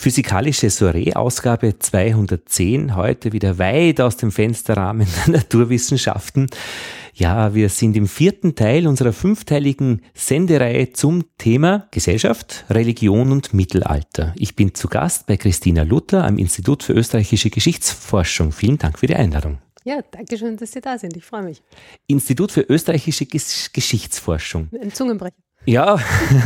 Physikalische 0.00 0.70
Soiree, 0.70 1.12
Ausgabe 1.14 1.76
210, 1.76 2.94
heute 2.94 3.32
wieder 3.32 3.58
weit 3.58 4.00
aus 4.00 4.16
dem 4.16 4.30
Fensterrahmen 4.30 5.08
der 5.26 5.34
Naturwissenschaften. 5.38 6.46
Ja, 7.14 7.52
wir 7.52 7.68
sind 7.68 7.96
im 7.96 8.06
vierten 8.06 8.54
Teil 8.54 8.86
unserer 8.86 9.12
fünfteiligen 9.12 10.02
Sendereihe 10.14 10.92
zum 10.92 11.24
Thema 11.36 11.88
Gesellschaft, 11.90 12.64
Religion 12.70 13.32
und 13.32 13.52
Mittelalter. 13.54 14.34
Ich 14.36 14.54
bin 14.54 14.72
zu 14.72 14.86
Gast 14.86 15.26
bei 15.26 15.36
Christina 15.36 15.82
Luther 15.82 16.22
am 16.22 16.38
Institut 16.38 16.84
für 16.84 16.92
österreichische 16.92 17.50
Geschichtsforschung. 17.50 18.52
Vielen 18.52 18.78
Dank 18.78 19.00
für 19.00 19.08
die 19.08 19.16
Einladung. 19.16 19.58
Ja, 19.82 19.98
danke 20.12 20.38
schön, 20.38 20.56
dass 20.58 20.70
Sie 20.70 20.80
da 20.80 20.96
sind. 20.96 21.16
Ich 21.16 21.24
freue 21.24 21.42
mich. 21.42 21.60
Institut 22.06 22.52
für 22.52 22.60
österreichische 22.60 23.26
Geschichtsforschung. 23.26 24.68
Ein 24.80 24.92
Zungenbrecher. 24.92 25.34
Ja, 25.66 25.98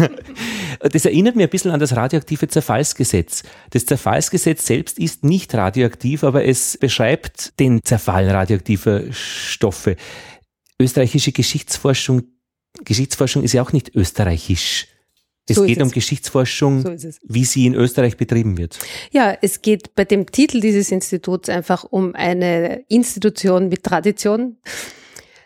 das 0.91 1.05
erinnert 1.05 1.37
mir 1.37 1.45
ein 1.45 1.51
bisschen 1.51 1.71
an 1.71 1.81
das 1.81 1.95
radioaktive 1.95 2.49
Zerfallsgesetz. 2.49 3.43
Das 3.71 3.87
Zerfallsgesetz 3.87 4.67
selbst 4.67 4.99
ist 4.99 5.25
nicht 5.25 5.55
radioaktiv, 5.55 6.25
aber 6.25 6.45
es 6.45 6.77
beschreibt 6.77 7.59
den 7.61 7.83
Zerfall 7.85 8.29
radioaktiver 8.29 9.13
Stoffe. 9.13 9.97
Österreichische 10.81 11.33
Geschichtsforschung, 11.33 12.23
Geschichtsforschung 12.85 13.45
ist 13.45 13.53
ja 13.53 13.63
auch 13.63 13.73
nicht 13.73 13.95
österreichisch. 13.95 14.89
Es 15.49 15.57
so 15.57 15.65
geht 15.65 15.79
es. 15.79 15.83
um 15.83 15.91
Geschichtsforschung, 15.91 16.99
so 16.99 17.09
wie 17.25 17.45
sie 17.45 17.67
in 17.67 17.75
Österreich 17.75 18.17
betrieben 18.17 18.57
wird. 18.59 18.79
Ja, 19.11 19.37
es 19.43 19.61
geht 19.61 19.95
bei 19.95 20.05
dem 20.05 20.31
Titel 20.31 20.61
dieses 20.61 20.93
Instituts 20.93 21.49
einfach 21.49 21.85
um 21.85 22.15
eine 22.15 22.85
Institution 22.89 23.69
mit 23.69 23.83
Tradition. 23.83 24.57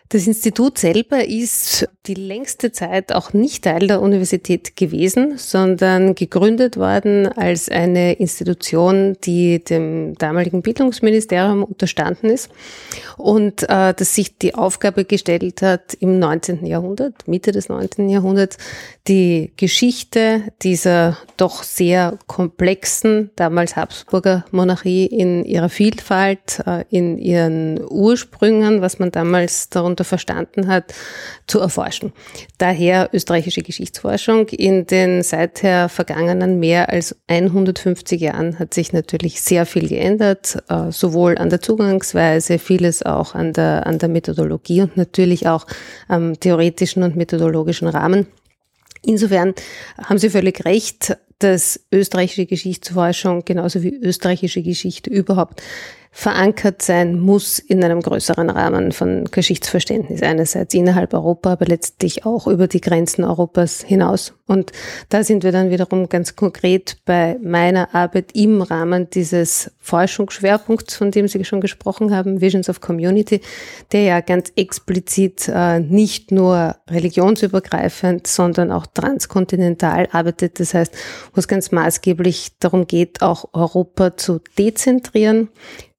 Das 0.09 0.25
Institut 0.25 0.77
selber 0.77 1.25
ist 1.25 1.89
die 2.05 2.13
längste 2.13 2.71
Zeit 2.71 3.13
auch 3.13 3.33
nicht 3.33 3.65
Teil 3.65 3.87
der 3.87 4.01
Universität 4.01 4.77
gewesen, 4.77 5.37
sondern 5.37 6.15
gegründet 6.15 6.77
worden 6.77 7.27
als 7.27 7.67
eine 7.67 8.13
Institution, 8.13 9.17
die 9.25 9.61
dem 9.61 10.15
damaligen 10.15 10.61
Bildungsministerium 10.61 11.63
unterstanden 11.63 12.29
ist 12.29 12.49
und 13.17 13.63
äh, 13.63 13.93
das 13.93 14.15
sich 14.15 14.37
die 14.37 14.55
Aufgabe 14.55 15.03
gestellt 15.03 15.61
hat, 15.61 15.93
im 15.95 16.19
19. 16.19 16.65
Jahrhundert, 16.65 17.27
Mitte 17.27 17.51
des 17.51 17.67
19. 17.67 18.07
Jahrhunderts, 18.07 18.57
die 19.09 19.51
Geschichte 19.57 20.43
dieser 20.61 21.17
doch 21.35 21.63
sehr 21.63 22.17
komplexen, 22.27 23.31
damals 23.35 23.75
Habsburger 23.75 24.45
Monarchie 24.51 25.05
in 25.05 25.43
ihrer 25.43 25.69
Vielfalt, 25.69 26.61
äh, 26.65 26.85
in 26.89 27.17
ihren 27.17 27.81
Ursprüngen, 27.89 28.81
was 28.81 28.99
man 28.99 29.11
damals 29.11 29.69
darunter 29.69 29.96
verstanden 30.03 30.67
hat, 30.67 30.93
zu 31.47 31.59
erforschen. 31.59 32.13
Daher 32.57 33.09
österreichische 33.13 33.61
Geschichtsforschung. 33.61 34.47
In 34.49 34.85
den 34.87 35.23
seither 35.23 35.89
vergangenen 35.89 36.59
mehr 36.59 36.89
als 36.89 37.15
150 37.27 38.21
Jahren 38.21 38.59
hat 38.59 38.73
sich 38.73 38.93
natürlich 38.93 39.41
sehr 39.41 39.65
viel 39.65 39.87
geändert, 39.87 40.57
äh, 40.69 40.91
sowohl 40.91 41.37
an 41.37 41.49
der 41.49 41.61
Zugangsweise, 41.61 42.59
vieles 42.59 43.03
auch 43.03 43.35
an 43.35 43.53
der, 43.53 43.87
an 43.87 43.99
der 43.99 44.09
Methodologie 44.09 44.81
und 44.81 44.97
natürlich 44.97 45.47
auch 45.47 45.65
am 46.07 46.39
theoretischen 46.39 47.03
und 47.03 47.15
methodologischen 47.15 47.87
Rahmen. 47.87 48.27
Insofern 49.03 49.53
haben 50.03 50.17
Sie 50.17 50.29
völlig 50.29 50.65
recht, 50.65 51.17
dass 51.39 51.79
österreichische 51.91 52.45
Geschichtsforschung 52.45 53.45
genauso 53.45 53.83
wie 53.83 53.95
österreichische 53.95 54.63
Geschichte 54.63 55.09
überhaupt 55.09 55.61
verankert 56.19 56.81
sein 56.81 57.19
muss 57.19 57.59
in 57.59 57.83
einem 57.83 58.01
größeren 58.01 58.49
Rahmen 58.49 58.91
von 58.91 59.25
Geschichtsverständnis. 59.25 60.23
Einerseits 60.23 60.73
innerhalb 60.73 61.13
Europa, 61.13 61.51
aber 61.51 61.67
letztlich 61.67 62.25
auch 62.25 62.47
über 62.47 62.67
die 62.67 62.81
Grenzen 62.81 63.23
Europas 63.23 63.83
hinaus. 63.83 64.33
Und 64.47 64.71
da 65.09 65.23
sind 65.23 65.43
wir 65.43 65.51
dann 65.51 65.69
wiederum 65.69 66.09
ganz 66.09 66.35
konkret 66.35 66.97
bei 67.05 67.37
meiner 67.43 67.93
Arbeit 67.93 68.31
im 68.33 68.63
Rahmen 68.63 69.11
dieses 69.11 69.69
Forschungsschwerpunkts, 69.79 70.95
von 70.95 71.11
dem 71.11 71.27
Sie 71.27 71.45
schon 71.45 71.61
gesprochen 71.61 72.15
haben, 72.15 72.41
Visions 72.41 72.67
of 72.67 72.81
Community, 72.81 73.41
der 73.91 74.01
ja 74.01 74.21
ganz 74.21 74.51
explizit 74.55 75.47
äh, 75.53 75.79
nicht 75.79 76.31
nur 76.31 76.77
religionsübergreifend, 76.89 78.25
sondern 78.25 78.71
auch 78.71 78.87
transkontinental 78.87 80.07
arbeitet. 80.11 80.59
Das 80.59 80.73
heißt, 80.73 80.95
wo 81.35 81.39
es 81.39 81.47
ganz 81.47 81.71
maßgeblich 81.71 82.57
darum 82.57 82.87
geht, 82.87 83.21
auch 83.21 83.49
Europa 83.53 84.17
zu 84.17 84.41
dezentrieren 84.57 85.49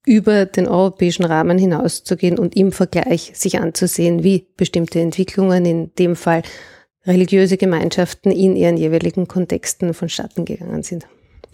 über 0.09 0.47
den 0.47 0.67
europäischen 0.67 1.23
Rahmen 1.23 1.59
hinauszugehen 1.59 2.39
und 2.39 2.57
im 2.57 2.71
Vergleich 2.71 3.31
sich 3.35 3.59
anzusehen, 3.59 4.23
wie 4.23 4.47
bestimmte 4.57 4.99
Entwicklungen, 4.99 5.65
in 5.65 5.91
dem 5.99 6.15
Fall 6.15 6.41
religiöse 7.05 7.57
Gemeinschaften 7.57 8.31
in 8.31 8.55
ihren 8.55 8.75
jeweiligen 8.75 9.27
Kontexten 9.27 9.93
vonstatten 9.93 10.45
gegangen 10.45 10.81
sind. 10.81 11.05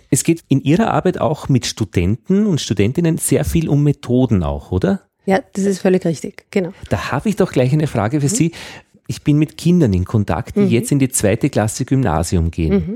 Es 0.10 0.24
geht 0.24 0.46
in 0.48 0.62
Ihrer 0.62 0.92
Arbeit 0.92 1.20
auch 1.20 1.50
mit 1.50 1.66
Studenten 1.66 2.46
und 2.46 2.62
Studentinnen 2.62 3.18
sehr 3.18 3.44
viel 3.44 3.68
um 3.68 3.84
Methoden 3.84 4.42
auch, 4.42 4.72
oder? 4.72 5.02
Ja, 5.26 5.42
das 5.54 5.66
ist 5.66 5.80
völlig 5.80 6.06
richtig, 6.06 6.46
genau. 6.50 6.72
Da 6.90 7.12
habe 7.12 7.28
ich 7.28 7.36
doch 7.36 7.52
gleich 7.52 7.74
eine 7.74 7.88
Frage 7.88 8.22
für 8.22 8.28
mhm. 8.28 8.38
Sie 8.38 8.52
ich 9.08 9.24
bin 9.24 9.38
mit 9.38 9.58
Kindern 9.58 9.94
in 9.94 10.06
Kontakt, 10.06 10.56
die 10.56 10.62
mhm. 10.62 10.70
jetzt 10.70 10.92
in 10.92 11.00
die 11.00 11.10
zweite 11.10 11.50
Klasse 11.50 11.86
Gymnasium 11.86 12.50
gehen. 12.50 12.74
Mhm. 12.74 12.96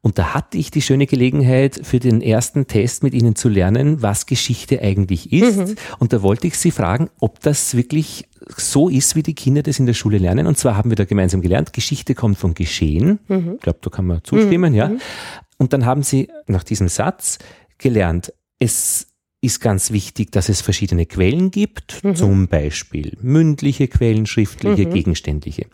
Und 0.00 0.18
da 0.18 0.32
hatte 0.32 0.56
ich 0.56 0.70
die 0.70 0.80
schöne 0.80 1.06
Gelegenheit, 1.06 1.80
für 1.82 1.98
den 1.98 2.22
ersten 2.22 2.66
Test 2.66 3.02
mit 3.02 3.12
ihnen 3.12 3.36
zu 3.36 3.48
lernen, 3.50 4.00
was 4.00 4.24
Geschichte 4.24 4.80
eigentlich 4.80 5.32
ist. 5.32 5.58
Mhm. 5.58 5.74
Und 5.98 6.12
da 6.14 6.22
wollte 6.22 6.46
ich 6.46 6.56
sie 6.56 6.70
fragen, 6.70 7.10
ob 7.20 7.40
das 7.40 7.76
wirklich 7.76 8.26
so 8.56 8.88
ist, 8.88 9.16
wie 9.16 9.22
die 9.22 9.34
Kinder 9.34 9.62
das 9.62 9.78
in 9.78 9.86
der 9.86 9.92
Schule 9.92 10.16
lernen. 10.16 10.46
Und 10.46 10.56
zwar 10.56 10.76
haben 10.76 10.90
wir 10.90 10.96
da 10.96 11.04
gemeinsam 11.04 11.42
gelernt, 11.42 11.74
Geschichte 11.74 12.14
kommt 12.14 12.38
vom 12.38 12.54
Geschehen. 12.54 13.18
Mhm. 13.28 13.54
Ich 13.56 13.60
glaube, 13.60 13.80
da 13.82 13.90
kann 13.90 14.06
man 14.06 14.24
zustimmen, 14.24 14.72
ja. 14.72 14.88
Mhm. 14.88 15.00
Und 15.58 15.74
dann 15.74 15.84
haben 15.84 16.02
sie 16.02 16.28
nach 16.46 16.64
diesem 16.64 16.88
Satz 16.88 17.38
gelernt, 17.76 18.32
es 18.58 19.09
ist 19.40 19.60
ganz 19.60 19.90
wichtig, 19.90 20.32
dass 20.32 20.48
es 20.48 20.60
verschiedene 20.60 21.06
Quellen 21.06 21.50
gibt, 21.50 22.04
mhm. 22.04 22.14
zum 22.14 22.48
Beispiel 22.48 23.16
mündliche 23.22 23.88
Quellen, 23.88 24.26
schriftliche, 24.26 24.86
mhm. 24.86 24.92
gegenständliche. 24.92 25.66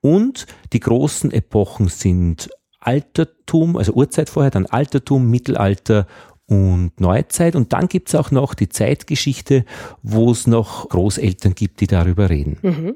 Und 0.00 0.46
die 0.72 0.80
großen 0.80 1.32
Epochen 1.32 1.88
sind 1.88 2.50
Altertum, 2.78 3.76
also 3.76 3.92
Urzeit 3.92 4.28
vorher, 4.28 4.50
dann 4.50 4.66
Altertum, 4.66 5.30
Mittelalter 5.30 6.06
und 6.46 7.00
Neuzeit. 7.00 7.56
Und 7.56 7.72
dann 7.72 7.88
gibt's 7.88 8.14
auch 8.14 8.30
noch 8.30 8.54
die 8.54 8.68
Zeitgeschichte, 8.68 9.64
wo 10.02 10.30
es 10.30 10.46
noch 10.46 10.88
Großeltern 10.88 11.54
gibt, 11.54 11.80
die 11.80 11.86
darüber 11.86 12.30
reden. 12.30 12.58
Mhm. 12.62 12.94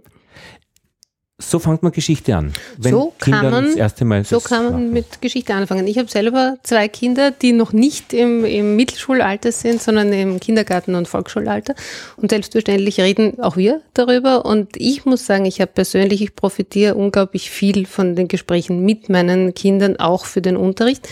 So 1.40 1.58
fängt 1.58 1.82
man 1.82 1.92
Geschichte 1.92 2.36
an. 2.36 2.52
Wenn 2.76 2.92
so 2.92 3.12
kann 3.18 3.32
Kinder 3.32 3.50
man, 3.50 3.64
das 3.64 3.74
erste 3.74 4.04
Mal 4.04 4.24
so 4.24 4.40
kann 4.40 4.64
man 4.64 4.72
machen. 4.72 4.92
mit 4.92 5.20
Geschichte 5.20 5.54
anfangen. 5.54 5.86
Ich 5.86 5.98
habe 5.98 6.08
selber 6.08 6.58
zwei 6.62 6.88
Kinder, 6.88 7.30
die 7.30 7.52
noch 7.52 7.72
nicht 7.72 8.12
im, 8.12 8.44
im 8.44 8.76
Mittelschulalter 8.76 9.50
sind, 9.50 9.82
sondern 9.82 10.12
im 10.12 10.38
Kindergarten- 10.38 10.94
und 10.94 11.08
Volksschulalter. 11.08 11.74
Und 12.16 12.30
selbstverständlich 12.30 13.00
reden 13.00 13.40
auch 13.40 13.56
wir 13.56 13.80
darüber. 13.94 14.44
Und 14.44 14.70
ich 14.76 15.04
muss 15.04 15.26
sagen, 15.26 15.46
ich 15.46 15.60
habe 15.60 15.72
persönlich, 15.72 16.22
ich 16.22 16.36
profitiere 16.36 16.94
unglaublich 16.94 17.50
viel 17.50 17.86
von 17.86 18.14
den 18.14 18.28
Gesprächen 18.28 18.84
mit 18.84 19.08
meinen 19.08 19.54
Kindern, 19.54 19.96
auch 19.96 20.26
für 20.26 20.42
den 20.42 20.56
Unterricht. 20.56 21.08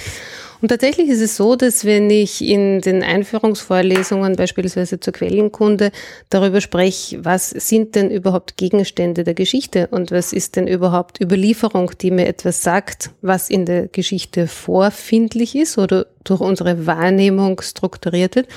Und 0.60 0.68
tatsächlich 0.68 1.08
ist 1.08 1.20
es 1.20 1.36
so, 1.36 1.54
dass 1.54 1.84
wenn 1.84 2.10
ich 2.10 2.42
in 2.42 2.80
den 2.80 3.02
Einführungsvorlesungen 3.04 4.34
beispielsweise 4.34 4.98
zur 4.98 5.12
Quellenkunde 5.12 5.92
darüber 6.30 6.60
spreche, 6.60 7.24
was 7.24 7.50
sind 7.50 7.94
denn 7.94 8.10
überhaupt 8.10 8.56
Gegenstände 8.56 9.22
der 9.22 9.34
Geschichte 9.34 9.86
und 9.92 10.10
was 10.10 10.32
ist 10.32 10.56
denn 10.56 10.66
überhaupt 10.66 11.20
Überlieferung, 11.20 11.92
die 12.00 12.10
mir 12.10 12.26
etwas 12.26 12.62
sagt, 12.62 13.10
was 13.22 13.50
in 13.50 13.66
der 13.66 13.86
Geschichte 13.86 14.48
vorfindlich 14.48 15.54
ist 15.54 15.78
oder 15.78 16.06
durch 16.28 16.40
unsere 16.40 16.86
Wahrnehmung 16.86 17.60
strukturiert 17.60 18.36
wird, 18.36 18.48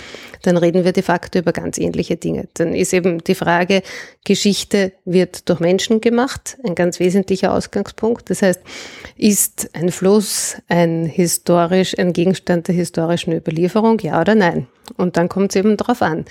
dann 0.43 0.57
reden 0.57 0.83
wir 0.83 0.91
de 0.91 1.03
facto 1.03 1.39
über 1.39 1.51
ganz 1.51 1.77
ähnliche 1.77 2.17
Dinge. 2.17 2.47
Dann 2.55 2.73
ist 2.73 2.93
eben 2.93 3.23
die 3.23 3.35
Frage, 3.35 3.81
Geschichte 4.23 4.93
wird 5.05 5.49
durch 5.49 5.59
Menschen 5.59 6.01
gemacht, 6.01 6.57
ein 6.63 6.75
ganz 6.75 6.99
wesentlicher 6.99 7.53
Ausgangspunkt. 7.53 8.29
Das 8.29 8.41
heißt, 8.41 8.61
ist 9.17 9.69
ein 9.73 9.91
Fluss 9.91 10.57
ein 10.67 11.05
historisch, 11.05 11.97
ein 11.97 12.13
Gegenstand 12.13 12.67
der 12.67 12.75
historischen 12.75 13.33
Überlieferung, 13.33 13.99
ja 13.99 14.19
oder 14.19 14.35
nein? 14.35 14.67
Und 14.97 15.17
dann 15.17 15.29
kommt 15.29 15.51
es 15.51 15.55
eben 15.55 15.78
darauf 15.78 16.01
an. 16.01 16.25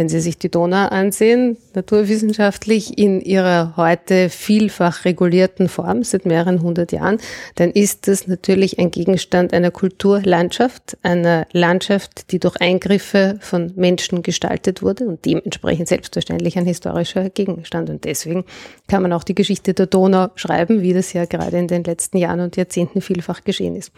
Wenn 0.00 0.08
Sie 0.08 0.20
sich 0.20 0.38
die 0.38 0.48
Donau 0.48 0.86
ansehen, 0.88 1.58
naturwissenschaftlich 1.74 2.96
in 2.96 3.20
ihrer 3.20 3.74
heute 3.76 4.30
vielfach 4.30 5.04
regulierten 5.04 5.68
Form 5.68 6.04
seit 6.04 6.24
mehreren 6.24 6.62
hundert 6.62 6.90
Jahren, 6.90 7.18
dann 7.56 7.70
ist 7.70 8.08
das 8.08 8.26
natürlich 8.26 8.78
ein 8.78 8.90
Gegenstand 8.90 9.52
einer 9.52 9.70
Kulturlandschaft, 9.70 10.96
einer 11.02 11.46
Landschaft, 11.52 12.32
die 12.32 12.38
durch 12.38 12.56
Eingriffe 12.62 13.36
von 13.42 13.74
Menschen 13.76 14.22
gestaltet 14.22 14.80
wurde 14.80 15.04
und 15.04 15.26
dementsprechend 15.26 15.88
selbstverständlich 15.88 16.56
ein 16.56 16.64
historischer 16.64 17.28
Gegenstand. 17.28 17.90
Und 17.90 18.04
deswegen 18.06 18.46
kann 18.88 19.02
man 19.02 19.12
auch 19.12 19.22
die 19.22 19.34
Geschichte 19.34 19.74
der 19.74 19.84
Donau 19.84 20.28
schreiben, 20.34 20.80
wie 20.80 20.94
das 20.94 21.12
ja 21.12 21.26
gerade 21.26 21.58
in 21.58 21.68
den 21.68 21.84
letzten 21.84 22.16
Jahren 22.16 22.40
und 22.40 22.56
Jahrzehnten 22.56 23.02
vielfach 23.02 23.44
geschehen 23.44 23.76
ist. 23.76 23.92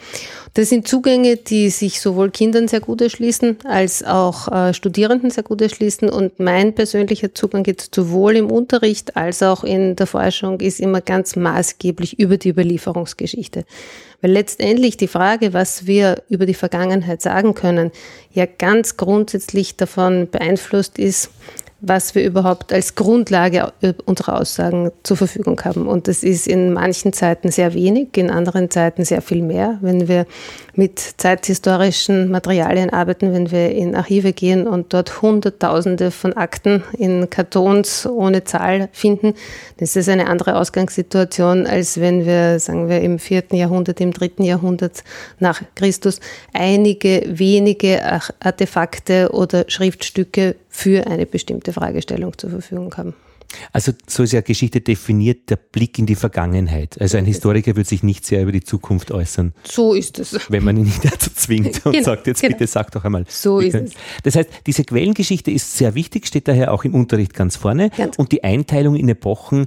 Das 0.55 0.69
sind 0.69 0.89
Zugänge, 0.89 1.37
die 1.37 1.71
sich 1.71 2.01
sowohl 2.01 2.33
Kindern 2.33 2.67
sehr 2.67 2.81
gut 2.81 3.01
erschließen, 3.01 3.59
als 3.63 4.03
auch 4.03 4.49
äh, 4.49 4.75
Studierenden 4.75 5.31
sehr 5.31 5.45
gut 5.45 5.63
erschließen 5.63 5.92
Wissen 5.93 6.09
und 6.09 6.41
mein 6.41 6.75
persönlicher 6.75 7.35
Zugang 7.35 7.65
jetzt 7.67 7.95
sowohl 7.95 8.37
im 8.37 8.51
Unterricht 8.51 9.17
als 9.17 9.43
auch 9.43 9.63
in 9.63 9.95
der 9.95 10.07
Forschung 10.07 10.61
ist 10.61 10.81
immer 10.81 11.03
ganz 11.03 11.37
maßgeblich 11.37 12.19
über 12.19 12.39
die 12.39 12.49
Überlieferungsgeschichte. 12.49 13.65
Weil 14.23 14.31
letztendlich 14.31 14.97
die 14.97 15.09
Frage, 15.09 15.53
was 15.53 15.87
wir 15.87 16.23
über 16.31 16.47
die 16.47 16.55
Vergangenheit 16.55 17.21
sagen 17.21 17.55
können, 17.55 17.91
ja 18.33 18.47
ganz 18.47 18.97
grundsätzlich 18.97 19.77
davon 19.77 20.31
beeinflusst 20.31 20.99
ist, 20.99 21.31
was 21.85 22.15
wir 22.15 22.25
überhaupt 22.25 22.73
als 22.73 22.95
Grundlage 22.95 23.73
unserer 24.05 24.41
Aussagen 24.41 24.93
zur 25.03 25.17
Verfügung 25.17 25.61
haben. 25.65 25.89
Und 25.89 26.07
das 26.07 26.23
ist 26.23 26.47
in 26.47 26.73
manchen 26.73 27.13
Zeiten 27.13 27.51
sehr 27.51 27.75
wenig, 27.75 28.17
in 28.17 28.31
anderen 28.31 28.71
Zeiten 28.71 29.05
sehr 29.05 29.21
viel 29.21 29.43
mehr. 29.43 29.79
Wenn 29.81 30.07
wir 30.07 30.27
mit 30.75 31.01
zeithistorischen 31.01 32.31
Materialien 32.31 32.91
arbeiten, 32.91 33.35
wenn 33.35 33.51
wir 33.51 33.73
in 33.73 33.97
Archive 33.97 34.33
gehen 34.33 34.69
und 34.69 34.95
dort 34.95 35.23
Hunderttausende 35.23 36.13
von 36.13 36.35
Akten 36.35 36.85
in 36.97 37.29
Kartons 37.29 38.07
ohne 38.07 38.45
Zahl 38.45 38.89
finden, 38.93 39.35
das 39.79 39.97
ist 39.97 40.09
eine 40.09 40.29
andere 40.29 40.57
Ausgangssituation, 40.57 41.67
als 41.67 42.01
wenn 42.01 42.25
wir, 42.25 42.61
sagen 42.61 42.89
wir, 42.89 43.01
im 43.01 43.19
vierten 43.19 43.57
Jahrhundert, 43.57 44.01
im 44.01 44.13
dritten 44.13 44.45
Jahrhundert 44.45 45.03
nach 45.41 45.61
Christus 45.75 46.21
einige 46.53 47.25
wenige 47.27 48.01
Artefakte 48.41 49.31
oder 49.33 49.65
Schriftstücke 49.67 50.55
für 50.73 51.07
eine 51.07 51.27
bestimmte 51.27 51.73
Fragestellung 51.73 52.37
zur 52.37 52.51
Verfügung 52.51 52.93
haben. 52.97 53.15
Also 53.73 53.93
so 54.07 54.23
ist 54.23 54.33
ja 54.33 54.41
Geschichte 54.41 54.81
definiert, 54.81 55.51
der 55.51 55.57
Blick 55.57 55.99
in 55.99 56.07
die 56.07 56.15
Vergangenheit. 56.15 56.99
Also 56.99 57.19
ein 57.19 57.27
Historiker 57.27 57.77
wird 57.77 57.87
sich 57.87 58.03
nicht 58.03 58.25
sehr 58.25 58.43
über 58.43 58.53
die 58.53 58.65
Zukunft 58.65 59.13
äußern. 59.13 59.53
So 59.65 59.93
ist 59.93 60.19
es. 60.19 60.39
Wenn 60.49 60.65
man 60.65 60.79
ihn 60.79 60.85
nicht 60.85 61.05
dazu 61.13 61.31
zwingt 61.35 61.85
und 61.85 61.93
genau, 61.93 62.05
sagt, 62.05 62.27
jetzt 62.27 62.41
genau. 62.41 62.57
bitte 62.57 62.67
sag 62.67 62.91
doch 62.93 63.05
einmal. 63.05 63.27
So 63.29 63.61
ist 63.61 63.75
es. 63.75 63.93
Das 64.23 64.37
heißt, 64.37 64.49
diese 64.67 64.85
Quellengeschichte 64.85 65.51
ist 65.51 65.77
sehr 65.77 65.95
wichtig, 65.95 66.27
steht 66.27 66.49
daher 66.49 66.73
auch 66.73 66.85
im 66.85 66.95
Unterricht 66.95 67.35
ganz 67.35 67.57
vorne. 67.57 67.91
Ganz 67.91 68.17
und 68.17 68.33
die 68.33 68.43
Einteilung 68.43 68.97
in 68.97 69.11
Epochen 69.11 69.67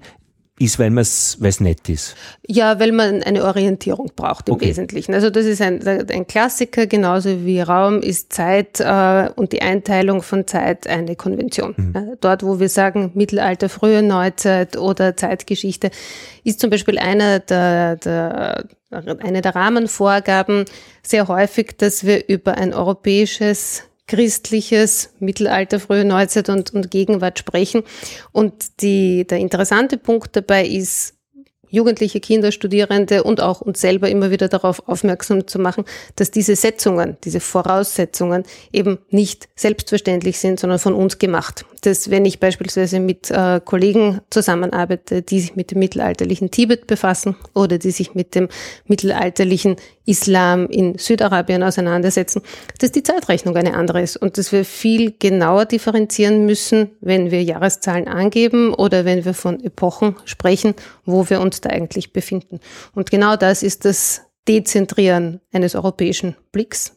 ist, 0.57 0.79
weil 0.79 0.97
es 0.97 1.59
nett 1.59 1.89
ist. 1.89 2.15
Ja, 2.47 2.79
weil 2.79 2.93
man 2.93 3.21
eine 3.23 3.43
Orientierung 3.43 4.11
braucht 4.15 4.47
im 4.47 4.55
okay. 4.55 4.69
Wesentlichen. 4.69 5.13
Also 5.13 5.29
das 5.29 5.45
ist 5.45 5.61
ein, 5.61 5.85
ein 5.85 6.27
Klassiker, 6.27 6.87
genauso 6.87 7.45
wie 7.45 7.59
Raum 7.59 7.99
ist 7.99 8.31
Zeit 8.31 8.79
äh, 8.79 9.29
und 9.35 9.51
die 9.51 9.61
Einteilung 9.61 10.21
von 10.21 10.47
Zeit 10.47 10.87
eine 10.87 11.17
Konvention. 11.17 11.73
Mhm. 11.75 12.17
Dort, 12.21 12.43
wo 12.43 12.59
wir 12.59 12.69
sagen 12.69 13.11
Mittelalter, 13.15 13.67
frühe 13.67 14.01
Neuzeit 14.01 14.77
oder 14.77 15.17
Zeitgeschichte, 15.17 15.91
ist 16.45 16.61
zum 16.61 16.69
Beispiel 16.69 16.99
einer 16.99 17.39
der, 17.39 17.97
der 17.97 18.65
eine 18.91 19.41
der 19.41 19.55
Rahmenvorgaben 19.55 20.63
sehr 21.03 21.27
häufig, 21.27 21.75
dass 21.77 22.05
wir 22.05 22.29
über 22.29 22.57
ein 22.57 22.73
europäisches 22.73 23.83
christliches 24.07 25.09
Mittelalter, 25.19 25.79
frühe 25.79 26.05
Neuzeit 26.05 26.49
und, 26.49 26.73
und 26.73 26.91
Gegenwart 26.91 27.39
sprechen. 27.39 27.83
Und 28.31 28.81
die, 28.81 29.25
der 29.25 29.39
interessante 29.39 29.97
Punkt 29.97 30.35
dabei 30.35 30.65
ist, 30.65 31.15
Jugendliche, 31.75 32.21
Kinder, 32.21 32.53
Studierende 32.53 33.23
und 33.23 33.41
auch 33.41 33.59
uns 33.59 33.81
selber 33.81 34.09
immer 34.09 34.31
wieder 34.31 34.47
darauf 34.47 34.87
aufmerksam 34.87 35.45
zu 35.45 35.59
machen, 35.59 35.83
dass 36.15 36.31
diese 36.31 36.55
Setzungen, 36.55 37.17
diese 37.25 37.41
Voraussetzungen 37.41 38.43
eben 38.71 38.99
nicht 39.09 39.49
selbstverständlich 39.55 40.39
sind, 40.39 40.59
sondern 40.59 40.79
von 40.79 40.93
uns 40.93 41.19
gemacht. 41.19 41.65
Dass 41.81 42.09
wenn 42.09 42.23
ich 42.23 42.39
beispielsweise 42.39 43.01
mit 43.01 43.29
äh, 43.29 43.59
Kollegen 43.63 44.21
zusammenarbeite, 44.29 45.21
die 45.21 45.41
sich 45.41 45.55
mit 45.57 45.71
dem 45.71 45.79
mittelalterlichen 45.79 46.49
Tibet 46.49 46.87
befassen 46.87 47.35
oder 47.53 47.77
die 47.77 47.91
sich 47.91 48.15
mit 48.15 48.35
dem 48.35 48.47
mittelalterlichen 48.85 49.75
Islam 50.05 50.67
in 50.67 50.97
Südarabien 50.97 51.63
auseinandersetzen, 51.63 52.41
dass 52.79 52.91
die 52.91 53.03
Zeitrechnung 53.03 53.55
eine 53.55 53.73
andere 53.73 54.01
ist 54.01 54.17
und 54.17 54.37
dass 54.37 54.51
wir 54.51 54.65
viel 54.65 55.15
genauer 55.17 55.65
differenzieren 55.65 56.45
müssen, 56.45 56.91
wenn 57.01 57.31
wir 57.31 57.43
Jahreszahlen 57.43 58.07
angeben 58.07 58.73
oder 58.73 59.05
wenn 59.05 59.25
wir 59.25 59.33
von 59.33 59.63
Epochen 59.63 60.15
sprechen, 60.25 60.75
wo 61.05 61.29
wir 61.29 61.41
uns 61.41 61.61
da 61.61 61.69
eigentlich 61.69 62.13
befinden. 62.13 62.59
Und 62.93 63.09
genau 63.11 63.35
das 63.35 63.63
ist 63.63 63.85
das 63.85 64.21
Dezentrieren 64.47 65.41
eines 65.51 65.75
europäischen 65.75 66.35
Blicks 66.51 66.95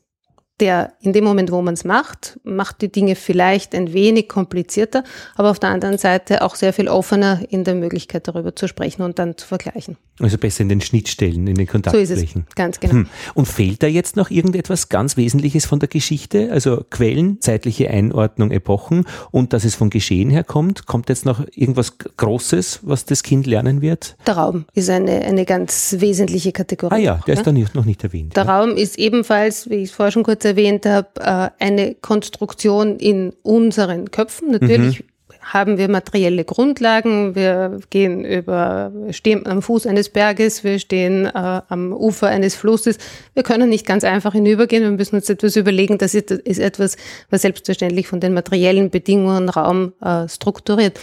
der 0.60 0.94
in 1.00 1.12
dem 1.12 1.24
Moment, 1.24 1.52
wo 1.52 1.62
man 1.62 1.74
es 1.74 1.84
macht, 1.84 2.38
macht 2.42 2.82
die 2.82 2.90
Dinge 2.90 3.14
vielleicht 3.14 3.74
ein 3.74 3.92
wenig 3.92 4.28
komplizierter, 4.28 5.04
aber 5.36 5.50
auf 5.50 5.58
der 5.58 5.70
anderen 5.70 5.98
Seite 5.98 6.42
auch 6.42 6.54
sehr 6.54 6.72
viel 6.72 6.88
offener 6.88 7.40
in 7.48 7.64
der 7.64 7.74
Möglichkeit 7.74 8.26
darüber 8.26 8.54
zu 8.54 8.66
sprechen 8.66 9.02
und 9.02 9.18
dann 9.18 9.36
zu 9.36 9.46
vergleichen. 9.46 9.96
Also 10.20 10.36
besser 10.36 10.62
in 10.62 10.68
den 10.68 10.80
Schnittstellen, 10.80 11.46
in 11.46 11.54
den 11.54 11.66
Kontaktflächen. 11.66 12.16
So 12.16 12.22
ist 12.22 12.36
es, 12.36 12.54
ganz 12.56 12.80
genau. 12.80 12.94
Hm. 12.94 13.06
Und 13.34 13.46
fehlt 13.46 13.82
da 13.82 13.86
jetzt 13.86 14.16
noch 14.16 14.30
irgendetwas 14.30 14.88
ganz 14.88 15.16
Wesentliches 15.16 15.66
von 15.66 15.78
der 15.78 15.88
Geschichte? 15.88 16.50
Also 16.50 16.84
Quellen, 16.90 17.40
zeitliche 17.40 17.90
Einordnung, 17.90 18.50
Epochen 18.50 19.06
und 19.30 19.52
dass 19.52 19.64
es 19.64 19.74
von 19.74 19.90
Geschehen 19.90 20.30
herkommt? 20.30 20.86
Kommt 20.86 21.08
jetzt 21.08 21.24
noch 21.24 21.46
irgendwas 21.54 21.98
Großes, 21.98 22.80
was 22.82 23.04
das 23.04 23.22
Kind 23.22 23.46
lernen 23.46 23.80
wird? 23.80 24.16
Der 24.26 24.36
Raum 24.36 24.64
ist 24.74 24.90
eine, 24.90 25.22
eine 25.22 25.44
ganz 25.44 25.96
wesentliche 25.98 26.52
Kategorie. 26.52 26.94
Ah 26.94 26.98
ja, 26.98 27.20
der 27.26 27.34
ist 27.34 27.46
da 27.46 27.52
nicht, 27.52 27.74
noch 27.74 27.84
nicht 27.84 28.02
erwähnt. 28.02 28.36
Der 28.36 28.44
ja. 28.44 28.58
Raum 28.58 28.76
ist 28.76 28.98
ebenfalls, 28.98 29.70
wie 29.70 29.76
ich 29.76 29.90
es 29.90 29.90
vorher 29.92 30.10
schon 30.10 30.24
kurz 30.24 30.44
erwähnt 30.44 30.84
habe, 30.84 31.08
äh, 31.20 31.50
eine 31.64 31.94
Konstruktion 31.94 32.96
in 32.96 33.32
unseren 33.42 34.10
Köpfen. 34.10 34.50
Natürlich 34.50 35.00
mhm. 35.00 35.06
Haben 35.52 35.78
wir 35.78 35.88
materielle 35.88 36.44
Grundlagen. 36.44 37.34
Wir 37.34 37.78
gehen 37.90 38.24
über, 38.24 38.92
stehen 39.10 39.46
am 39.46 39.62
Fuß 39.62 39.86
eines 39.86 40.08
Berges, 40.10 40.64
wir 40.64 40.78
stehen 40.78 41.26
äh, 41.26 41.30
am 41.68 41.92
Ufer 41.92 42.28
eines 42.28 42.54
Flusses. 42.54 42.98
Wir 43.34 43.42
können 43.42 43.68
nicht 43.68 43.86
ganz 43.86 44.04
einfach 44.04 44.32
hinübergehen. 44.32 44.82
Wir 44.82 44.90
müssen 44.90 45.16
uns 45.16 45.28
etwas 45.28 45.56
überlegen. 45.56 45.98
Das 45.98 46.14
ist, 46.14 46.30
ist 46.30 46.58
etwas, 46.58 46.96
was 47.30 47.42
selbstverständlich 47.42 48.06
von 48.06 48.20
den 48.20 48.34
materiellen 48.34 48.90
Bedingungen 48.90 49.48
Raum 49.48 49.92
äh, 50.02 50.28
strukturiert. 50.28 51.00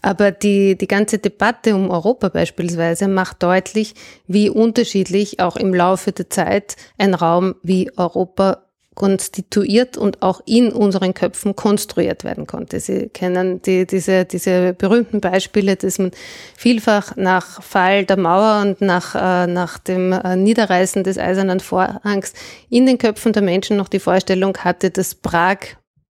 Aber 0.00 0.30
die, 0.30 0.78
die 0.78 0.86
ganze 0.86 1.18
Debatte 1.18 1.74
um 1.74 1.90
Europa 1.90 2.28
beispielsweise 2.28 3.08
macht 3.08 3.42
deutlich, 3.42 3.94
wie 4.26 4.48
unterschiedlich 4.48 5.40
auch 5.40 5.56
im 5.56 5.74
Laufe 5.74 6.12
der 6.12 6.30
Zeit 6.30 6.76
ein 6.98 7.14
Raum 7.14 7.56
wie 7.62 7.90
Europa 7.96 8.67
konstituiert 8.98 9.96
und 9.96 10.22
auch 10.22 10.40
in 10.44 10.72
unseren 10.72 11.14
Köpfen 11.14 11.54
konstruiert 11.54 12.24
werden 12.24 12.48
konnte. 12.48 12.80
Sie 12.80 13.08
kennen 13.08 13.62
die, 13.62 13.86
diese, 13.86 14.24
diese 14.24 14.72
berühmten 14.72 15.20
Beispiele, 15.20 15.76
dass 15.76 16.00
man 16.00 16.10
vielfach 16.56 17.14
nach 17.14 17.62
Fall 17.62 18.04
der 18.06 18.18
Mauer 18.18 18.60
und 18.62 18.80
nach, 18.80 19.14
äh, 19.14 19.46
nach 19.46 19.78
dem 19.78 20.10
äh, 20.10 20.34
Niederreißen 20.34 21.04
des 21.04 21.16
Eisernen 21.16 21.60
Vorhangs 21.60 22.32
in 22.70 22.86
den 22.86 22.98
Köpfen 22.98 23.32
der 23.32 23.42
Menschen 23.42 23.76
noch 23.76 23.88
die 23.88 24.00
Vorstellung 24.00 24.56
hatte, 24.58 24.90
dass 24.90 25.14
Prag 25.14 25.58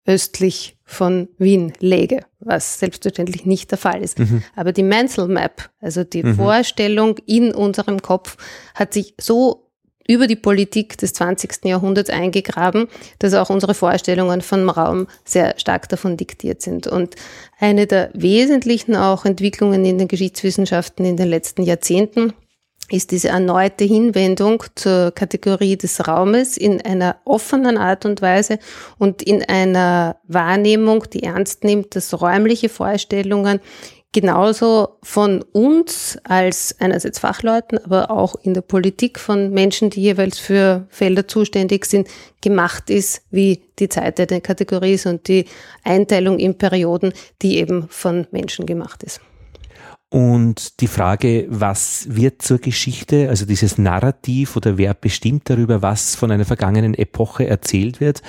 östlich 0.07 0.79
von 0.87 1.29
Wien 1.37 1.75
läge, 1.81 2.21
was 2.41 2.79
selbstverständlich 2.79 3.45
nicht 3.45 3.71
der 3.71 3.77
Fall 3.77 4.03
ist. 4.03 4.19
Mhm. 4.19 4.43
Aber 4.57 4.73
die 4.73 4.83
Mental 4.83 5.29
Map, 5.29 5.69
also 5.83 6.05
die 6.05 6.23
mhm. 6.23 6.37
Vorstellung 6.37 7.19
in 7.27 7.55
unserem 7.55 8.01
Kopf, 8.01 8.39
hat 8.75 8.95
sich 8.95 9.13
so 9.21 9.68
über 10.09 10.27
die 10.27 10.37
Politik 10.37 10.97
des 10.99 11.13
20. 11.13 11.67
Jahrhunderts 11.67 12.11
eingegraben, 12.11 12.89
dass 13.19 13.35
auch 13.35 13.51
unsere 13.51 13.75
Vorstellungen 13.75 14.41
vom 14.41 14.69
Raum 14.71 15.07
sehr 15.25 15.55
stark 15.59 15.89
davon 15.91 16.17
diktiert 16.17 16.63
sind. 16.63 16.87
Und 16.87 17.15
eine 17.61 17.87
der 17.87 18.11
wesentlichen 18.15 18.97
auch 18.97 19.27
Entwicklungen 19.27 19.85
in 19.85 19.99
den 19.99 20.09
Geschichtswissenschaften 20.09 21.05
in 21.05 21.17
den 21.17 21.29
letzten 21.29 21.63
Jahrzehnten 21.63 22.33
ist 22.91 23.11
diese 23.11 23.29
erneute 23.29 23.85
Hinwendung 23.85 24.65
zur 24.75 25.11
Kategorie 25.11 25.77
des 25.77 26.09
Raumes 26.09 26.57
in 26.57 26.81
einer 26.81 27.17
offenen 27.27 27.77
Art 27.77 28.07
und 28.07 28.23
Weise 28.23 28.59
und 28.97 29.23
in 29.23 29.45
einer 29.45 30.17
Wahrnehmung, 30.27 31.05
die 31.13 31.23
ernst 31.23 31.65
nimmt, 31.65 31.95
dass 31.95 32.19
räumliche 32.19 32.71
Vorstellungen 32.71 33.61
genauso 34.13 34.99
von 35.03 35.43
uns 35.53 36.19
als 36.25 36.75
einerseits 36.81 37.19
Fachleuten, 37.19 37.79
aber 37.85 38.11
auch 38.11 38.37
in 38.43 38.55
der 38.55 38.63
Politik 38.63 39.19
von 39.19 39.51
Menschen, 39.51 39.91
die 39.91 40.01
jeweils 40.01 40.39
für 40.39 40.87
Felder 40.89 41.29
zuständig 41.29 41.85
sind, 41.85 42.09
gemacht 42.41 42.91
ist, 42.91 43.23
wie 43.31 43.63
die 43.79 43.89
Zeit 43.89 44.19
der 44.19 44.41
Kategorie 44.41 44.95
ist 44.95 45.07
und 45.07 45.29
die 45.29 45.45
Einteilung 45.85 46.39
in 46.39 46.57
Perioden, 46.57 47.13
die 47.43 47.59
eben 47.59 47.89
von 47.89 48.27
Menschen 48.31 48.67
gemacht 48.67 49.03
ist. 49.03 49.21
Und 50.11 50.81
die 50.81 50.87
Frage, 50.87 51.47
was 51.51 52.07
wird 52.09 52.41
zur 52.41 52.59
Geschichte, 52.59 53.29
also 53.29 53.45
dieses 53.45 53.77
Narrativ 53.77 54.57
oder 54.57 54.79
wer 54.79 54.95
bestimmt 54.95 55.51
darüber, 55.51 55.83
was 55.83 56.15
von 56.15 56.31
einer 56.31 56.47
vergangenen 56.47 56.95
Epoche 56.95 57.47
erzählt 57.47 58.01
wird, 58.01 58.23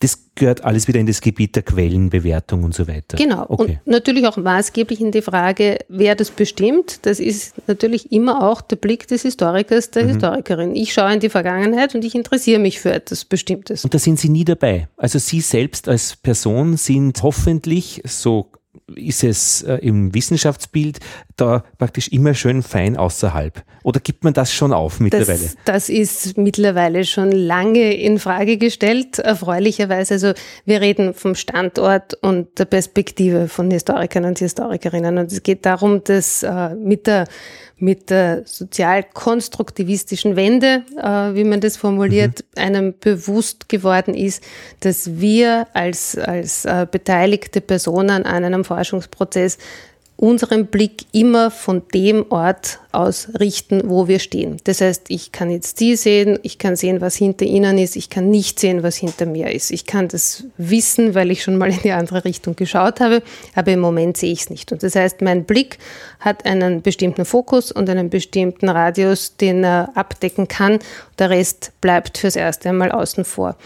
das 0.00 0.26
gehört 0.34 0.64
alles 0.64 0.88
wieder 0.88 1.00
in 1.00 1.06
das 1.06 1.20
Gebiet 1.20 1.56
der 1.56 1.62
Quellenbewertung 1.62 2.64
und 2.64 2.74
so 2.74 2.86
weiter. 2.86 3.16
Genau. 3.16 3.46
Okay. 3.48 3.80
Und 3.84 3.92
natürlich 3.92 4.26
auch 4.26 4.36
maßgeblich 4.36 5.00
in 5.00 5.10
die 5.10 5.22
Frage, 5.22 5.78
wer 5.88 6.14
das 6.14 6.30
bestimmt. 6.30 7.06
Das 7.06 7.18
ist 7.18 7.54
natürlich 7.66 8.12
immer 8.12 8.46
auch 8.46 8.60
der 8.60 8.76
Blick 8.76 9.08
des 9.08 9.22
Historikers, 9.22 9.90
der 9.90 10.04
mhm. 10.04 10.08
Historikerin. 10.08 10.76
Ich 10.76 10.92
schaue 10.92 11.14
in 11.14 11.20
die 11.20 11.30
Vergangenheit 11.30 11.94
und 11.94 12.04
ich 12.04 12.14
interessiere 12.14 12.58
mich 12.58 12.80
für 12.80 12.92
etwas 12.92 13.24
Bestimmtes. 13.24 13.84
Und 13.84 13.94
da 13.94 13.98
sind 13.98 14.18
Sie 14.18 14.28
nie 14.28 14.44
dabei. 14.44 14.88
Also 14.96 15.18
Sie 15.18 15.40
selbst 15.40 15.88
als 15.88 16.16
Person 16.16 16.76
sind 16.76 17.22
hoffentlich 17.22 18.02
so 18.04 18.50
ist 18.94 19.24
es 19.24 19.62
äh, 19.62 19.74
im 19.76 20.14
Wissenschaftsbild 20.14 21.00
da 21.36 21.64
praktisch 21.78 22.08
immer 22.08 22.34
schön 22.34 22.62
fein 22.62 22.96
außerhalb? 22.96 23.62
Oder 23.82 24.00
gibt 24.00 24.24
man 24.24 24.32
das 24.32 24.52
schon 24.52 24.72
auf 24.72 25.00
mittlerweile? 25.00 25.38
Das, 25.38 25.56
das 25.64 25.88
ist 25.88 26.38
mittlerweile 26.38 27.04
schon 27.04 27.32
lange 27.32 27.94
in 27.94 28.18
Frage 28.18 28.58
gestellt, 28.58 29.18
erfreulicherweise. 29.18 30.14
Also 30.14 30.32
wir 30.64 30.80
reden 30.80 31.14
vom 31.14 31.34
Standort 31.34 32.14
und 32.14 32.58
der 32.58 32.64
Perspektive 32.64 33.48
von 33.48 33.70
Historikern 33.70 34.24
und 34.24 34.38
Historikerinnen. 34.38 35.18
Und 35.18 35.32
es 35.32 35.42
geht 35.42 35.66
darum, 35.66 36.02
dass 36.04 36.42
äh, 36.42 36.74
mit 36.74 37.06
der 37.06 37.26
mit 37.78 38.08
der 38.08 38.42
sozialkonstruktivistischen 38.46 40.34
Wende, 40.34 40.82
äh, 40.96 41.34
wie 41.34 41.44
man 41.44 41.60
das 41.60 41.76
formuliert, 41.76 42.44
mhm. 42.56 42.62
einem 42.62 42.94
bewusst 42.98 43.68
geworden 43.68 44.14
ist, 44.14 44.42
dass 44.80 45.18
wir 45.18 45.66
als, 45.74 46.16
als 46.16 46.64
äh, 46.64 46.86
beteiligte 46.90 47.60
Personen 47.60 48.24
an 48.24 48.44
einem 48.44 48.64
Forschungsprozess 48.64 49.58
unseren 50.16 50.66
Blick 50.66 51.04
immer 51.12 51.50
von 51.50 51.82
dem 51.92 52.24
Ort 52.30 52.80
aus 52.90 53.28
richten, 53.38 53.82
wo 53.84 54.08
wir 54.08 54.18
stehen. 54.18 54.56
Das 54.64 54.80
heißt, 54.80 55.04
ich 55.08 55.30
kann 55.30 55.50
jetzt 55.50 55.78
Sie 55.78 55.94
sehen, 55.94 56.38
ich 56.42 56.56
kann 56.58 56.74
sehen, 56.74 57.02
was 57.02 57.16
hinter 57.16 57.44
Ihnen 57.44 57.76
ist, 57.76 57.96
ich 57.96 58.08
kann 58.08 58.30
nicht 58.30 58.58
sehen, 58.58 58.82
was 58.82 58.96
hinter 58.96 59.26
mir 59.26 59.50
ist. 59.52 59.70
Ich 59.70 59.84
kann 59.84 60.08
das 60.08 60.44
wissen, 60.56 61.14
weil 61.14 61.30
ich 61.30 61.42
schon 61.42 61.58
mal 61.58 61.70
in 61.70 61.82
die 61.82 61.92
andere 61.92 62.24
Richtung 62.24 62.56
geschaut 62.56 63.00
habe, 63.00 63.22
aber 63.54 63.72
im 63.72 63.80
Moment 63.80 64.16
sehe 64.16 64.32
ich 64.32 64.42
es 64.42 64.50
nicht. 64.50 64.72
Und 64.72 64.82
das 64.82 64.94
heißt, 64.94 65.20
mein 65.20 65.44
Blick 65.44 65.78
hat 66.20 66.46
einen 66.46 66.80
bestimmten 66.80 67.26
Fokus 67.26 67.70
und 67.70 67.90
einen 67.90 68.08
bestimmten 68.08 68.70
Radius, 68.70 69.36
den 69.36 69.64
er 69.64 69.90
abdecken 69.94 70.48
kann. 70.48 70.78
Der 71.18 71.28
Rest 71.28 71.72
bleibt 71.82 72.16
fürs 72.16 72.36
erste 72.36 72.70
einmal 72.70 72.90
außen 72.90 73.26
vor. 73.26 73.56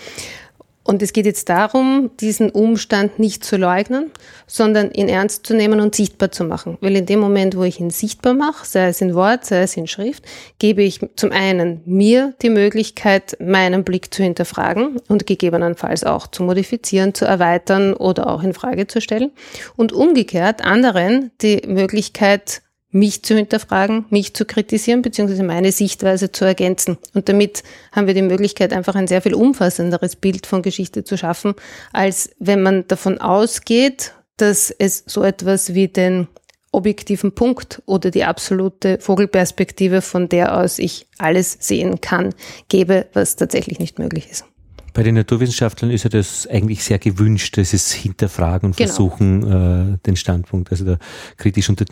Und 0.82 1.02
es 1.02 1.12
geht 1.12 1.26
jetzt 1.26 1.48
darum, 1.48 2.10
diesen 2.20 2.50
Umstand 2.50 3.18
nicht 3.18 3.44
zu 3.44 3.56
leugnen, 3.56 4.10
sondern 4.46 4.90
ihn 4.90 5.08
ernst 5.08 5.46
zu 5.46 5.54
nehmen 5.54 5.78
und 5.78 5.94
sichtbar 5.94 6.32
zu 6.32 6.42
machen. 6.42 6.78
Weil 6.80 6.96
in 6.96 7.06
dem 7.06 7.20
Moment, 7.20 7.56
wo 7.56 7.64
ich 7.64 7.80
ihn 7.80 7.90
sichtbar 7.90 8.32
mache, 8.32 8.66
sei 8.66 8.88
es 8.88 9.00
in 9.00 9.14
Wort, 9.14 9.44
sei 9.44 9.62
es 9.62 9.76
in 9.76 9.86
Schrift, 9.86 10.24
gebe 10.58 10.82
ich 10.82 11.00
zum 11.16 11.32
einen 11.32 11.82
mir 11.84 12.34
die 12.40 12.50
Möglichkeit, 12.50 13.36
meinen 13.40 13.84
Blick 13.84 14.12
zu 14.12 14.22
hinterfragen 14.22 15.00
und 15.06 15.26
gegebenenfalls 15.26 16.02
auch 16.02 16.26
zu 16.26 16.42
modifizieren, 16.42 17.14
zu 17.14 17.26
erweitern 17.26 17.92
oder 17.92 18.28
auch 18.28 18.42
in 18.42 18.54
Frage 18.54 18.86
zu 18.86 19.00
stellen. 19.02 19.32
Und 19.76 19.92
umgekehrt 19.92 20.64
anderen 20.64 21.30
die 21.42 21.62
Möglichkeit, 21.66 22.62
mich 22.90 23.22
zu 23.22 23.34
hinterfragen, 23.36 24.06
mich 24.10 24.34
zu 24.34 24.44
kritisieren, 24.44 25.02
beziehungsweise 25.02 25.42
meine 25.42 25.72
Sichtweise 25.72 26.32
zu 26.32 26.44
ergänzen. 26.44 26.98
Und 27.14 27.28
damit 27.28 27.62
haben 27.92 28.06
wir 28.06 28.14
die 28.14 28.22
Möglichkeit, 28.22 28.72
einfach 28.72 28.94
ein 28.94 29.06
sehr 29.06 29.22
viel 29.22 29.34
umfassenderes 29.34 30.16
Bild 30.16 30.46
von 30.46 30.62
Geschichte 30.62 31.04
zu 31.04 31.16
schaffen, 31.16 31.54
als 31.92 32.30
wenn 32.38 32.62
man 32.62 32.86
davon 32.88 33.18
ausgeht, 33.18 34.14
dass 34.36 34.70
es 34.70 35.04
so 35.06 35.22
etwas 35.22 35.74
wie 35.74 35.88
den 35.88 36.26
objektiven 36.72 37.32
Punkt 37.32 37.82
oder 37.86 38.10
die 38.10 38.24
absolute 38.24 38.98
Vogelperspektive, 39.00 40.02
von 40.02 40.28
der 40.28 40.56
aus 40.56 40.78
ich 40.78 41.06
alles 41.18 41.56
sehen 41.60 42.00
kann, 42.00 42.34
gäbe, 42.68 43.06
was 43.12 43.36
tatsächlich 43.36 43.78
nicht 43.78 43.98
möglich 43.98 44.30
ist. 44.30 44.44
Bei 44.92 45.02
den 45.02 45.14
Naturwissenschaftlern 45.14 45.90
ist 45.90 46.04
ja 46.04 46.10
das 46.10 46.46
eigentlich 46.46 46.84
sehr 46.84 46.98
gewünscht, 46.98 47.56
das 47.56 47.72
ist 47.72 47.92
Hinterfragen 47.92 48.70
und 48.70 48.76
genau. 48.76 48.88
Versuchen, 48.88 49.42
äh, 49.94 49.98
den 50.06 50.16
Standpunkt, 50.16 50.70
also 50.70 50.84
da 50.84 50.98
kritisch 51.36 51.68
unter, 51.68 51.84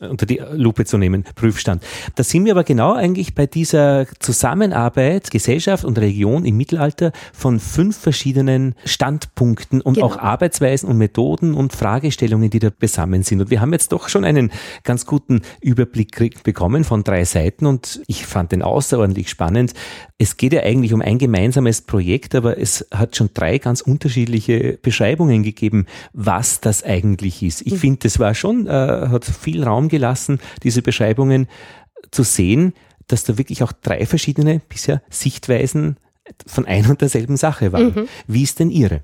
unter 0.00 0.26
die 0.26 0.40
Lupe 0.52 0.84
zu 0.84 0.98
nehmen, 0.98 1.24
Prüfstand. 1.34 1.82
Da 2.14 2.22
sind 2.22 2.44
wir 2.44 2.52
aber 2.52 2.64
genau 2.64 2.94
eigentlich 2.94 3.34
bei 3.34 3.46
dieser 3.46 4.06
Zusammenarbeit 4.18 5.30
Gesellschaft 5.30 5.84
und 5.84 5.98
Region 5.98 6.44
im 6.44 6.56
Mittelalter 6.56 7.12
von 7.32 7.60
fünf 7.60 7.96
verschiedenen 7.96 8.74
Standpunkten 8.84 9.80
und 9.80 9.94
genau. 9.94 10.06
auch 10.06 10.18
Arbeitsweisen 10.18 10.88
und 10.88 10.98
Methoden 10.98 11.54
und 11.54 11.72
Fragestellungen, 11.72 12.50
die 12.50 12.58
da 12.58 12.70
besammen 12.76 13.22
sind. 13.22 13.40
Und 13.40 13.50
wir 13.50 13.60
haben 13.60 13.72
jetzt 13.72 13.92
doch 13.92 14.08
schon 14.08 14.24
einen 14.24 14.50
ganz 14.84 15.06
guten 15.06 15.42
Überblick 15.60 16.42
bekommen 16.42 16.84
von 16.84 17.04
drei 17.04 17.24
Seiten 17.24 17.66
und 17.66 18.00
ich 18.06 18.26
fand 18.26 18.52
den 18.52 18.62
außerordentlich 18.62 19.28
spannend. 19.28 19.74
Es 20.18 20.36
geht 20.36 20.52
ja 20.52 20.62
eigentlich 20.62 20.92
um 20.92 21.02
ein 21.02 21.18
gemeinsames 21.18 21.82
Projekt, 21.82 22.34
aber 22.34 22.45
aber 22.46 22.58
es 22.58 22.86
hat 22.92 23.16
schon 23.16 23.30
drei 23.34 23.58
ganz 23.58 23.80
unterschiedliche 23.80 24.78
Beschreibungen 24.80 25.42
gegeben, 25.42 25.86
was 26.12 26.60
das 26.60 26.84
eigentlich 26.84 27.42
ist. 27.42 27.62
Ich 27.62 27.72
mhm. 27.72 27.78
finde, 27.78 27.98
das 28.04 28.20
war 28.20 28.34
schon, 28.34 28.68
äh, 28.68 28.70
hat 28.70 29.24
viel 29.24 29.64
Raum 29.64 29.88
gelassen, 29.88 30.38
diese 30.62 30.80
Beschreibungen 30.80 31.48
zu 32.12 32.22
sehen, 32.22 32.72
dass 33.08 33.24
da 33.24 33.36
wirklich 33.36 33.64
auch 33.64 33.72
drei 33.72 34.06
verschiedene 34.06 34.60
bisher 34.68 35.02
Sichtweisen 35.10 35.96
von 36.46 36.66
einer 36.66 36.90
und 36.90 37.00
derselben 37.00 37.36
Sache 37.36 37.72
waren. 37.72 37.94
Mhm. 37.94 38.08
Wie 38.28 38.42
ist 38.44 38.60
denn 38.60 38.70
Ihre? 38.70 39.02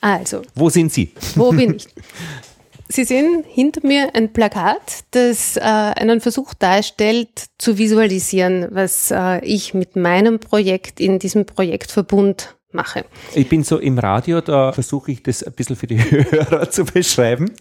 Also. 0.00 0.42
Wo 0.54 0.70
sind 0.70 0.90
Sie? 0.90 1.12
Wo 1.34 1.50
bin 1.50 1.76
ich? 1.76 1.86
Sie 2.90 3.04
sehen 3.04 3.44
hinter 3.46 3.86
mir 3.86 4.14
ein 4.14 4.32
Plakat, 4.32 5.04
das 5.10 5.56
äh, 5.56 5.60
einen 5.60 6.20
Versuch 6.20 6.54
darstellt, 6.54 7.44
zu 7.58 7.76
visualisieren, 7.76 8.68
was 8.70 9.10
äh, 9.10 9.44
ich 9.44 9.74
mit 9.74 9.94
meinem 9.94 10.40
Projekt 10.40 10.98
in 10.98 11.18
diesem 11.18 11.44
Projektverbund 11.44 12.56
mache. 12.72 13.04
Ich 13.34 13.48
bin 13.48 13.62
so 13.62 13.78
im 13.78 13.98
Radio, 13.98 14.40
da 14.40 14.72
versuche 14.72 15.12
ich 15.12 15.22
das 15.22 15.42
ein 15.42 15.52
bisschen 15.52 15.76
für 15.76 15.86
die 15.86 15.98
Hörer 16.10 16.70
zu 16.70 16.84
beschreiben. 16.84 17.52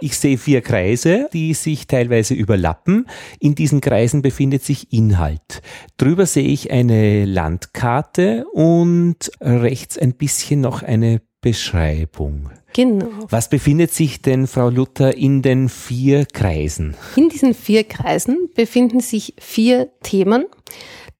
Ich 0.00 0.16
sehe 0.16 0.38
vier 0.38 0.60
Kreise, 0.60 1.28
die 1.32 1.54
sich 1.54 1.86
teilweise 1.86 2.34
überlappen. 2.34 3.06
In 3.40 3.54
diesen 3.54 3.80
Kreisen 3.80 4.22
befindet 4.22 4.64
sich 4.64 4.92
Inhalt. 4.92 5.62
Drüber 5.96 6.26
sehe 6.26 6.46
ich 6.46 6.70
eine 6.70 7.24
Landkarte 7.24 8.46
und 8.52 9.30
rechts 9.40 9.98
ein 9.98 10.14
bisschen 10.14 10.60
noch 10.60 10.82
eine 10.82 11.20
Beschreibung. 11.42 12.50
Genau. 12.72 13.10
Was 13.28 13.50
befindet 13.50 13.92
sich 13.92 14.22
denn, 14.22 14.46
Frau 14.46 14.70
Luther, 14.70 15.14
in 15.16 15.42
den 15.42 15.68
vier 15.68 16.24
Kreisen? 16.24 16.96
In 17.16 17.28
diesen 17.28 17.52
vier 17.52 17.84
Kreisen 17.84 18.48
befinden 18.54 19.00
sich 19.00 19.34
vier 19.38 19.90
Themen, 20.02 20.46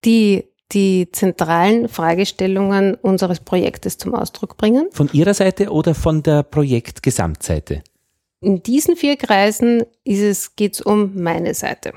die 0.04 0.44
die 0.72 1.08
zentralen 1.12 1.88
Fragestellungen 1.88 2.94
unseres 2.94 3.40
Projektes 3.40 3.98
zum 3.98 4.14
Ausdruck 4.14 4.56
bringen. 4.56 4.88
Von 4.92 5.10
Ihrer 5.12 5.34
Seite 5.34 5.70
oder 5.70 5.94
von 5.94 6.22
der 6.22 6.44
Projektgesamtseite? 6.44 7.82
In 8.40 8.62
diesen 8.62 8.96
vier 8.96 9.16
Kreisen 9.16 9.84
geht 10.04 10.74
es 10.74 10.80
um 10.80 11.20
meine 11.20 11.54
Seite. 11.54 11.92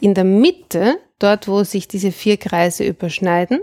In 0.00 0.14
der 0.14 0.24
Mitte, 0.24 0.98
dort 1.18 1.48
wo 1.48 1.64
sich 1.64 1.88
diese 1.88 2.12
vier 2.12 2.36
Kreise 2.36 2.84
überschneiden, 2.84 3.60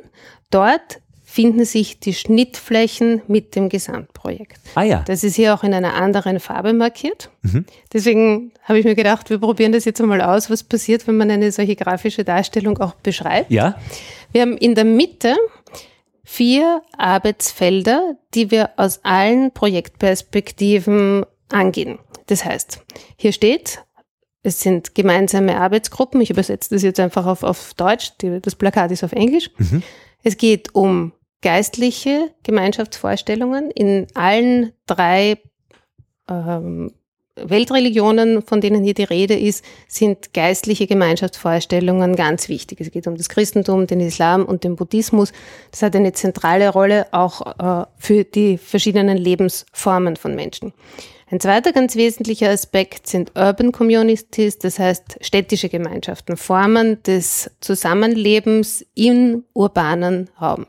dort 0.50 1.01
finden 1.32 1.64
sich 1.64 1.98
die 1.98 2.14
Schnittflächen 2.14 3.22
mit 3.28 3.56
dem 3.56 3.70
Gesamtprojekt. 3.70 4.60
Ah 4.76 4.84
ja. 4.84 5.02
Das 5.08 5.24
ist 5.24 5.38
hier 5.38 5.54
auch 5.54 5.64
in 5.64 5.74
einer 5.74 5.94
anderen 5.94 6.42
Farbe 6.42 6.74
markiert. 6.74 7.30
Mhm. 7.44 7.66
Deswegen 7.94 8.52
habe 8.64 8.80
ich 8.80 8.86
mir 8.86 8.96
gedacht, 8.96 9.30
wir 9.30 9.40
probieren 9.40 9.72
das 9.72 9.86
jetzt 9.86 10.02
einmal 10.02 10.20
aus, 10.20 10.50
was 10.50 10.62
passiert, 10.62 11.08
wenn 11.08 11.16
man 11.16 11.32
eine 11.32 11.54
solche 11.54 11.78
grafische 11.78 12.26
Darstellung 12.26 12.78
auch 12.80 12.96
beschreibt. 12.96 13.50
Ja. 13.50 13.80
Wir 14.34 14.42
haben 14.42 14.58
in 14.58 14.76
der 14.76 14.84
Mitte 14.84 15.38
vier 16.26 16.82
Arbeitsfelder, 16.98 18.18
die 18.34 18.52
wir 18.52 18.72
aus 18.76 19.00
allen 19.04 19.54
Projektperspektiven 19.54 21.26
angehen. 21.48 22.00
Das 22.28 22.44
heißt, 22.44 22.84
hier 23.16 23.32
steht, 23.32 23.86
es 24.44 24.60
sind 24.60 24.96
gemeinsame 24.96 25.56
Arbeitsgruppen. 25.62 26.20
Ich 26.20 26.30
übersetze 26.30 26.76
das 26.76 26.84
jetzt 26.84 27.00
einfach 27.00 27.26
auf, 27.26 27.44
auf 27.44 27.74
Deutsch. 27.76 28.18
Die, 28.22 28.42
das 28.42 28.56
Plakat 28.56 28.92
ist 28.92 29.06
auf 29.06 29.14
Englisch. 29.14 29.50
Mhm. 29.58 29.82
Es 30.24 30.36
geht 30.36 30.76
um 30.76 31.14
geistliche 31.42 32.32
Gemeinschaftsvorstellungen 32.44 33.72
in 33.72 34.08
allen 34.14 34.74
drei 34.86 35.38
ähm, 36.30 36.92
Weltreligionen, 37.36 38.42
von 38.42 38.62
denen 38.62 38.84
hier 38.84 38.94
die 38.94 39.04
Rede 39.04 39.38
ist, 39.38 39.64
sind 39.88 40.34
geistliche 40.34 40.86
Gemeinschaftsvorstellungen 40.86 42.16
ganz 42.16 42.50
wichtig. 42.50 42.82
Es 42.82 42.92
geht 42.92 43.08
um 43.08 43.16
das 43.16 43.30
Christentum, 43.30 43.88
den 43.88 44.02
Islam 44.02 44.46
und 44.46 44.64
den 44.64 44.76
Buddhismus. 44.76 45.32
Das 45.72 45.82
hat 45.82 45.96
eine 45.96 46.14
zentrale 46.14 46.70
Rolle 46.70 47.08
auch 47.12 47.42
äh, 47.58 47.86
für 47.98 48.24
die 48.24 48.58
verschiedenen 48.58 49.18
Lebensformen 49.18 50.18
von 50.18 50.36
Menschen. 50.36 50.74
Ein 51.32 51.40
zweiter 51.40 51.72
ganz 51.72 51.96
wesentlicher 51.96 52.50
Aspekt 52.50 53.08
sind 53.08 53.32
Urban 53.38 53.72
Communities, 53.72 54.60
das 54.60 54.80
heißt 54.80 55.20
städtische 55.22 55.70
Gemeinschaften, 55.70 56.36
Formen 56.36 57.02
des 57.04 57.50
Zusammenlebens 57.62 58.86
im 58.96 59.46
urbanen 59.54 60.30
Raum. 60.42 60.66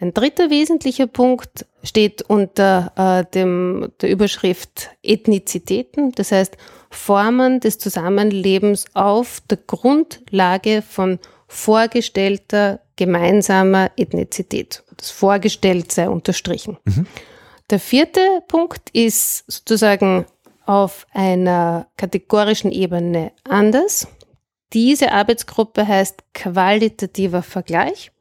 Ein 0.00 0.14
dritter 0.14 0.48
wesentlicher 0.50 1.06
Punkt 1.08 1.66
steht 1.82 2.22
unter 2.22 2.92
äh, 2.96 3.30
dem, 3.34 3.90
der 4.00 4.10
Überschrift 4.10 4.90
Ethnizitäten, 5.02 6.12
das 6.12 6.30
heißt 6.30 6.56
Formen 6.90 7.60
des 7.60 7.78
Zusammenlebens 7.78 8.86
auf 8.94 9.42
der 9.50 9.58
Grundlage 9.58 10.82
von 10.82 11.18
vorgestellter 11.48 12.80
gemeinsamer 12.96 13.90
Ethnizität. 13.96 14.84
Das 14.96 15.10
vorgestellt 15.10 15.92
sei 15.92 16.08
unterstrichen. 16.08 16.78
Mhm. 16.84 17.06
Der 17.70 17.78
vierte 17.78 18.20
Punkt 18.46 18.90
ist 18.90 19.50
sozusagen 19.50 20.26
auf 20.64 21.06
einer 21.12 21.86
kategorischen 21.96 22.70
Ebene 22.70 23.32
anders. 23.44 24.06
Diese 24.72 25.12
Arbeitsgruppe 25.12 25.86
heißt 25.86 26.22
qualitativer 26.34 27.42
Vergleich. 27.42 28.12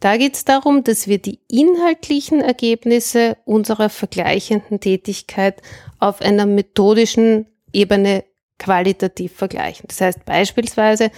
Da 0.00 0.16
geht 0.16 0.34
es 0.34 0.44
darum, 0.46 0.82
dass 0.82 1.06
wir 1.06 1.18
die 1.18 1.40
inhaltlichen 1.48 2.40
Ergebnisse 2.40 3.36
unserer 3.44 3.90
vergleichenden 3.90 4.80
Tätigkeit 4.80 5.60
auf 5.98 6.22
einer 6.22 6.46
methodischen 6.46 7.46
Ebene 7.72 8.24
qualitativ 8.58 9.34
vergleichen. 9.34 9.86
Das 9.88 10.00
heißt 10.00 10.24
beispielsweise 10.24 11.10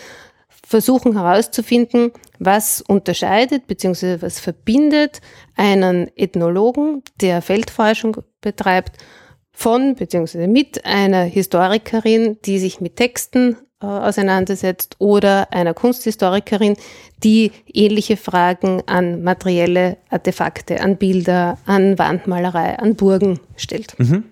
versuchen 0.49 1.15
herauszufinden, 1.15 2.13
was 2.39 2.81
unterscheidet 2.81 3.67
bzw. 3.67 4.21
was 4.21 4.41
verbindet 4.41 5.21
einen 5.57 6.11
Ethnologen, 6.17 7.03
der 7.21 7.43
Feldforschung 7.43 8.17
betreibt, 8.41 8.97
von 9.53 9.95
bzw. 9.95 10.47
mit 10.47 10.85
einer 10.85 11.25
Historikerin, 11.25 12.39
die 12.45 12.59
sich 12.59 12.81
mit 12.81 12.97
Texten 12.97 13.57
auseinandersetzt 13.87 14.97
oder 14.99 15.53
einer 15.53 15.75
Kunsthistorikerin, 15.75 16.77
die 17.23 17.53
ähnliche 17.73 18.17
Fragen 18.17 18.83
an 18.87 19.23
materielle 19.23 19.97
Artefakte, 20.11 20.81
an 20.81 20.97
Bilder, 20.97 21.59
an 21.67 21.99
Wandmalerei, 21.99 22.79
an 22.79 22.97
Burgen 22.97 23.41
stellt. 23.57 23.99
Mhm. 23.99 24.25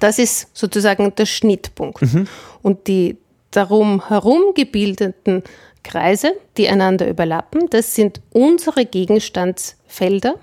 Das 0.00 0.18
ist 0.18 0.48
sozusagen 0.56 1.14
der 1.14 1.26
Schnittpunkt. 1.26 2.02
Mhm. 2.02 2.26
Und 2.62 2.88
die 2.88 3.18
darum 3.50 4.08
herum 4.08 4.52
gebildeten 4.54 5.42
Kreise, 5.82 6.32
die 6.56 6.68
einander 6.68 7.08
überlappen, 7.08 7.68
das 7.70 7.94
sind 7.94 8.20
unsere 8.32 8.86
Gegenstandsfelder, 8.86 10.34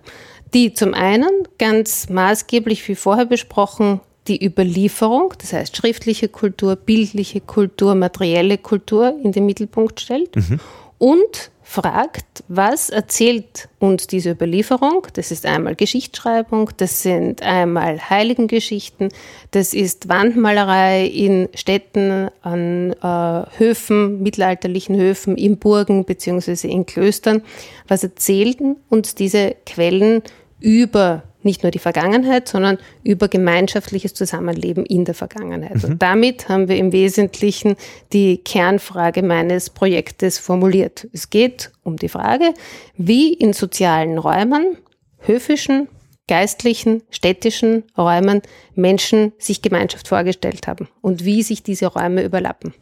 die 0.53 0.73
zum 0.73 0.93
einen 0.93 1.47
ganz 1.57 2.09
maßgeblich, 2.09 2.87
wie 2.87 2.95
vorher 2.95 3.25
besprochen, 3.25 4.01
die 4.27 4.43
Überlieferung, 4.43 5.33
das 5.39 5.53
heißt 5.53 5.75
schriftliche 5.75 6.27
Kultur, 6.27 6.75
bildliche 6.75 7.41
Kultur, 7.41 7.95
materielle 7.95 8.57
Kultur 8.57 9.17
in 9.23 9.31
den 9.31 9.45
Mittelpunkt 9.45 9.99
stellt 9.99 10.35
mhm. 10.35 10.59
und 10.99 11.51
fragt, 11.71 12.43
was 12.49 12.89
erzählt 12.89 13.69
uns 13.79 14.05
diese 14.05 14.31
Überlieferung? 14.31 15.07
Das 15.13 15.31
ist 15.31 15.45
einmal 15.45 15.75
Geschichtsschreibung, 15.75 16.69
das 16.75 17.01
sind 17.01 17.41
einmal 17.43 18.09
Heiligengeschichten, 18.09 19.07
das 19.51 19.73
ist 19.73 20.09
Wandmalerei 20.09 21.05
in 21.05 21.47
Städten, 21.55 22.29
an 22.41 22.91
äh, 23.01 23.57
Höfen, 23.57 24.21
mittelalterlichen 24.21 24.97
Höfen, 24.97 25.37
in 25.37 25.59
Burgen 25.59 26.03
beziehungsweise 26.03 26.67
in 26.67 26.85
Klöstern. 26.85 27.41
Was 27.87 28.03
erzählten 28.03 28.75
uns 28.89 29.15
diese 29.15 29.55
Quellen 29.65 30.23
über 30.59 31.23
nicht 31.43 31.63
nur 31.63 31.71
die 31.71 31.79
Vergangenheit, 31.79 32.47
sondern 32.47 32.77
über 33.03 33.27
gemeinschaftliches 33.27 34.13
Zusammenleben 34.13 34.85
in 34.85 35.05
der 35.05 35.15
Vergangenheit. 35.15 35.83
Mhm. 35.83 35.91
Und 35.91 36.01
damit 36.01 36.49
haben 36.49 36.67
wir 36.67 36.77
im 36.77 36.91
Wesentlichen 36.91 37.75
die 38.13 38.37
Kernfrage 38.37 39.23
meines 39.23 39.69
Projektes 39.69 40.39
formuliert. 40.39 41.07
Es 41.13 41.29
geht 41.29 41.71
um 41.83 41.97
die 41.97 42.09
Frage, 42.09 42.53
wie 42.97 43.33
in 43.33 43.53
sozialen 43.53 44.17
Räumen, 44.17 44.77
höfischen, 45.19 45.87
geistlichen, 46.27 47.03
städtischen 47.09 47.83
Räumen 47.97 48.41
Menschen 48.75 49.33
sich 49.37 49.61
Gemeinschaft 49.61 50.07
vorgestellt 50.07 50.67
haben 50.67 50.87
und 51.01 51.25
wie 51.25 51.43
sich 51.43 51.63
diese 51.63 51.87
Räume 51.87 52.23
überlappen. 52.23 52.73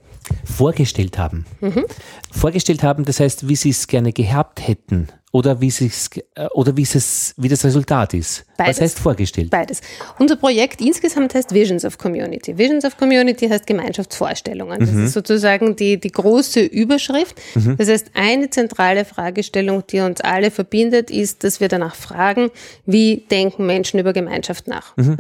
Vorgestellt 0.44 1.18
haben. 1.18 1.46
Mhm. 1.60 1.86
Vorgestellt 2.32 2.84
haben, 2.84 3.06
das 3.06 3.20
heißt, 3.20 3.48
wie 3.48 3.56
sie 3.56 3.70
es 3.72 3.88
gerne 3.88 4.14
gehabt 4.14 4.68
hätten 4.68 5.08
oder 5.32 5.62
wie 5.62 5.68
es 5.68 5.82
äh, 5.82 6.48
oder 6.54 6.76
wie 6.76 6.84
es 6.84 7.34
wie 7.38 7.48
das 7.48 7.64
Resultat 7.64 8.14
ist. 8.14 8.46
Beides. 8.58 8.78
Was 8.78 8.82
heißt 8.82 9.00
vorgestellt? 9.00 9.50
Beides. 9.52 9.82
Unser 10.18 10.36
Projekt 10.36 10.82
insgesamt 10.82 11.34
heißt 11.36 11.54
Visions 11.54 11.86
of 11.86 11.98
Community. 11.98 12.58
Visions 12.58 12.84
of 12.84 12.98
Community 12.98 13.48
heißt 13.48 13.68
Gemeinschaftsvorstellungen. 13.68 14.80
Das 14.80 14.92
mhm. 14.92 15.06
ist 15.06 15.14
sozusagen 15.14 15.76
die 15.76 16.00
die 16.00 16.12
große 16.12 16.62
Überschrift. 16.62 17.40
Mhm. 17.56 17.78
Das 17.78 17.90
heißt, 17.90 18.12
eine 18.16 18.50
zentrale 18.50 19.06
Fragestellung, 19.06 19.84
die 19.88 20.00
uns 20.00 20.22
alle 20.22 20.52
verbindet, 20.52 21.12
ist, 21.12 21.44
dass 21.44 21.60
wir 21.60 21.68
danach 21.68 21.96
fragen, 21.96 22.50
wie 22.86 23.24
denken 23.30 23.66
Menschen 23.66 24.00
über 24.00 24.14
Gemeinschaft 24.14 24.68
nach. 24.68 24.98
Mhm. 24.98 25.18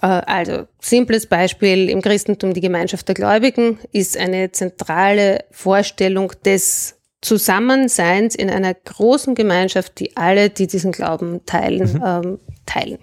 Äh, 0.00 0.06
also 0.06 0.66
simples 0.80 1.26
Beispiel 1.26 1.90
im 1.90 2.00
Christentum 2.00 2.54
die 2.54 2.60
Gemeinschaft 2.60 3.08
der 3.08 3.14
Gläubigen 3.14 3.78
ist 3.92 4.16
eine 4.16 4.52
zentrale 4.52 5.44
Vorstellung 5.50 6.32
des 6.44 6.93
Zusammenseins 7.24 8.34
in 8.34 8.50
einer 8.50 8.74
großen 8.74 9.34
Gemeinschaft, 9.34 9.98
die 9.98 10.16
alle, 10.16 10.50
die 10.50 10.66
diesen 10.66 10.92
Glauben 10.92 11.44
teilen, 11.46 11.94
mhm. 11.94 12.02
ähm, 12.04 12.38
teilen. 12.66 12.98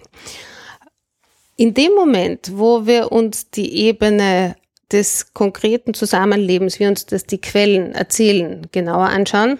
In 1.56 1.74
dem 1.74 1.92
Moment, 1.94 2.52
wo 2.54 2.86
wir 2.86 3.12
uns 3.12 3.50
die 3.50 3.76
Ebene 3.76 4.56
des 4.92 5.34
konkreten 5.34 5.92
Zusammenlebens, 5.94 6.78
wie 6.78 6.86
uns 6.86 7.06
das 7.06 7.24
die 7.24 7.40
Quellen 7.40 7.92
erzählen, 7.94 8.66
genauer 8.72 9.08
anschauen, 9.08 9.58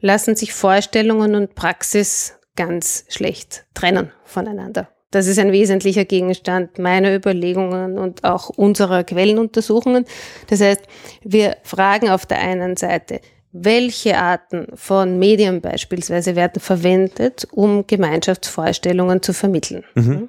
lassen 0.00 0.36
sich 0.36 0.52
Vorstellungen 0.52 1.34
und 1.34 1.54
Praxis 1.54 2.34
ganz 2.54 3.04
schlecht 3.08 3.64
trennen 3.74 4.12
voneinander. 4.24 4.88
Das 5.10 5.26
ist 5.26 5.38
ein 5.38 5.52
wesentlicher 5.52 6.04
Gegenstand 6.04 6.78
meiner 6.78 7.14
Überlegungen 7.14 7.98
und 7.98 8.24
auch 8.24 8.48
unserer 8.48 9.04
Quellenuntersuchungen. 9.04 10.06
Das 10.48 10.60
heißt, 10.60 10.82
wir 11.22 11.56
fragen 11.62 12.10
auf 12.10 12.26
der 12.26 12.40
einen 12.40 12.76
Seite, 12.76 13.20
welche 13.56 14.18
Arten 14.18 14.66
von 14.74 15.16
Medien 15.20 15.60
beispielsweise 15.60 16.34
werden 16.34 16.60
verwendet, 16.60 17.46
um 17.52 17.86
Gemeinschaftsvorstellungen 17.86 19.22
zu 19.22 19.32
vermitteln? 19.32 19.84
Mhm. 19.94 20.28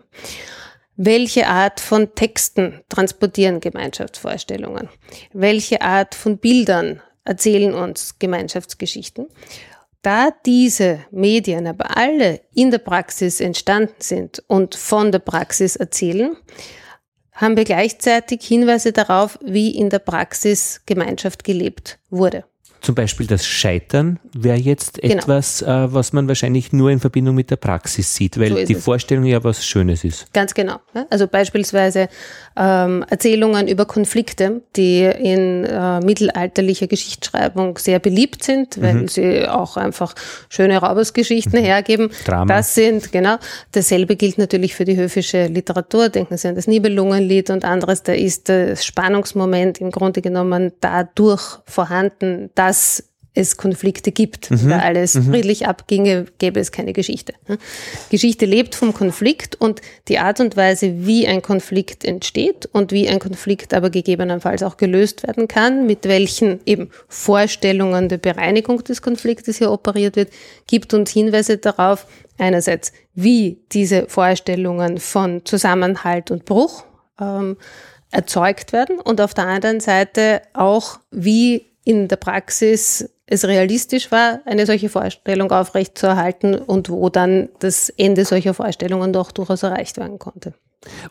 Welche 0.96 1.48
Art 1.48 1.80
von 1.80 2.14
Texten 2.14 2.82
transportieren 2.88 3.62
Gemeinschaftsvorstellungen? 3.62 4.90
Welche 5.34 5.82
Art 5.82 6.14
von 6.14 6.38
Bildern 6.38 7.02
erzählen 7.24 7.74
uns 7.74 8.20
Gemeinschaftsgeschichten? 8.20 9.26
Da 10.04 10.30
diese 10.46 11.00
Medien 11.10 11.66
aber 11.66 11.98
alle 11.98 12.42
in 12.54 12.70
der 12.70 12.78
Praxis 12.78 13.42
entstanden 13.42 13.96
sind 13.98 14.44
und 14.46 14.76
von 14.76 15.12
der 15.12 15.20
Praxis 15.20 15.76
erzählen, 15.76 16.38
haben 17.32 17.58
wir 17.58 17.64
gleichzeitig 17.64 18.46
Hinweise 18.46 18.92
darauf, 18.94 19.40
wie 19.44 19.72
in 19.72 19.90
der 19.90 20.00
Praxis 20.00 20.82
Gemeinschaft 20.86 21.44
gelebt 21.44 21.98
wurde. 22.12 22.46
Zum 22.86 22.94
Beispiel 22.94 23.26
das 23.26 23.48
Scheitern 23.48 24.20
wäre 24.32 24.60
jetzt 24.60 25.02
genau. 25.02 25.16
etwas, 25.16 25.64
äh, 25.64 25.92
was 25.92 26.14
man 26.14 26.28
wahrscheinlich 26.28 26.72
nur 26.72 26.92
in 26.92 27.00
Verbindung 27.00 27.34
mit 27.34 27.50
der 27.50 27.56
Praxis 27.56 28.14
sieht, 28.14 28.40
weil 28.40 28.50
so 28.50 28.64
die 28.64 28.74
es. 28.74 28.84
Vorstellung 28.84 29.26
ja 29.26 29.44
was 29.44 29.66
Schönes 29.66 30.04
ist. 30.04 30.32
Ganz 30.34 30.54
genau. 30.54 30.76
Also 31.10 31.28
beispielsweise 31.28 32.10
ähm, 32.56 33.04
Erzählungen 33.10 33.68
über 33.68 33.86
Konflikte, 33.86 34.62
die 34.76 35.02
in 35.02 35.64
äh, 35.64 36.00
mittelalterlicher 36.02 36.86
Geschichtsschreibung 36.86 37.80
sehr 37.80 37.98
beliebt 37.98 38.44
sind, 38.44 38.80
weil 38.80 38.94
mhm. 38.94 39.08
sie 39.08 39.48
auch 39.48 39.78
einfach 39.78 40.14
schöne 40.50 40.78
Raubesgeschichten 40.78 41.60
mhm. 41.60 41.66
hergeben. 41.66 42.12
Drama. 42.24 42.46
Das 42.46 42.76
sind, 42.76 43.12
genau, 43.12 43.38
dasselbe 43.72 44.16
gilt 44.16 44.38
natürlich 44.38 44.76
für 44.76 44.86
die 44.86 44.96
höfische 44.96 45.48
Literatur. 45.48 46.10
Denken 46.10 46.38
Sie 46.38 46.48
an 46.48 46.54
das 46.54 46.68
Nibelungenlied 46.68 47.50
und 47.50 47.66
anderes, 47.66 48.04
da 48.04 48.14
ist 48.14 48.48
das 48.48 48.86
Spannungsmoment 48.86 49.82
im 49.82 49.90
Grunde 49.90 50.22
genommen 50.22 50.72
dadurch 50.82 51.58
vorhanden, 51.66 52.52
dass 52.54 52.75
dass 52.76 53.04
es 53.38 53.58
Konflikte 53.58 54.12
gibt. 54.14 54.50
Mhm. 54.50 54.70
Da 54.70 54.80
alles 54.80 55.16
mhm. 55.16 55.32
friedlich 55.32 55.68
abginge, 55.68 56.26
gäbe 56.38 56.60
es 56.60 56.72
keine 56.72 56.94
Geschichte. 56.94 57.34
Geschichte 58.10 58.46
lebt 58.46 58.76
vom 58.76 58.94
Konflikt 58.94 59.56
und 59.56 59.82
die 60.08 60.20
Art 60.20 60.40
und 60.40 60.56
Weise, 60.56 61.06
wie 61.06 61.28
ein 61.28 61.42
Konflikt 61.42 62.06
entsteht 62.06 62.66
und 62.72 62.94
wie 62.94 63.10
ein 63.10 63.20
Konflikt 63.20 63.74
aber 63.74 63.90
gegebenenfalls 63.90 64.64
auch 64.64 64.78
gelöst 64.78 65.28
werden 65.28 65.50
kann, 65.50 65.86
mit 65.86 66.06
welchen 66.06 66.62
eben 66.66 66.90
Vorstellungen 67.10 68.08
der 68.08 68.18
Bereinigung 68.20 68.82
des 68.86 69.02
Konfliktes 69.02 69.58
hier 69.58 69.72
operiert 69.72 70.16
wird, 70.16 70.30
gibt 70.68 70.94
uns 70.94 71.12
Hinweise 71.12 71.58
darauf, 71.58 72.08
einerseits, 72.38 72.94
wie 73.14 73.60
diese 73.72 74.08
Vorstellungen 74.08 74.98
von 74.98 75.46
Zusammenhalt 75.46 76.32
und 76.32 76.46
Bruch 76.46 76.86
ähm, 77.20 77.58
erzeugt 78.12 78.72
werden 78.72 79.00
und 79.00 79.20
auf 79.20 79.34
der 79.34 79.48
anderen 79.48 79.82
Seite 79.82 80.42
auch, 80.54 81.00
wie 81.12 81.75
in 81.86 82.10
der 82.10 82.18
Praxis 82.18 83.10
es 83.28 83.46
realistisch 83.46 84.12
war, 84.12 84.42
eine 84.46 84.66
solche 84.66 84.90
Vorstellung 84.90 85.52
aufrechtzuerhalten 85.52 86.56
und 86.56 86.90
wo 86.90 87.10
dann 87.10 87.50
das 87.60 87.90
Ende 87.90 88.26
solcher 88.26 88.54
Vorstellungen 88.54 89.14
doch 89.14 89.32
durchaus 89.32 89.64
erreicht 89.64 89.98
werden 89.98 90.20
konnte. 90.20 90.54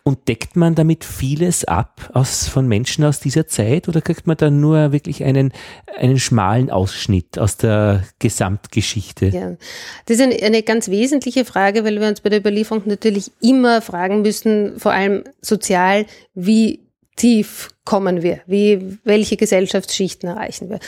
Und 0.03 0.29
deckt 0.29 0.55
man 0.55 0.73
damit 0.73 1.03
vieles 1.03 1.65
ab 1.65 2.09
aus, 2.13 2.47
von 2.47 2.65
Menschen 2.65 3.03
aus 3.03 3.19
dieser 3.19 3.47
Zeit 3.47 3.89
oder 3.89 3.99
kriegt 3.99 4.25
man 4.25 4.37
da 4.37 4.49
nur 4.49 4.93
wirklich 4.93 5.25
einen, 5.25 5.51
einen 5.97 6.17
schmalen 6.17 6.69
Ausschnitt 6.69 7.37
aus 7.37 7.57
der 7.57 8.03
Gesamtgeschichte? 8.19 9.27
Ja, 9.27 9.57
das 10.05 10.17
ist 10.17 10.21
eine, 10.21 10.35
eine 10.35 10.63
ganz 10.63 10.87
wesentliche 10.89 11.43
Frage, 11.43 11.83
weil 11.83 11.99
wir 11.99 12.07
uns 12.07 12.21
bei 12.21 12.29
der 12.29 12.39
Überlieferung 12.39 12.83
natürlich 12.85 13.31
immer 13.41 13.81
fragen 13.81 14.21
müssen, 14.21 14.79
vor 14.79 14.93
allem 14.93 15.25
sozial, 15.41 16.05
wie 16.33 16.84
tief 17.15 17.69
kommen 17.85 18.21
wir? 18.21 18.41
Wie, 18.47 18.97
welche 19.03 19.37
Gesellschaftsschichten 19.37 20.29
erreichen 20.29 20.69
wir? 20.69 20.79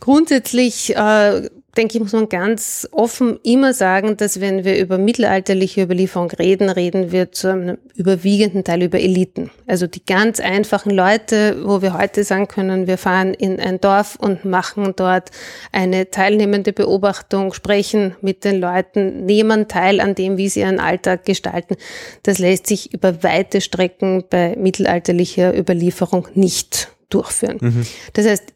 Grundsätzlich 0.00 0.94
äh, 0.96 1.48
denke 1.76 1.94
ich, 1.94 2.00
muss 2.00 2.12
man 2.12 2.28
ganz 2.28 2.88
offen 2.90 3.38
immer 3.42 3.74
sagen, 3.74 4.16
dass 4.16 4.40
wenn 4.40 4.64
wir 4.64 4.78
über 4.78 4.98
mittelalterliche 4.98 5.82
Überlieferung 5.82 6.30
reden, 6.30 6.70
reden 6.70 7.12
wir 7.12 7.32
zu 7.32 7.52
einem 7.52 7.78
überwiegenden 7.94 8.64
Teil 8.64 8.82
über 8.82 8.98
Eliten. 8.98 9.50
Also 9.66 9.86
die 9.86 10.04
ganz 10.04 10.40
einfachen 10.40 10.90
Leute, 10.90 11.56
wo 11.64 11.82
wir 11.82 11.94
heute 11.96 12.24
sagen 12.24 12.48
können, 12.48 12.86
wir 12.86 12.98
fahren 12.98 13.34
in 13.34 13.60
ein 13.60 13.80
Dorf 13.80 14.16
und 14.16 14.44
machen 14.44 14.94
dort 14.96 15.30
eine 15.72 16.10
teilnehmende 16.10 16.72
Beobachtung, 16.72 17.52
sprechen 17.52 18.16
mit 18.20 18.44
den 18.44 18.60
Leuten, 18.60 19.26
nehmen 19.26 19.68
teil 19.68 20.00
an 20.00 20.14
dem, 20.14 20.36
wie 20.36 20.48
sie 20.48 20.60
ihren 20.60 20.80
Alltag 20.80 21.24
gestalten. 21.24 21.76
Das 22.22 22.38
lässt 22.38 22.66
sich 22.66 22.92
über 22.94 23.22
weite 23.22 23.60
Strecken 23.60 24.24
bei 24.28 24.56
mittelalterlicher 24.56 25.56
Überlieferung 25.56 26.28
nicht 26.34 26.88
durchführen. 27.08 27.58
Mhm. 27.60 27.86
Das 28.14 28.26
heißt, 28.26 28.55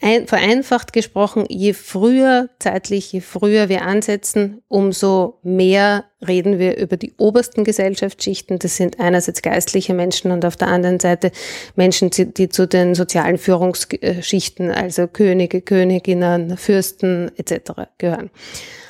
ein, 0.00 0.26
vereinfacht 0.26 0.92
gesprochen, 0.92 1.44
je 1.48 1.72
früher 1.72 2.50
zeitlich, 2.58 3.12
je 3.12 3.20
früher 3.20 3.68
wir 3.68 3.82
ansetzen, 3.82 4.62
umso 4.68 5.38
mehr 5.42 6.04
reden 6.26 6.58
wir 6.58 6.78
über 6.78 6.96
die 6.96 7.12
obersten 7.18 7.64
Gesellschaftsschichten. 7.64 8.58
Das 8.58 8.76
sind 8.76 8.98
einerseits 9.00 9.42
geistliche 9.42 9.94
Menschen 9.94 10.30
und 10.30 10.44
auf 10.44 10.56
der 10.56 10.68
anderen 10.68 10.98
Seite 10.98 11.30
Menschen, 11.74 12.10
die 12.10 12.48
zu 12.48 12.66
den 12.66 12.94
sozialen 12.94 13.38
Führungsschichten, 13.38 14.70
also 14.70 15.06
Könige, 15.08 15.60
Königinnen, 15.60 16.56
Fürsten 16.56 17.30
etc. 17.36 17.72
gehören. 17.98 18.30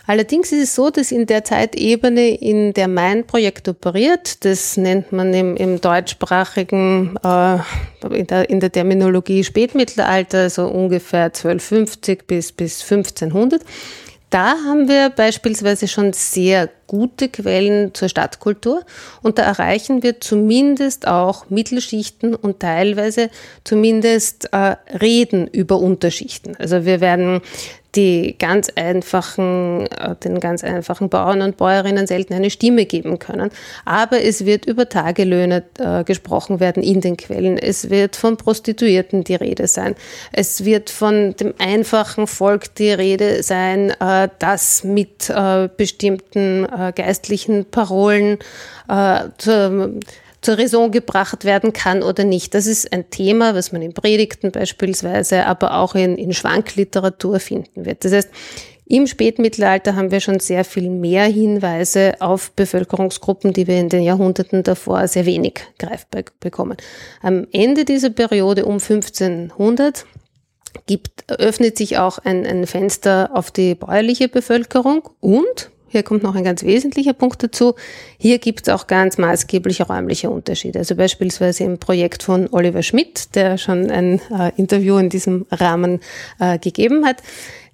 Allerdings 0.08 0.52
ist 0.52 0.62
es 0.62 0.74
so, 0.76 0.90
dass 0.90 1.10
in 1.10 1.26
der 1.26 1.42
Zeitebene, 1.42 2.28
in 2.28 2.72
der 2.72 2.86
mein 2.86 3.26
Projekt 3.26 3.68
operiert, 3.68 4.44
das 4.44 4.76
nennt 4.76 5.10
man 5.10 5.34
im, 5.34 5.56
im 5.56 5.80
deutschsprachigen, 5.80 7.18
äh, 7.24 7.58
in, 8.16 8.26
der, 8.28 8.48
in 8.48 8.60
der 8.60 8.70
Terminologie 8.70 9.42
Spätmittelalter, 9.42 10.42
also 10.42 10.68
ungefähr 10.68 11.24
1250 11.24 12.24
bis, 12.28 12.52
bis 12.52 12.82
1500, 12.82 13.62
da 14.30 14.56
haben 14.64 14.88
wir 14.88 15.10
beispielsweise 15.10 15.88
schon 15.88 16.12
sehr 16.12 16.68
gute 16.86 17.28
Quellen 17.28 17.94
zur 17.94 18.08
Stadtkultur 18.08 18.84
und 19.22 19.38
da 19.38 19.42
erreichen 19.42 20.02
wir 20.02 20.20
zumindest 20.20 21.06
auch 21.06 21.50
Mittelschichten 21.50 22.34
und 22.34 22.60
teilweise 22.60 23.30
zumindest 23.64 24.52
äh, 24.52 24.76
Reden 25.00 25.46
über 25.46 25.78
Unterschichten. 25.78 26.56
Also 26.56 26.84
wir 26.84 27.00
werden 27.00 27.40
die 27.96 28.36
ganz 28.38 28.70
einfachen, 28.74 29.86
äh, 29.86 30.14
den 30.16 30.38
ganz 30.40 30.62
einfachen 30.62 31.08
Bauern 31.08 31.42
und 31.42 31.56
Bäuerinnen 31.56 32.06
selten 32.06 32.34
eine 32.34 32.50
Stimme 32.50 32.84
geben 32.84 33.18
können. 33.18 33.50
Aber 33.84 34.22
es 34.22 34.44
wird 34.44 34.66
über 34.66 34.88
Tagelöhne 34.88 35.64
äh, 35.78 36.04
gesprochen 36.04 36.60
werden 36.60 36.82
in 36.82 37.00
den 37.00 37.16
Quellen. 37.16 37.58
Es 37.58 37.90
wird 37.90 38.16
von 38.16 38.36
Prostituierten 38.36 39.24
die 39.24 39.34
Rede 39.34 39.66
sein. 39.66 39.94
Es 40.32 40.64
wird 40.64 40.90
von 40.90 41.34
dem 41.36 41.54
einfachen 41.58 42.26
Volk 42.26 42.74
die 42.74 42.90
Rede 42.90 43.42
sein, 43.42 43.90
äh, 43.98 44.28
das 44.38 44.84
mit 44.84 45.30
äh, 45.30 45.68
bestimmten 45.74 46.66
äh, 46.76 46.92
geistlichen 46.92 47.66
Parolen 47.70 48.38
äh, 48.88 49.28
zur 49.38 49.94
zur 50.42 50.58
Raison 50.58 50.92
gebracht 50.92 51.44
werden 51.44 51.72
kann 51.72 52.04
oder 52.04 52.22
nicht. 52.22 52.54
Das 52.54 52.68
ist 52.68 52.92
ein 52.92 53.10
Thema, 53.10 53.56
was 53.56 53.72
man 53.72 53.82
in 53.82 53.94
Predigten 53.94 54.52
beispielsweise, 54.52 55.44
aber 55.44 55.76
auch 55.78 55.96
in, 55.96 56.16
in 56.16 56.32
Schwankliteratur 56.32 57.40
finden 57.40 57.84
wird. 57.84 58.04
Das 58.04 58.12
heißt, 58.12 58.30
im 58.88 59.08
Spätmittelalter 59.08 59.96
haben 59.96 60.12
wir 60.12 60.20
schon 60.20 60.38
sehr 60.38 60.64
viel 60.64 60.88
mehr 60.88 61.24
Hinweise 61.24 62.14
auf 62.20 62.52
Bevölkerungsgruppen, 62.52 63.52
die 63.52 63.66
wir 63.66 63.80
in 63.80 63.88
den 63.88 64.02
Jahrhunderten 64.02 64.62
davor 64.62 65.08
sehr 65.08 65.26
wenig 65.26 65.54
greifbar 65.80 66.22
bekommen. 66.38 66.76
Am 67.20 67.48
Ende 67.50 67.84
dieser 67.84 68.10
Periode 68.10 68.64
um 68.64 68.74
1500 68.74 70.06
gibt, 70.86 71.24
öffnet 71.28 71.76
sich 71.76 71.98
auch 71.98 72.18
ein, 72.18 72.46
ein 72.46 72.68
Fenster 72.68 73.30
auf 73.34 73.50
die 73.50 73.74
bäuerliche 73.74 74.28
Bevölkerung 74.28 75.10
und 75.18 75.70
hier 75.88 76.02
kommt 76.02 76.22
noch 76.22 76.34
ein 76.34 76.44
ganz 76.44 76.62
wesentlicher 76.64 77.12
Punkt 77.12 77.42
dazu. 77.42 77.74
Hier 78.18 78.38
gibt 78.38 78.66
es 78.66 78.74
auch 78.74 78.86
ganz 78.86 79.18
maßgebliche 79.18 79.86
räumliche 79.86 80.30
Unterschiede. 80.30 80.80
Also 80.80 80.96
beispielsweise 80.96 81.64
im 81.64 81.78
Projekt 81.78 82.22
von 82.22 82.48
Oliver 82.52 82.82
Schmidt, 82.82 83.34
der 83.34 83.56
schon 83.58 83.90
ein 83.90 84.20
äh, 84.30 84.52
Interview 84.56 84.98
in 84.98 85.08
diesem 85.08 85.46
Rahmen 85.50 86.00
äh, 86.40 86.58
gegeben 86.58 87.06
hat, 87.06 87.22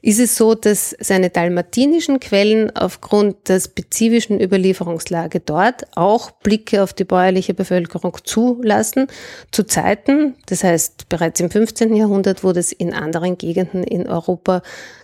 ist 0.02 0.18
es 0.18 0.36
so, 0.36 0.56
dass 0.56 0.96
seine 0.98 1.30
dalmatinischen 1.30 2.18
Quellen 2.18 2.74
aufgrund 2.74 3.48
der 3.48 3.60
spezifischen 3.60 4.40
Überlieferungslage 4.40 5.38
dort 5.38 5.84
auch 5.96 6.32
Blicke 6.32 6.82
auf 6.82 6.92
die 6.92 7.04
bäuerliche 7.04 7.54
Bevölkerung 7.54 8.18
zulassen, 8.24 9.06
zu 9.52 9.62
Zeiten, 9.62 10.34
das 10.46 10.64
heißt 10.64 11.08
bereits 11.08 11.38
im 11.38 11.50
15. 11.50 11.94
Jahrhundert, 11.94 12.42
wo 12.42 12.52
das 12.52 12.72
in 12.72 12.92
anderen 12.92 13.38
Gegenden 13.38 13.84
in 13.84 14.08
Europa 14.08 14.62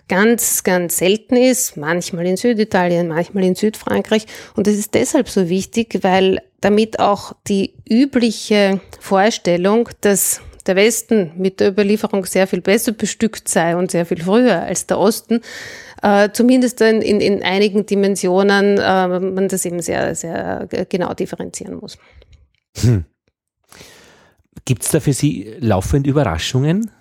ganz, 0.09 0.63
ganz 0.63 0.97
selten 0.97 1.37
ist, 1.37 1.77
manchmal 1.77 2.25
in 2.25 2.35
Süditalien, 2.35 3.07
manchmal 3.07 3.45
in 3.45 3.55
Südfrankreich. 3.55 4.25
Und 4.55 4.67
das 4.67 4.73
ist 4.73 4.95
deshalb 4.95 5.29
so 5.29 5.47
wichtig, 5.47 5.99
weil 6.01 6.41
damit 6.59 6.99
auch 6.99 7.33
die 7.47 7.75
übliche 7.87 8.81
Vorstellung, 8.99 9.87
dass 10.01 10.41
der 10.69 10.75
Westen 10.75 11.31
mit 11.35 11.59
der 11.59 11.71
Überlieferung 11.71 12.25
sehr 12.25 12.47
viel 12.47 12.61
besser 12.61 12.93
bestückt 12.93 13.49
sei 13.49 13.75
und 13.75 13.91
sehr 13.91 14.05
viel 14.05 14.23
früher 14.23 14.61
als 14.61 14.85
der 14.85 14.99
Osten, 14.99 15.41
äh, 16.03 16.29
zumindest 16.31 16.79
in, 16.79 17.01
in, 17.01 17.19
in 17.19 17.43
einigen 17.43 17.85
Dimensionen 17.85 18.77
äh, 18.77 19.19
man 19.19 19.47
das 19.49 19.65
eben 19.65 19.81
sehr, 19.81 20.15
sehr 20.15 20.67
genau 20.87 21.13
differenzieren 21.13 21.75
muss. 21.75 21.97
Hm. 22.77 23.03
Gibt 24.65 24.83
es 24.83 24.91
da 24.91 24.99
für 24.99 25.13
Sie 25.13 25.55
laufend 25.59 26.05
Überraschungen? 26.05 26.91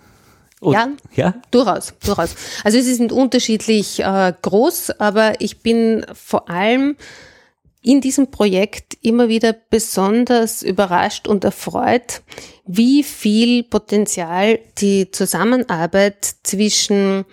Und, 0.61 0.73
ja, 0.73 0.89
ja, 1.15 1.35
durchaus, 1.51 1.95
durchaus. 2.05 2.35
Also 2.65 2.81
sie 2.81 2.95
sind 2.95 3.13
unterschiedlich 3.13 4.01
äh, 4.01 4.33
groß, 4.43 4.91
aber 4.99 5.41
ich 5.41 5.61
bin 5.61 6.05
vor 6.15 6.51
allem 6.51 6.97
in 7.83 8.01
diesem 8.01 8.31
Projekt 8.31 8.99
immer 9.03 9.29
wieder 9.29 9.53
besonders 9.53 10.63
überrascht 10.63 11.29
und 11.29 11.45
erfreut, 11.45 12.23
wie 12.67 13.03
viel 13.03 13.63
Potenzial 13.63 14.59
die 14.79 15.11
Zusammenarbeit 15.11 16.25
zwischen 16.43 17.25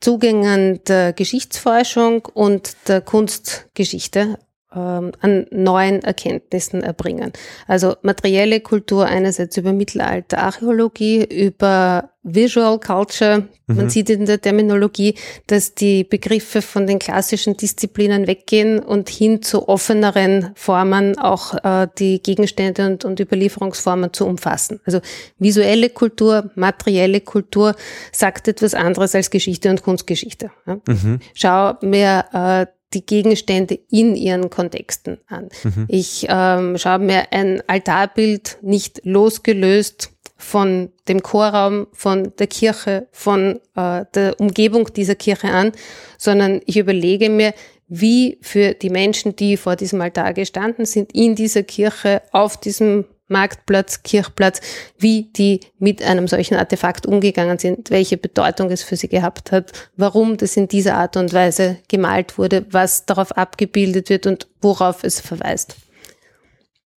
Zugängen 0.00 0.82
der 0.84 1.12
Geschichtsforschung 1.12 2.26
und 2.26 2.76
der 2.86 3.00
Kunstgeschichte 3.00 4.38
ähm, 4.74 5.12
an 5.20 5.46
neuen 5.50 6.02
Erkenntnissen 6.02 6.82
erbringen. 6.82 7.32
Also 7.66 7.96
materielle 8.02 8.60
Kultur 8.60 9.06
einerseits 9.06 9.56
über 9.56 9.72
Mittelalter, 9.72 10.38
Archäologie, 10.38 11.24
über 11.24 12.10
Visual 12.22 12.78
Culture. 12.78 13.48
Man 13.66 13.86
mhm. 13.86 13.90
sieht 13.90 14.10
in 14.10 14.26
der 14.26 14.40
Terminologie, 14.40 15.14
dass 15.46 15.74
die 15.74 16.04
Begriffe 16.04 16.60
von 16.62 16.86
den 16.86 16.98
klassischen 16.98 17.56
Disziplinen 17.56 18.26
weggehen 18.26 18.78
und 18.78 19.08
hin 19.08 19.40
zu 19.42 19.68
offeneren 19.68 20.50
Formen 20.54 21.18
auch 21.18 21.54
äh, 21.64 21.88
die 21.98 22.22
Gegenstände 22.22 22.86
und, 22.86 23.04
und 23.04 23.20
Überlieferungsformen 23.20 24.12
zu 24.12 24.26
umfassen. 24.26 24.80
Also 24.84 25.00
visuelle 25.38 25.90
Kultur, 25.90 26.50
materielle 26.54 27.20
Kultur 27.20 27.74
sagt 28.12 28.48
etwas 28.48 28.74
anderes 28.74 29.14
als 29.14 29.30
Geschichte 29.30 29.70
und 29.70 29.82
Kunstgeschichte. 29.82 30.50
Ja? 30.66 30.78
Mhm. 30.86 31.20
Schau 31.34 31.74
mehr 31.80 32.66
äh, 32.66 32.77
die 32.94 33.04
Gegenstände 33.04 33.78
in 33.90 34.16
ihren 34.16 34.50
Kontexten 34.50 35.18
an. 35.26 35.48
Mhm. 35.62 35.84
Ich 35.88 36.26
ähm, 36.28 36.78
schaue 36.78 37.00
mir 37.00 37.32
ein 37.32 37.62
Altarbild 37.66 38.58
nicht 38.62 39.00
losgelöst 39.04 40.10
von 40.36 40.90
dem 41.08 41.22
Chorraum, 41.22 41.88
von 41.92 42.32
der 42.38 42.46
Kirche, 42.46 43.08
von 43.10 43.60
äh, 43.74 44.04
der 44.14 44.38
Umgebung 44.38 44.92
dieser 44.92 45.16
Kirche 45.16 45.48
an, 45.48 45.72
sondern 46.16 46.60
ich 46.64 46.76
überlege 46.76 47.28
mir, 47.28 47.52
wie 47.88 48.38
für 48.42 48.74
die 48.74 48.90
Menschen, 48.90 49.34
die 49.34 49.56
vor 49.56 49.74
diesem 49.74 50.00
Altar 50.00 50.34
gestanden 50.34 50.86
sind, 50.86 51.12
in 51.14 51.34
dieser 51.34 51.62
Kirche, 51.62 52.22
auf 52.32 52.58
diesem 52.58 53.06
Marktplatz, 53.28 54.02
Kirchplatz, 54.02 54.60
wie 54.98 55.30
die 55.36 55.60
mit 55.78 56.02
einem 56.02 56.28
solchen 56.28 56.56
Artefakt 56.56 57.06
umgegangen 57.06 57.58
sind, 57.58 57.90
welche 57.90 58.16
Bedeutung 58.16 58.70
es 58.70 58.82
für 58.82 58.96
sie 58.96 59.08
gehabt 59.08 59.52
hat, 59.52 59.90
warum 59.96 60.36
das 60.36 60.56
in 60.56 60.68
dieser 60.68 60.96
Art 60.96 61.16
und 61.16 61.32
Weise 61.32 61.78
gemalt 61.88 62.38
wurde, 62.38 62.66
was 62.70 63.06
darauf 63.06 63.36
abgebildet 63.36 64.08
wird 64.10 64.26
und 64.26 64.48
worauf 64.60 65.04
es 65.04 65.20
verweist. 65.20 65.76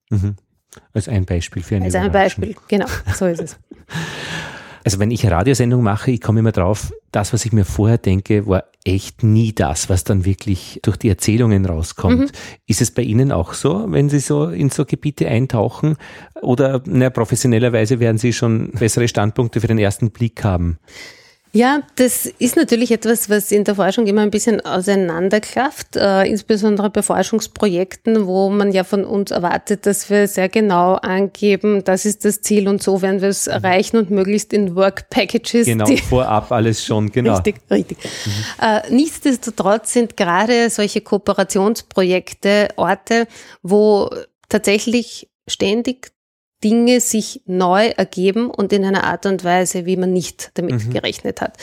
Mhm. 0.10 0.36
Als 0.94 1.08
ein 1.08 1.26
Beispiel 1.26 1.63
für 1.63 1.76
eine 1.76 1.86
Als 1.86 1.96
ein 1.96 2.12
Beispiel, 2.12 2.56
genau, 2.67 2.88
so 3.13 3.26
ist 3.26 3.41
es. 3.41 3.58
Also 4.84 5.00
wenn 5.00 5.12
ich 5.12 5.26
eine 5.26 5.36
Radiosendung 5.36 5.84
mache, 5.84 6.12
ich 6.12 6.22
komme 6.22 6.39
immer 6.39 6.52
drauf, 6.52 6.91
das, 7.12 7.34
was 7.34 7.46
ich 7.46 7.52
mir 7.52 7.65
vorher 7.65 7.98
denke, 7.98 8.48
war 8.48 8.63
echt 8.84 9.24
nie 9.24 9.54
das, 9.54 9.89
was 9.89 10.04
dann 10.04 10.26
wirklich 10.26 10.80
durch 10.82 10.98
die 10.98 11.10
Erzählungen 11.10 11.65
rauskommt. 11.65 12.20
Mhm. 12.20 12.30
Ist 12.67 12.82
es 12.82 12.91
bei 12.91 13.04
Ihnen 13.04 13.32
auch 13.32 13.54
so, 13.54 13.86
wenn 13.89 14.10
Sie 14.10 14.20
so 14.20 14.48
in 14.48 14.70
so 14.70 14.86
Gebiete 14.86 15.28
eintauchen? 15.28 15.98
Oder 16.41 16.82
na, 16.86 17.10
professionellerweise 17.10 18.00
werden 18.00 18.17
Sie 18.17 18.34
schon 18.34 18.72
bessere 18.72 19.08
Standpunkte 19.08 19.62
für 19.62 19.67
den 19.67 19.78
ersten 19.78 20.12
Blick 20.12 20.44
haben? 20.44 20.80
Ja, 21.54 21.82
das 21.98 22.26
ist 22.26 22.56
natürlich 22.56 22.92
etwas, 22.92 23.30
was 23.30 23.52
in 23.52 23.66
der 23.66 23.76
Forschung 23.76 24.08
immer 24.08 24.22
ein 24.22 24.32
bisschen 24.32 24.62
auseinanderklafft, 24.62 25.98
äh, 25.98 26.24
insbesondere 26.24 26.90
bei 26.90 27.02
Forschungsprojekten, 27.02 28.26
wo 28.26 28.50
man 28.50 28.72
ja 28.72 28.86
von 28.86 29.04
uns 29.04 29.32
erwartet, 29.32 29.86
dass 29.86 30.10
wir 30.10 30.30
sehr 30.30 30.48
genau 30.48 30.94
angeben, 30.94 31.84
das 31.84 32.06
ist 32.06 32.24
das 32.24 32.42
Ziel 32.42 32.70
und 32.70 32.82
so 32.82 33.02
werden 33.02 33.22
wir 33.22 33.30
es 33.30 33.48
mhm. 33.48 33.54
erreichen 33.54 33.98
und 33.98 34.12
möglichst 34.12 34.54
in 34.54 34.76
Work 34.76 35.10
Packages. 35.10 35.66
Genau, 35.66 35.86
vorab 36.08 36.52
alles 36.54 36.86
schon, 36.86 37.10
genau. 37.12 37.36
Richtig, 37.36 37.56
richtig. 37.70 37.98
Mhm. 37.98 38.66
Äh, 38.66 38.94
nichtsdestotrotz 38.94 39.92
sind 39.92 40.16
gerade 40.16 40.70
solche 40.70 41.02
Kooperationsprojekte 41.02 42.70
Orte, 42.78 43.28
wo 43.62 44.10
tatsächlich 44.48 45.30
ständig 45.48 46.11
Dinge 46.63 47.02
sich 47.02 47.41
neu 47.45 47.88
ergeben 47.88 48.50
und 48.50 48.71
in 48.74 48.86
einer 48.86 49.04
Art 49.04 49.26
und 49.26 49.43
Weise, 49.43 49.86
wie 49.86 49.97
man 49.97 50.13
nicht 50.13 50.52
damit 50.56 50.86
mhm. 50.86 50.93
gerechnet 50.93 51.41
hat. 51.41 51.58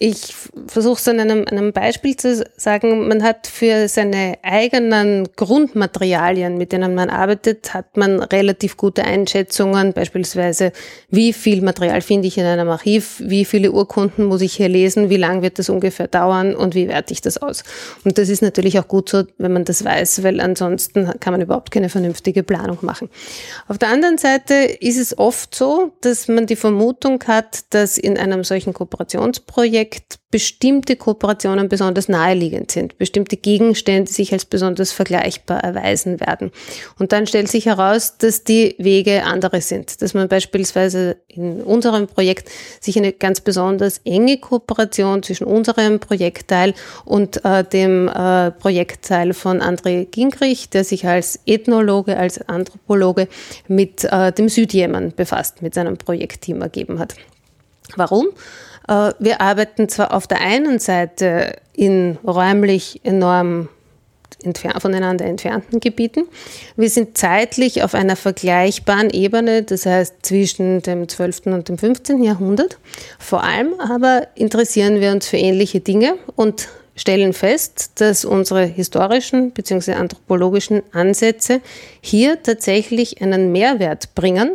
Ich 0.00 0.32
versuche 0.68 1.00
es 1.00 1.08
an 1.08 1.18
einem, 1.18 1.44
einem 1.48 1.72
Beispiel 1.72 2.14
zu 2.14 2.44
sagen. 2.56 3.08
Man 3.08 3.24
hat 3.24 3.48
für 3.48 3.88
seine 3.88 4.38
eigenen 4.42 5.28
Grundmaterialien, 5.34 6.56
mit 6.56 6.70
denen 6.70 6.94
man 6.94 7.10
arbeitet, 7.10 7.74
hat 7.74 7.96
man 7.96 8.22
relativ 8.22 8.76
gute 8.76 9.02
Einschätzungen, 9.02 9.92
beispielsweise, 9.92 10.70
wie 11.10 11.32
viel 11.32 11.62
Material 11.62 12.00
finde 12.00 12.28
ich 12.28 12.38
in 12.38 12.44
einem 12.44 12.68
Archiv, 12.68 13.20
wie 13.24 13.44
viele 13.44 13.72
Urkunden 13.72 14.26
muss 14.26 14.40
ich 14.40 14.52
hier 14.52 14.68
lesen, 14.68 15.10
wie 15.10 15.16
lang 15.16 15.42
wird 15.42 15.58
das 15.58 15.68
ungefähr 15.68 16.06
dauern 16.06 16.54
und 16.54 16.76
wie 16.76 16.86
werte 16.86 17.12
ich 17.12 17.20
das 17.20 17.36
aus. 17.36 17.64
Und 18.04 18.18
das 18.18 18.28
ist 18.28 18.40
natürlich 18.40 18.78
auch 18.78 18.86
gut 18.86 19.08
so, 19.08 19.24
wenn 19.38 19.52
man 19.52 19.64
das 19.64 19.84
weiß, 19.84 20.22
weil 20.22 20.40
ansonsten 20.40 21.10
kann 21.18 21.32
man 21.32 21.40
überhaupt 21.40 21.72
keine 21.72 21.88
vernünftige 21.88 22.44
Planung 22.44 22.78
machen. 22.82 23.08
Auf 23.66 23.78
der 23.78 23.88
anderen 23.88 24.16
Seite 24.16 24.54
ist 24.54 24.96
es 24.96 25.18
oft 25.18 25.56
so, 25.56 25.90
dass 26.02 26.28
man 26.28 26.46
die 26.46 26.54
Vermutung 26.54 27.24
hat, 27.26 27.64
dass 27.70 27.98
in 27.98 28.16
einem 28.16 28.44
solchen 28.44 28.72
Kooperationsprojekt 28.74 29.87
Projekt 29.88 30.18
bestimmte 30.30 30.96
Kooperationen 30.96 31.70
besonders 31.70 32.08
naheliegend 32.08 32.70
sind, 32.70 32.98
bestimmte 32.98 33.38
Gegenstände 33.38 34.12
sich 34.12 34.34
als 34.34 34.44
besonders 34.44 34.92
vergleichbar 34.92 35.64
erweisen 35.64 36.20
werden. 36.20 36.50
Und 36.98 37.12
dann 37.12 37.26
stellt 37.26 37.48
sich 37.48 37.64
heraus, 37.64 38.18
dass 38.18 38.44
die 38.44 38.74
Wege 38.76 39.24
andere 39.24 39.62
sind, 39.62 40.02
dass 40.02 40.12
man 40.12 40.28
beispielsweise 40.28 41.16
in 41.28 41.62
unserem 41.62 42.06
Projekt 42.06 42.50
sich 42.80 42.98
eine 42.98 43.12
ganz 43.12 43.40
besonders 43.40 44.02
enge 44.04 44.36
Kooperation 44.36 45.22
zwischen 45.22 45.44
unserem 45.44 45.98
Projektteil 45.98 46.74
und 47.06 47.42
äh, 47.46 47.64
dem 47.64 48.08
äh, 48.08 48.50
Projektteil 48.50 49.32
von 49.32 49.62
André 49.62 50.04
Gingrich, 50.04 50.68
der 50.68 50.84
sich 50.84 51.06
als 51.06 51.40
Ethnologe, 51.46 52.18
als 52.18 52.46
Anthropologe 52.48 53.28
mit 53.66 54.04
äh, 54.04 54.30
dem 54.32 54.50
Südjemen 54.50 55.14
befasst, 55.16 55.62
mit 55.62 55.72
seinem 55.72 55.96
Projektteam 55.96 56.60
ergeben 56.60 56.98
hat. 56.98 57.14
Warum? 57.96 58.28
Äh, 58.88 59.12
wir 59.18 59.40
arbeiten 59.40 59.88
zwar 59.88 60.12
auf 60.12 60.26
der 60.26 60.40
einen 60.40 60.78
Seite 60.78 61.56
in 61.74 62.18
räumlich 62.26 63.00
enorm 63.04 63.68
voneinander 64.78 65.24
entfernten 65.24 65.80
Gebieten. 65.80 66.28
Wir 66.76 66.90
sind 66.90 67.18
zeitlich 67.18 67.82
auf 67.82 67.94
einer 67.94 68.14
vergleichbaren 68.14 69.10
Ebene, 69.10 69.64
das 69.64 69.84
heißt 69.84 70.14
zwischen 70.22 70.80
dem 70.82 71.08
12. 71.08 71.46
und 71.46 71.68
dem 71.68 71.76
15. 71.76 72.22
Jahrhundert. 72.22 72.78
Vor 73.18 73.42
allem 73.42 73.74
aber 73.80 74.28
interessieren 74.36 75.00
wir 75.00 75.10
uns 75.10 75.26
für 75.26 75.38
ähnliche 75.38 75.80
Dinge 75.80 76.14
und 76.36 76.68
stellen 76.94 77.32
fest, 77.32 77.92
dass 77.96 78.24
unsere 78.24 78.64
historischen 78.64 79.50
bzw. 79.50 79.94
anthropologischen 79.94 80.82
Ansätze 80.92 81.60
hier 82.00 82.40
tatsächlich 82.42 83.20
einen 83.20 83.50
Mehrwert 83.50 84.14
bringen, 84.14 84.52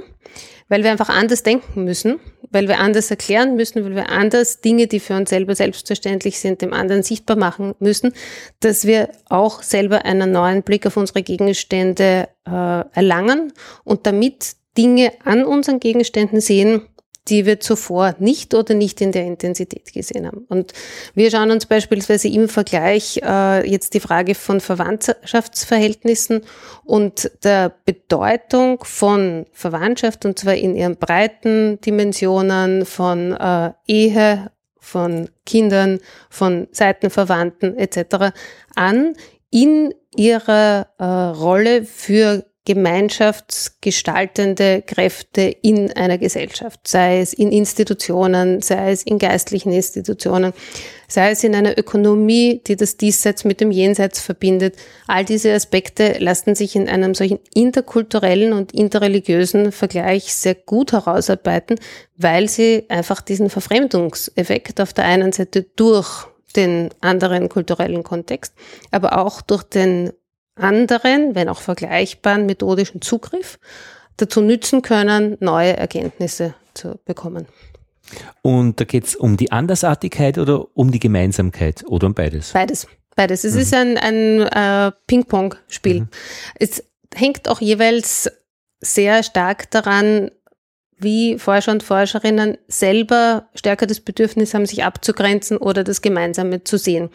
weil 0.69 0.83
wir 0.83 0.91
einfach 0.91 1.09
anders 1.09 1.43
denken 1.43 1.83
müssen 1.83 2.19
weil 2.53 2.67
wir 2.67 2.79
anders 2.79 3.09
erklären 3.11 3.55
müssen, 3.55 3.83
weil 3.83 3.95
wir 3.95 4.09
anders 4.09 4.61
Dinge, 4.61 4.87
die 4.87 4.99
für 4.99 5.15
uns 5.15 5.29
selber 5.29 5.55
selbstverständlich 5.55 6.39
sind, 6.39 6.61
dem 6.61 6.73
anderen 6.73 7.03
sichtbar 7.03 7.35
machen 7.35 7.73
müssen, 7.79 8.13
dass 8.59 8.85
wir 8.85 9.09
auch 9.27 9.63
selber 9.63 10.05
einen 10.05 10.31
neuen 10.31 10.63
Blick 10.63 10.85
auf 10.85 10.95
unsere 10.95 11.23
Gegenstände 11.23 12.29
äh, 12.45 12.51
erlangen 12.51 13.51
und 13.83 14.05
damit 14.05 14.55
Dinge 14.77 15.11
an 15.23 15.43
unseren 15.45 15.79
Gegenständen 15.79 16.41
sehen, 16.41 16.81
die 17.29 17.45
wir 17.45 17.59
zuvor 17.59 18.15
nicht 18.19 18.53
oder 18.53 18.73
nicht 18.73 18.99
in 18.99 19.11
der 19.11 19.25
Intensität 19.25 19.93
gesehen 19.93 20.27
haben. 20.27 20.45
Und 20.49 20.73
wir 21.15 21.31
schauen 21.31 21.51
uns 21.51 21.65
beispielsweise 21.65 22.27
im 22.27 22.49
Vergleich 22.49 23.21
äh, 23.23 23.69
jetzt 23.69 23.93
die 23.93 24.01
Frage 24.01 24.35
von 24.35 24.59
Verwandtschaftsverhältnissen 24.59 26.41
und 26.83 27.31
der 27.43 27.73
Bedeutung 27.85 28.83
von 28.83 29.45
Verwandtschaft, 29.53 30.25
und 30.25 30.37
zwar 30.37 30.55
in 30.55 30.75
ihren 30.75 30.97
breiten 30.97 31.79
Dimensionen 31.81 32.85
von 32.85 33.31
äh, 33.31 33.71
Ehe, 33.87 34.51
von 34.79 35.29
Kindern, 35.45 35.99
von 36.29 36.67
Seitenverwandten 36.71 37.77
etc. 37.77 38.33
an 38.75 39.15
in 39.49 39.93
ihrer 40.15 40.87
äh, 40.97 41.03
Rolle 41.05 41.85
für 41.85 42.43
gemeinschaftsgestaltende 42.65 44.83
Kräfte 44.83 45.53
in 45.61 45.91
einer 45.91 46.17
Gesellschaft, 46.17 46.87
sei 46.87 47.19
es 47.19 47.33
in 47.33 47.51
Institutionen, 47.51 48.61
sei 48.61 48.91
es 48.91 49.03
in 49.03 49.19
geistlichen 49.19 49.73
Institutionen, 49.73 50.53
sei 51.09 51.31
es 51.31 51.43
in 51.43 51.55
einer 51.55 51.77
Ökonomie, 51.77 52.61
die 52.65 52.77
das 52.77 52.95
Diesseits 52.95 53.43
mit 53.43 53.59
dem 53.59 53.69
Jenseits 53.69 54.21
verbindet. 54.21 54.77
All 55.07 55.25
diese 55.25 55.53
Aspekte 55.53 56.13
lassen 56.19 56.55
sich 56.55 56.77
in 56.77 56.87
einem 56.87 57.15
solchen 57.15 57.39
interkulturellen 57.53 58.53
und 58.53 58.71
interreligiösen 58.71 59.73
Vergleich 59.73 60.33
sehr 60.33 60.55
gut 60.55 60.93
herausarbeiten, 60.93 61.77
weil 62.15 62.47
sie 62.47 62.85
einfach 62.87 63.19
diesen 63.21 63.49
Verfremdungseffekt 63.49 64.79
auf 64.79 64.93
der 64.93 65.03
einen 65.03 65.33
Seite 65.33 65.63
durch 65.75 66.27
den 66.55 66.91
anderen 67.01 67.49
kulturellen 67.49 68.03
Kontext, 68.03 68.53
aber 68.91 69.17
auch 69.17 69.41
durch 69.41 69.63
den 69.63 70.13
anderen, 70.55 71.35
wenn 71.35 71.49
auch 71.49 71.61
vergleichbaren 71.61 72.45
methodischen 72.45 73.01
Zugriff 73.01 73.59
dazu 74.17 74.41
nützen 74.41 74.81
können, 74.81 75.37
neue 75.39 75.75
Erkenntnisse 75.75 76.53
zu 76.73 76.99
bekommen. 77.05 77.47
Und 78.41 78.79
da 78.79 78.85
geht 78.85 79.05
es 79.05 79.15
um 79.15 79.37
die 79.37 79.51
Andersartigkeit 79.51 80.37
oder 80.37 80.67
um 80.75 80.91
die 80.91 80.99
Gemeinsamkeit 80.99 81.83
oder 81.87 82.07
um 82.07 82.13
beides? 82.13 82.51
Beides. 82.51 82.87
Beides. 83.15 83.43
Es 83.43 83.53
mhm. 83.53 83.59
ist 83.59 83.73
ein, 83.73 83.97
ein 83.97 84.41
äh, 84.41 84.91
Ping-Pong-Spiel. 85.07 86.01
Mhm. 86.01 86.09
Es 86.59 86.83
hängt 87.15 87.47
auch 87.47 87.61
jeweils 87.61 88.31
sehr 88.81 89.23
stark 89.23 89.69
daran, 89.71 90.31
wie 90.99 91.37
Forscher 91.37 91.71
und 91.71 91.83
Forscherinnen 91.83 92.57
selber 92.67 93.47
stärker 93.55 93.85
das 93.85 93.99
Bedürfnis 93.99 94.53
haben, 94.53 94.65
sich 94.65 94.83
abzugrenzen 94.83 95.57
oder 95.57 95.83
das 95.83 96.01
Gemeinsame 96.01 96.63
zu 96.63 96.77
sehen. 96.77 97.09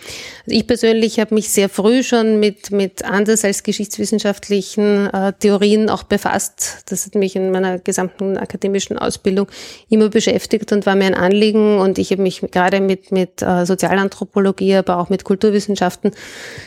Also 0.47 0.59
ich 0.59 0.67
persönlich 0.67 1.21
habe 1.21 1.35
mich 1.35 1.51
sehr 1.51 1.69
früh 1.69 2.03
schon 2.03 2.41
mit, 2.41 2.71
mit 2.71 3.05
anders 3.05 3.45
als 3.45 3.63
geschichtswissenschaftlichen 3.63 5.09
äh, 5.13 5.33
Theorien 5.39 5.91
auch 5.91 6.03
befasst. 6.03 6.85
Das 6.87 7.07
hat 7.07 7.15
mich 7.15 7.37
in 7.37 7.51
meiner 7.51 7.79
gesamten 7.79 8.37
akademischen 8.37 8.99
Ausbildung 8.99 9.49
immer 9.89 10.09
beschäftigt 10.09 10.73
und 10.73 10.87
war 10.87 10.95
mir 10.95 11.07
ein 11.07 11.15
Anliegen. 11.15 11.79
Und 11.79 11.99
ich 11.99 12.11
habe 12.11 12.23
mich 12.23 12.41
gerade 12.41 12.81
mit, 12.81 13.13
mit 13.13 13.43
äh, 13.43 13.65
Sozialanthropologie, 13.65 14.77
aber 14.77 14.99
auch 14.99 15.09
mit 15.09 15.25
Kulturwissenschaften 15.25 16.13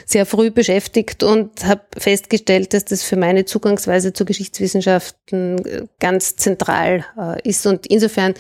sehr 0.06 0.26
früh 0.26 0.52
beschäftigt 0.52 1.24
und 1.24 1.65
habe 1.65 1.82
festgestellt, 1.97 2.74
dass 2.74 2.86
das 2.86 3.04
für 3.04 3.17
meine 3.17 3.45
Zugangsweise 3.45 4.13
zu 4.13 4.26
Geschichtswissenschaften 4.26 5.65
äh, 5.65 5.86
ganz 6.00 6.36
zentral 6.36 7.01
äh, 7.18 7.48
ist. 7.48 7.66
Und 7.66 7.88
insofern 7.88 8.34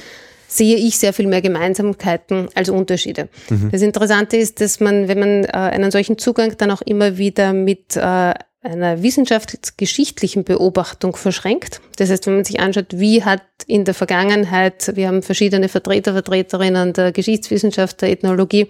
sehe 0.47 0.75
ich 0.75 0.97
sehr 0.97 1.13
viel 1.13 1.27
mehr 1.27 1.41
Gemeinsamkeiten 1.41 2.49
als 2.55 2.69
Unterschiede. 2.69 3.29
Mhm. 3.49 3.69
Das 3.71 3.81
Interessante 3.81 4.37
ist, 4.37 4.59
dass 4.59 4.79
man, 4.79 5.07
wenn 5.07 5.19
man 5.19 5.43
äh, 5.45 5.49
einen 5.51 5.91
solchen 5.91 6.17
Zugang 6.17 6.57
dann 6.57 6.71
auch 6.71 6.81
immer 6.81 7.17
wieder 7.17 7.53
mit 7.53 7.95
äh, 7.95 8.33
einer 8.63 9.01
wissenschaftsgeschichtlichen 9.01 10.43
Beobachtung 10.43 11.15
verschränkt. 11.15 11.81
Das 11.95 12.11
heißt, 12.11 12.27
wenn 12.27 12.35
man 12.35 12.43
sich 12.43 12.59
anschaut, 12.59 12.87
wie 12.91 13.23
hat 13.23 13.41
in 13.65 13.85
der 13.85 13.95
Vergangenheit, 13.95 14.91
wir 14.95 15.07
haben 15.07 15.23
verschiedene 15.23 15.67
Vertreter, 15.67 16.13
Vertreterinnen 16.13 16.93
der 16.93 17.11
Geschichtswissenschaft, 17.11 18.01
der 18.01 18.11
Ethnologie 18.11 18.67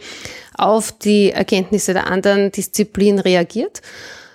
auf 0.56 0.93
die 0.93 1.32
Erkenntnisse 1.32 1.93
der 1.93 2.08
anderen 2.08 2.51
Disziplinen 2.51 3.19
reagiert 3.19 3.82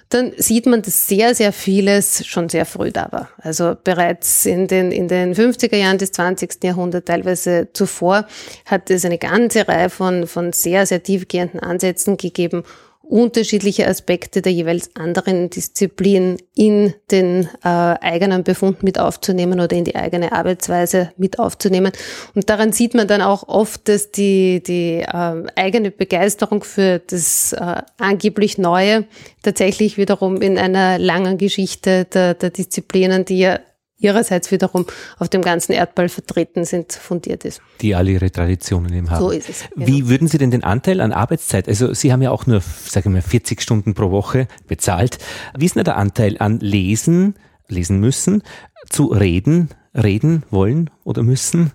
dann 0.08 0.32
sieht 0.36 0.66
man, 0.66 0.82
dass 0.82 1.08
sehr, 1.08 1.34
sehr 1.34 1.52
vieles 1.52 2.24
schon 2.26 2.48
sehr 2.48 2.64
früh 2.64 2.92
da 2.92 3.08
war. 3.10 3.28
Also 3.38 3.76
bereits 3.82 4.46
in 4.46 4.68
den, 4.68 4.92
in 4.92 5.08
den 5.08 5.34
50er 5.34 5.76
Jahren 5.76 5.98
des 5.98 6.12
20. 6.12 6.62
Jahrhunderts, 6.62 7.06
teilweise 7.06 7.68
zuvor, 7.72 8.26
hat 8.66 8.90
es 8.90 9.04
eine 9.04 9.18
ganze 9.18 9.66
Reihe 9.66 9.90
von, 9.90 10.26
von 10.26 10.52
sehr, 10.52 10.86
sehr 10.86 11.02
tiefgehenden 11.02 11.60
Ansätzen 11.60 12.16
gegeben, 12.16 12.62
unterschiedliche 13.08 13.86
Aspekte 13.86 14.42
der 14.42 14.52
jeweils 14.52 14.94
anderen 14.96 15.50
Disziplin 15.50 16.38
in 16.54 16.94
den 17.10 17.48
äh, 17.62 17.68
eigenen 17.68 18.44
Befund 18.44 18.82
mit 18.82 18.98
aufzunehmen 18.98 19.60
oder 19.60 19.76
in 19.76 19.84
die 19.84 19.96
eigene 19.96 20.32
Arbeitsweise 20.32 21.12
mit 21.16 21.38
aufzunehmen. 21.38 21.92
Und 22.34 22.50
daran 22.50 22.72
sieht 22.72 22.94
man 22.94 23.06
dann 23.08 23.22
auch 23.22 23.48
oft, 23.48 23.88
dass 23.88 24.10
die, 24.10 24.62
die 24.62 25.00
äh, 25.00 25.44
eigene 25.54 25.90
Begeisterung 25.90 26.64
für 26.64 26.98
das 26.98 27.52
äh, 27.52 27.82
angeblich 27.98 28.58
Neue 28.58 29.04
tatsächlich 29.42 29.96
wiederum 29.96 30.42
in 30.42 30.58
einer 30.58 30.98
langen 30.98 31.38
Geschichte 31.38 32.04
der, 32.06 32.34
der 32.34 32.50
Disziplinen, 32.50 33.24
die 33.24 33.38
ja 33.38 33.60
ihrerseits 33.98 34.50
wiederum 34.50 34.86
auf 35.18 35.28
dem 35.28 35.42
ganzen 35.42 35.72
Erdball 35.72 36.08
vertreten 36.08 36.64
sind, 36.64 36.92
fundiert 36.92 37.44
ist. 37.44 37.60
Die 37.80 37.94
alle 37.94 38.12
ihre 38.12 38.30
Traditionen 38.30 38.92
eben 38.92 39.10
haben. 39.10 39.20
So 39.20 39.30
ist 39.30 39.48
es. 39.48 39.64
Genau. 39.74 39.86
Wie 39.86 40.08
würden 40.08 40.28
Sie 40.28 40.38
denn 40.38 40.50
den 40.50 40.64
Anteil 40.64 41.00
an 41.00 41.12
Arbeitszeit, 41.12 41.68
also 41.68 41.94
Sie 41.94 42.12
haben 42.12 42.22
ja 42.22 42.30
auch 42.30 42.46
nur, 42.46 42.60
sagen 42.60 43.14
wir, 43.14 43.22
40 43.22 43.62
Stunden 43.62 43.94
pro 43.94 44.10
Woche 44.10 44.48
bezahlt. 44.66 45.18
Wie 45.56 45.66
ist 45.66 45.76
denn 45.76 45.84
der 45.84 45.96
Anteil 45.96 46.36
an 46.38 46.60
Lesen, 46.60 47.34
lesen 47.68 47.98
müssen, 48.00 48.42
zu 48.90 49.06
reden, 49.06 49.70
reden 49.94 50.42
wollen 50.50 50.90
oder 51.04 51.22
müssen? 51.22 51.72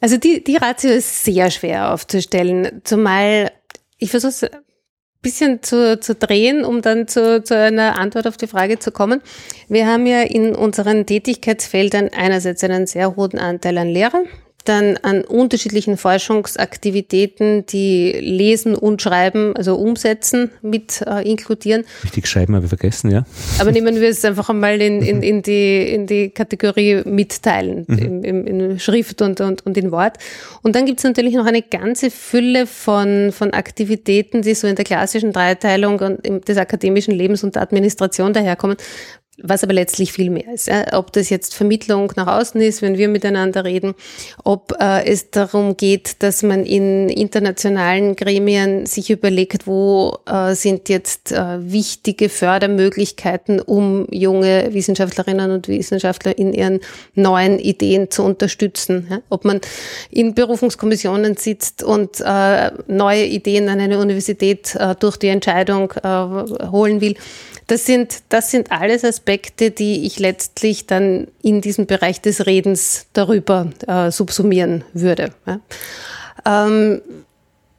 Also 0.00 0.16
die, 0.16 0.42
die 0.42 0.56
Ratio 0.56 0.90
ist 0.90 1.24
sehr 1.24 1.50
schwer 1.50 1.92
aufzustellen, 1.92 2.82
zumal 2.84 3.50
ich 3.98 4.10
versuche 4.10 4.50
bisschen 5.26 5.60
zu, 5.60 5.98
zu 5.98 6.14
drehen, 6.14 6.64
um 6.64 6.82
dann 6.82 7.08
zu, 7.08 7.42
zu 7.42 7.56
einer 7.56 7.98
Antwort 7.98 8.28
auf 8.28 8.36
die 8.36 8.46
Frage 8.46 8.78
zu 8.78 8.92
kommen. 8.92 9.20
Wir 9.68 9.88
haben 9.88 10.06
ja 10.06 10.22
in 10.22 10.54
unseren 10.54 11.04
Tätigkeitsfeldern 11.04 12.10
einerseits 12.16 12.62
einen 12.62 12.86
sehr 12.86 13.16
hohen 13.16 13.36
Anteil 13.36 13.76
an 13.78 13.88
Lehrer, 13.88 14.22
dann 14.68 14.96
an 14.98 15.22
unterschiedlichen 15.24 15.96
Forschungsaktivitäten, 15.96 17.66
die 17.66 18.12
Lesen 18.12 18.74
und 18.74 19.00
Schreiben, 19.02 19.56
also 19.56 19.76
Umsetzen 19.76 20.50
mit 20.62 21.02
äh, 21.06 21.28
inkludieren. 21.28 21.84
Richtig 22.04 22.26
schreiben 22.26 22.54
habe 22.54 22.66
ich 22.66 22.68
vergessen, 22.68 23.10
ja. 23.10 23.24
Aber 23.58 23.72
nehmen 23.72 24.00
wir 24.00 24.08
es 24.08 24.24
einfach 24.24 24.48
einmal 24.48 24.80
in, 24.80 25.02
in, 25.02 25.22
in, 25.22 25.42
die, 25.42 25.88
in 25.88 26.06
die 26.06 26.30
Kategorie 26.30 27.02
Mitteilen, 27.04 27.84
mhm. 27.86 28.24
im, 28.24 28.46
in 28.46 28.78
Schrift 28.78 29.22
und, 29.22 29.40
und, 29.40 29.64
und 29.64 29.76
in 29.76 29.90
Wort. 29.90 30.18
Und 30.62 30.76
dann 30.76 30.86
gibt 30.86 31.00
es 31.00 31.04
natürlich 31.04 31.34
noch 31.34 31.46
eine 31.46 31.62
ganze 31.62 32.10
Fülle 32.10 32.66
von, 32.66 33.32
von 33.32 33.52
Aktivitäten, 33.52 34.42
die 34.42 34.54
so 34.54 34.66
in 34.66 34.76
der 34.76 34.84
klassischen 34.84 35.32
Dreiteilung 35.32 35.98
des 35.98 36.56
akademischen 36.58 37.14
Lebens 37.14 37.44
und 37.44 37.54
der 37.54 37.62
Administration 37.62 38.32
daherkommen, 38.32 38.76
was 39.42 39.62
aber 39.62 39.74
letztlich 39.74 40.12
viel 40.12 40.30
mehr 40.30 40.52
ist. 40.52 40.70
Ob 40.92 41.12
das 41.12 41.28
jetzt 41.28 41.54
Vermittlung 41.54 42.12
nach 42.16 42.26
außen 42.26 42.60
ist, 42.60 42.80
wenn 42.80 42.96
wir 42.96 43.08
miteinander 43.08 43.64
reden, 43.64 43.94
ob 44.44 44.74
äh, 44.80 45.04
es 45.04 45.30
darum 45.30 45.76
geht, 45.76 46.22
dass 46.22 46.42
man 46.42 46.64
in 46.64 47.08
internationalen 47.08 48.16
Gremien 48.16 48.86
sich 48.86 49.10
überlegt, 49.10 49.66
wo 49.66 50.18
äh, 50.26 50.54
sind 50.54 50.88
jetzt 50.88 51.32
äh, 51.32 51.70
wichtige 51.70 52.28
Fördermöglichkeiten, 52.28 53.60
um 53.60 54.06
junge 54.10 54.72
Wissenschaftlerinnen 54.72 55.50
und 55.50 55.68
Wissenschaftler 55.68 56.38
in 56.38 56.54
ihren 56.54 56.80
neuen 57.14 57.58
Ideen 57.58 58.10
zu 58.10 58.22
unterstützen. 58.22 59.06
Ja? 59.10 59.20
Ob 59.28 59.44
man 59.44 59.60
in 60.10 60.34
Berufungskommissionen 60.34 61.36
sitzt 61.36 61.82
und 61.82 62.20
äh, 62.20 62.70
neue 62.86 63.26
Ideen 63.26 63.68
an 63.68 63.80
eine 63.80 63.98
Universität 63.98 64.74
äh, 64.76 64.94
durch 64.98 65.18
die 65.18 65.28
Entscheidung 65.28 65.92
äh, 66.02 66.08
holen 66.70 67.00
will. 67.02 67.16
Das 67.66 67.84
sind, 67.84 68.22
das 68.28 68.50
sind 68.50 68.70
alles 68.70 69.04
Aspekte, 69.04 69.72
die 69.72 70.06
ich 70.06 70.18
letztlich 70.20 70.86
dann 70.86 71.26
in 71.42 71.60
diesem 71.60 71.86
Bereich 71.86 72.20
des 72.20 72.46
Redens 72.46 73.06
darüber 73.12 73.70
äh, 73.88 74.10
subsumieren 74.10 74.84
würde. 74.92 75.32
Ja. 75.46 75.60
Ähm, 76.46 77.02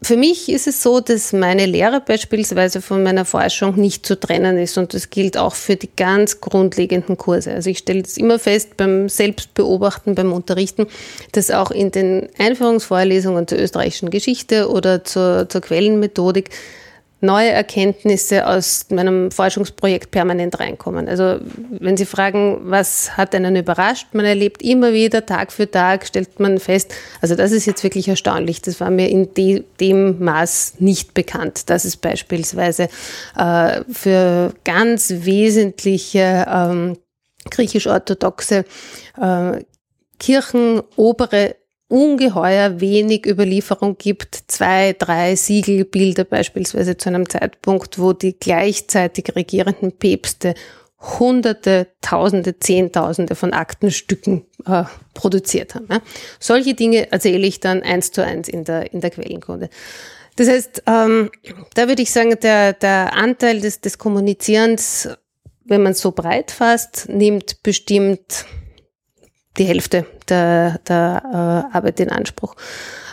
für 0.01 0.15
mich 0.15 0.49
ist 0.49 0.67
es 0.67 0.83
so, 0.83 0.99
dass 0.99 1.33
meine 1.33 1.65
Lehre 1.65 2.01
beispielsweise 2.01 2.81
von 2.81 3.01
meiner 3.01 3.25
Forschung 3.25 3.75
nicht 3.77 4.05
zu 4.05 4.19
trennen 4.19 4.57
ist 4.57 4.77
und 4.77 4.93
das 4.93 5.09
gilt 5.09 5.37
auch 5.37 5.55
für 5.55 5.75
die 5.75 5.89
ganz 5.95 6.39
grundlegenden 6.39 7.17
Kurse. 7.17 7.51
Also 7.51 7.71
ich 7.71 7.79
stelle 7.79 8.01
es 8.01 8.15
immer 8.17 8.37
fest 8.37 8.77
beim 8.77 9.09
Selbstbeobachten, 9.09 10.13
beim 10.13 10.33
Unterrichten, 10.33 10.85
dass 11.31 11.49
auch 11.49 11.71
in 11.71 11.91
den 11.91 12.29
Einführungsvorlesungen 12.37 13.47
zur 13.47 13.57
österreichischen 13.57 14.11
Geschichte 14.11 14.69
oder 14.69 15.03
zur, 15.03 15.49
zur 15.49 15.61
Quellenmethodik 15.61 16.51
neue 17.19 17.49
Erkenntnisse 17.49 18.45
aus 18.45 18.85
meinem 18.89 19.31
Forschungsprojekt 19.31 20.11
permanent 20.11 20.59
reinkommen. 20.59 21.07
Also 21.07 21.39
wenn 21.71 21.97
Sie 21.97 22.05
fragen, 22.05 22.59
was 22.63 23.17
hat 23.17 23.33
einen 23.33 23.55
überrascht, 23.55 24.07
man 24.13 24.25
erlebt 24.25 24.61
immer 24.61 24.93
wieder, 24.93 25.25
Tag 25.25 25.51
für 25.51 25.69
Tag, 25.69 26.05
stellt 26.05 26.39
man 26.39 26.59
fest, 26.59 26.93
also 27.19 27.35
das 27.35 27.51
ist 27.51 27.65
jetzt 27.65 27.83
wirklich 27.83 28.07
erstaunlich, 28.07 28.61
das 28.61 28.79
war 28.79 28.91
mir 28.91 29.09
in 29.09 29.33
de, 29.33 29.63
dem 29.79 30.23
Maß 30.23 30.75
nicht 30.79 31.15
bekannt, 31.15 31.69
dass 31.69 31.85
es 31.85 31.97
beispielsweise 31.97 32.87
äh, 33.35 33.81
für 33.91 34.53
ganz 34.63 35.11
wesentliche 35.17 36.45
ähm, 36.47 36.97
griechisch-orthodoxe 37.49 38.65
äh, 39.19 39.63
Kirchen 40.19 40.81
obere 40.95 41.55
ungeheuer 41.87 42.81
wenig 42.81 43.25
Überlieferung 43.25 43.97
gibt, 43.97 44.43
zwei, 44.47 44.93
drei 44.93 45.35
Siegelbilder 45.35 46.25
beispielsweise 46.25 46.97
zu 46.97 47.09
einem 47.09 47.29
Zeitpunkt, 47.29 47.99
wo 47.99 48.13
die 48.13 48.37
gleichzeitig 48.37 49.35
regierenden 49.35 49.91
Päpste 49.93 50.53
Hunderte, 50.99 51.87
Tausende, 52.01 52.57
Zehntausende 52.57 53.35
von 53.35 53.53
Aktenstücken 53.53 54.45
äh, 54.65 54.83
produziert 55.13 55.75
haben. 55.75 55.87
Ja. 55.89 56.01
Solche 56.39 56.73
Dinge 56.73 57.11
erzähle 57.11 57.45
ich 57.45 57.59
dann 57.59 57.83
eins 57.83 58.11
zu 58.11 58.23
eins 58.23 58.49
in 58.49 58.63
der, 58.63 58.91
in 58.93 59.01
der 59.01 59.11
Quellenkunde. 59.11 59.69
Das 60.37 60.47
heißt, 60.47 60.83
ähm, 60.87 61.29
da 61.75 61.87
würde 61.87 62.01
ich 62.01 62.11
sagen, 62.11 62.35
der, 62.41 62.73
der 62.73 63.13
Anteil 63.13 63.61
des, 63.61 63.81
des 63.81 63.97
Kommunizierens, 63.97 65.09
wenn 65.65 65.83
man 65.83 65.91
es 65.91 66.01
so 66.01 66.11
breit 66.11 66.51
fasst, 66.51 67.09
nimmt 67.09 67.61
bestimmt 67.61 68.45
die 69.57 69.65
Hälfte 69.65 70.05
der, 70.29 70.79
der 70.87 71.21
äh, 71.71 71.75
Arbeit 71.75 71.99
in 71.99 72.09
Anspruch. 72.09 72.55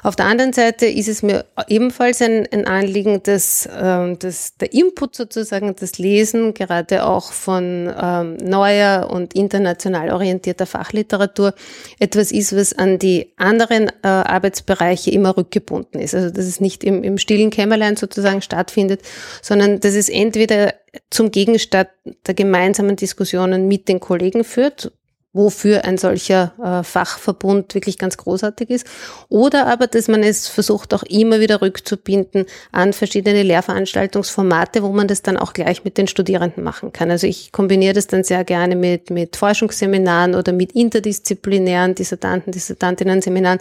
Auf 0.04 0.16
der 0.16 0.26
anderen 0.26 0.52
Seite 0.52 0.84
ist 0.84 1.08
es 1.08 1.22
mir 1.22 1.46
ebenfalls 1.66 2.20
ein, 2.20 2.46
ein 2.52 2.66
Anliegen, 2.66 3.22
dass, 3.22 3.66
ähm, 3.74 4.18
dass 4.18 4.54
der 4.58 4.74
Input 4.74 5.16
sozusagen, 5.16 5.74
das 5.80 5.96
Lesen 5.96 6.52
gerade 6.52 7.06
auch 7.06 7.32
von 7.32 7.90
ähm, 7.98 8.36
neuer 8.36 9.08
und 9.10 9.32
international 9.32 10.10
orientierter 10.10 10.66
Fachliteratur 10.66 11.54
etwas 11.98 12.32
ist, 12.32 12.54
was 12.54 12.74
an 12.74 12.98
die 12.98 13.32
anderen 13.38 13.88
äh, 14.02 14.08
Arbeitsbereiche 14.08 15.10
immer 15.10 15.38
rückgebunden 15.38 15.98
ist. 15.98 16.14
Also 16.14 16.28
dass 16.28 16.44
es 16.44 16.60
nicht 16.60 16.84
im, 16.84 17.02
im 17.02 17.16
stillen 17.16 17.48
Kämmerlein 17.48 17.96
sozusagen 17.96 18.42
stattfindet, 18.42 19.00
sondern 19.40 19.80
dass 19.80 19.94
es 19.94 20.10
entweder 20.10 20.74
zum 21.08 21.30
Gegenstand 21.30 21.88
der 22.26 22.34
gemeinsamen 22.34 22.96
Diskussionen 22.96 23.68
mit 23.68 23.88
den 23.88 24.00
Kollegen 24.00 24.44
führt, 24.44 24.92
wofür 25.34 25.84
ein 25.84 25.98
solcher 25.98 26.54
äh, 26.62 26.84
Fachverbund 26.84 27.74
wirklich 27.74 27.98
ganz 27.98 28.16
großartig 28.16 28.70
ist. 28.70 28.86
Oder 29.28 29.66
aber, 29.66 29.88
dass 29.88 30.08
man 30.08 30.22
es 30.22 30.48
versucht 30.48 30.94
auch 30.94 31.02
immer 31.02 31.40
wieder 31.40 31.60
rückzubinden 31.60 32.46
an 32.70 32.92
verschiedene 32.92 33.42
Lehrveranstaltungsformate, 33.42 34.82
wo 34.82 34.90
man 34.90 35.08
das 35.08 35.22
dann 35.22 35.36
auch 35.36 35.52
gleich 35.52 35.84
mit 35.84 35.98
den 35.98 36.06
Studierenden 36.06 36.62
machen 36.62 36.92
kann. 36.92 37.10
Also 37.10 37.26
ich 37.26 37.50
kombiniere 37.50 37.94
das 37.94 38.06
dann 38.06 38.22
sehr 38.22 38.44
gerne 38.44 38.76
mit, 38.76 39.10
mit 39.10 39.36
Forschungsseminaren 39.36 40.36
oder 40.36 40.52
mit 40.52 40.72
interdisziplinären 40.72 41.96
Dissertanten, 41.96 42.52
Dissertantinnen-Seminaren, 42.52 43.58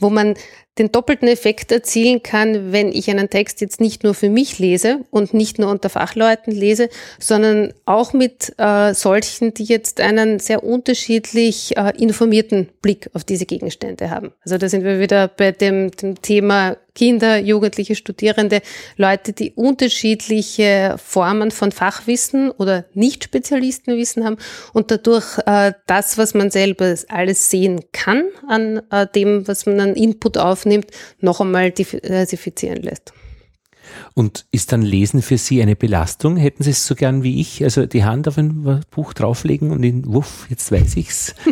wo 0.00 0.08
man 0.08 0.34
den 0.78 0.90
doppelten 0.90 1.28
Effekt 1.28 1.70
erzielen 1.70 2.22
kann, 2.22 2.72
wenn 2.72 2.92
ich 2.92 3.10
einen 3.10 3.28
Text 3.28 3.60
jetzt 3.60 3.80
nicht 3.80 4.04
nur 4.04 4.14
für 4.14 4.30
mich 4.30 4.58
lese 4.58 5.04
und 5.10 5.34
nicht 5.34 5.58
nur 5.58 5.70
unter 5.70 5.90
Fachleuten 5.90 6.52
lese, 6.52 6.88
sondern 7.18 7.74
auch 7.84 8.14
mit 8.14 8.54
äh, 8.58 8.94
solchen, 8.94 9.52
die 9.52 9.64
jetzt 9.64 10.00
einen 10.00 10.38
sehr 10.38 10.64
unterschiedlich 10.64 11.76
äh, 11.76 11.92
informierten 11.98 12.70
Blick 12.80 13.10
auf 13.12 13.24
diese 13.24 13.44
Gegenstände 13.44 14.08
haben. 14.08 14.32
Also 14.44 14.56
da 14.56 14.68
sind 14.68 14.84
wir 14.84 14.98
wieder 14.98 15.28
bei 15.28 15.52
dem, 15.52 15.90
dem 15.90 16.20
Thema 16.22 16.76
Kinder, 16.94 17.38
Jugendliche, 17.38 17.94
Studierende, 17.94 18.60
Leute, 18.96 19.32
die 19.32 19.52
unterschiedliche 19.52 20.96
Formen 21.02 21.50
von 21.50 21.72
Fachwissen 21.72 22.50
oder 22.50 22.84
Nicht-Spezialistenwissen 22.94 24.24
haben 24.24 24.36
und 24.72 24.90
dadurch 24.90 25.38
äh, 25.46 25.72
das, 25.86 26.18
was 26.18 26.34
man 26.34 26.50
selber 26.50 26.94
alles 27.08 27.50
sehen 27.50 27.80
kann 27.92 28.24
an 28.48 28.82
äh, 28.90 29.06
dem, 29.06 29.46
was 29.48 29.66
man 29.66 29.80
an 29.80 29.94
Input 29.94 30.38
aufnimmt, 30.38 30.86
noch 31.20 31.40
einmal 31.40 31.70
diversifizieren 31.70 32.82
lässt. 32.82 33.12
Und 34.14 34.46
ist 34.50 34.72
dann 34.72 34.82
Lesen 34.82 35.22
für 35.22 35.38
Sie 35.38 35.62
eine 35.62 35.76
Belastung? 35.76 36.36
Hätten 36.36 36.62
Sie 36.62 36.70
es 36.70 36.86
so 36.86 36.94
gern 36.94 37.22
wie 37.22 37.40
ich, 37.40 37.62
also 37.64 37.86
die 37.86 38.04
Hand 38.04 38.28
auf 38.28 38.38
ein 38.38 38.82
Buch 38.90 39.12
drauflegen 39.12 39.70
und 39.70 39.82
in 39.82 40.12
wuff, 40.12 40.46
jetzt 40.48 40.70
weiß 40.70 40.96
ich's? 40.96 41.34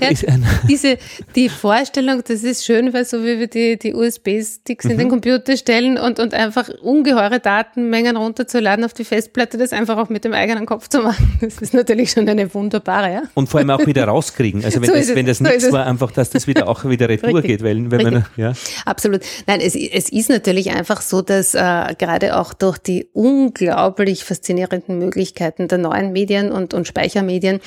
Ja, 0.00 0.10
diese, 0.68 0.98
die 1.34 1.48
Vorstellung, 1.48 2.22
das 2.26 2.42
ist 2.42 2.64
schön, 2.64 2.92
weil 2.92 3.04
so 3.04 3.22
wie 3.22 3.38
wir 3.38 3.46
die, 3.46 3.78
die 3.78 3.94
USB-Sticks 3.94 4.84
mhm. 4.84 4.90
in 4.90 4.98
den 4.98 5.06
mhm. 5.06 5.10
Computer 5.10 5.56
stellen 5.56 5.98
und, 5.98 6.18
und 6.18 6.34
einfach 6.34 6.68
ungeheure 6.82 7.40
Datenmengen 7.40 8.16
runterzuladen 8.16 8.84
auf 8.84 8.92
die 8.92 9.04
Festplatte, 9.04 9.56
das 9.58 9.72
einfach 9.72 9.96
auch 9.96 10.08
mit 10.08 10.24
dem 10.24 10.32
eigenen 10.32 10.66
Kopf 10.66 10.88
zu 10.88 11.00
machen, 11.00 11.38
das 11.40 11.58
ist 11.58 11.74
natürlich 11.74 12.10
schon 12.10 12.28
eine 12.28 12.52
wunderbare, 12.52 13.12
ja. 13.12 13.22
Und 13.34 13.48
vor 13.48 13.60
allem 13.60 13.70
auch 13.70 13.86
wieder 13.86 14.04
rauskriegen. 14.04 14.64
Also 14.64 14.80
wenn 14.80 14.88
so 14.88 14.94
das, 14.94 15.14
wenn 15.14 15.26
das 15.26 15.38
so 15.38 15.44
nichts 15.44 15.72
war, 15.72 15.86
einfach, 15.86 16.12
dass 16.12 16.30
das 16.30 16.46
wieder 16.46 16.68
auch 16.68 16.84
wieder 16.84 17.08
retour 17.08 17.34
Richtig. 17.34 17.58
geht, 17.58 17.62
weil, 17.62 17.90
wenn 17.90 18.02
man, 18.02 18.26
ja. 18.36 18.52
Absolut. 18.84 19.22
Nein, 19.46 19.60
es, 19.60 19.74
es 19.74 20.10
ist 20.10 20.28
natürlich 20.28 20.70
einfach 20.70 21.00
so, 21.00 21.22
dass 21.22 21.54
äh, 21.54 21.58
gerade 21.98 22.36
auch 22.38 22.52
durch 22.54 22.78
die 22.78 23.08
unglaublich 23.12 24.24
faszinierenden 24.24 24.98
Möglichkeiten 24.98 25.68
der 25.68 25.78
neuen 25.78 26.12
Medien 26.12 26.52
und, 26.52 26.74
und 26.74 26.86
Speichermedien, 26.86 27.60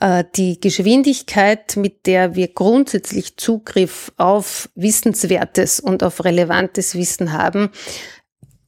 äh, 0.00 0.24
die 0.36 0.60
Geschwindigkeit, 0.60 1.76
mit 1.76 2.06
der 2.06 2.34
wir 2.34 2.48
grundsätzlich 2.48 3.36
Zugriff 3.36 4.12
auf 4.16 4.68
Wissenswertes 4.74 5.80
und 5.80 6.02
auf 6.02 6.24
relevantes 6.24 6.94
Wissen 6.94 7.32
haben, 7.32 7.70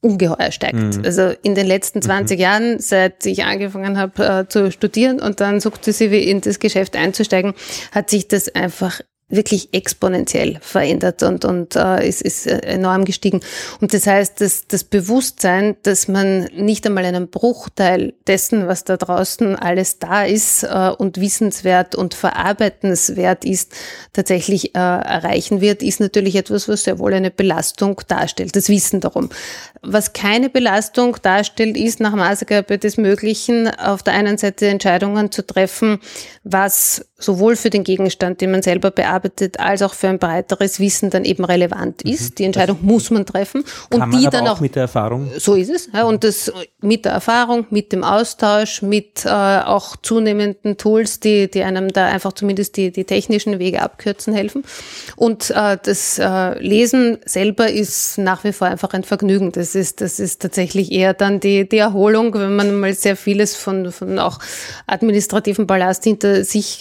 ungeheuer 0.00 0.50
steigt. 0.50 0.96
Mhm. 0.96 1.02
Also 1.04 1.32
in 1.42 1.54
den 1.54 1.66
letzten 1.66 2.00
20 2.00 2.38
mhm. 2.38 2.42
Jahren, 2.42 2.78
seit 2.78 3.26
ich 3.26 3.44
angefangen 3.44 3.98
habe 3.98 4.24
äh, 4.24 4.48
zu 4.48 4.70
studieren 4.72 5.20
und 5.20 5.40
dann 5.40 5.60
sukzessive 5.60 6.16
in 6.16 6.40
das 6.40 6.58
Geschäft 6.58 6.96
einzusteigen, 6.96 7.54
hat 7.92 8.10
sich 8.10 8.26
das 8.26 8.48
einfach 8.54 9.00
wirklich 9.30 9.68
exponentiell 9.72 10.58
verändert 10.60 11.22
und, 11.22 11.44
und 11.44 11.76
äh, 11.76 12.06
ist, 12.06 12.20
ist 12.22 12.46
enorm 12.46 13.04
gestiegen. 13.04 13.40
Und 13.80 13.94
das 13.94 14.06
heißt, 14.06 14.40
dass 14.40 14.66
das 14.66 14.84
Bewusstsein, 14.84 15.76
dass 15.84 16.08
man 16.08 16.48
nicht 16.54 16.86
einmal 16.86 17.04
einen 17.04 17.28
Bruchteil 17.28 18.14
dessen, 18.26 18.66
was 18.66 18.84
da 18.84 18.96
draußen 18.96 19.56
alles 19.56 19.98
da 19.98 20.24
ist 20.24 20.64
äh, 20.64 20.90
und 20.98 21.20
wissenswert 21.20 21.94
und 21.94 22.14
verarbeitenswert 22.14 23.44
ist, 23.44 23.72
tatsächlich 24.12 24.74
äh, 24.74 24.78
erreichen 24.78 25.60
wird, 25.60 25.82
ist 25.82 26.00
natürlich 26.00 26.34
etwas, 26.36 26.68
was 26.68 26.84
sehr 26.84 26.98
wohl 26.98 27.14
eine 27.14 27.30
Belastung 27.30 28.00
darstellt, 28.08 28.56
das 28.56 28.68
Wissen 28.68 29.00
darum. 29.00 29.30
Was 29.82 30.12
keine 30.12 30.50
Belastung 30.50 31.16
darstellt, 31.22 31.76
ist 31.76 32.00
nach 32.00 32.14
Maßgabe 32.14 32.78
des 32.78 32.96
Möglichen 32.96 33.68
auf 33.68 34.02
der 34.02 34.14
einen 34.14 34.36
Seite 34.36 34.66
Entscheidungen 34.66 35.30
zu 35.30 35.46
treffen, 35.46 36.00
was 36.42 37.06
sowohl 37.16 37.56
für 37.56 37.70
den 37.70 37.84
Gegenstand, 37.84 38.40
den 38.40 38.50
man 38.50 38.62
selber 38.62 38.90
bearbeitet, 38.90 39.19
als 39.58 39.82
auch 39.82 39.94
für 39.94 40.08
ein 40.08 40.18
breiteres 40.18 40.78
Wissen 40.78 41.10
dann 41.10 41.24
eben 41.24 41.44
relevant 41.44 42.04
mhm. 42.04 42.12
ist. 42.12 42.38
Die 42.38 42.44
Entscheidung 42.44 42.78
das 42.80 42.90
muss 42.90 43.10
man 43.10 43.24
treffen 43.24 43.64
und 43.90 44.12
die 44.14 44.28
dann 44.30 44.46
auch, 44.46 44.56
auch, 44.56 44.60
mit 44.60 44.74
der 44.74 44.82
Erfahrung. 44.82 45.30
So 45.38 45.54
ist 45.54 45.70
es. 45.70 45.88
Ja, 45.92 46.04
und 46.04 46.22
das 46.24 46.52
mit 46.80 47.04
der 47.04 47.12
Erfahrung, 47.12 47.66
mit 47.70 47.92
dem 47.92 48.04
Austausch, 48.04 48.82
mit 48.82 49.24
äh, 49.24 49.28
auch 49.28 49.96
zunehmenden 49.96 50.76
Tools, 50.76 51.20
die, 51.20 51.50
die 51.50 51.62
einem 51.62 51.88
da 51.92 52.06
einfach 52.06 52.34
zumindest 52.34 52.76
die, 52.76 52.90
die 52.92 53.04
technischen 53.04 53.58
Wege 53.58 53.80
abkürzen 53.80 54.34
helfen. 54.34 54.62
Und 55.16 55.50
äh, 55.50 55.78
das 55.82 56.18
äh, 56.18 56.58
Lesen 56.58 57.18
selber 57.24 57.70
ist 57.70 58.18
nach 58.18 58.44
wie 58.44 58.52
vor 58.52 58.68
einfach 58.68 58.92
ein 58.92 59.04
Vergnügen. 59.04 59.52
Das 59.52 59.70
das 59.70 59.76
ist, 59.76 60.00
das 60.00 60.18
ist 60.18 60.42
tatsächlich 60.42 60.90
eher 60.90 61.14
dann 61.14 61.38
die, 61.38 61.68
die 61.68 61.78
Erholung, 61.78 62.34
wenn 62.34 62.56
man 62.56 62.80
mal 62.80 62.92
sehr 62.92 63.16
vieles 63.16 63.54
von, 63.54 63.92
von 63.92 64.18
auch 64.18 64.40
administrativen 64.88 65.68
Ballast 65.68 66.02
hinter 66.02 66.44
sich 66.44 66.78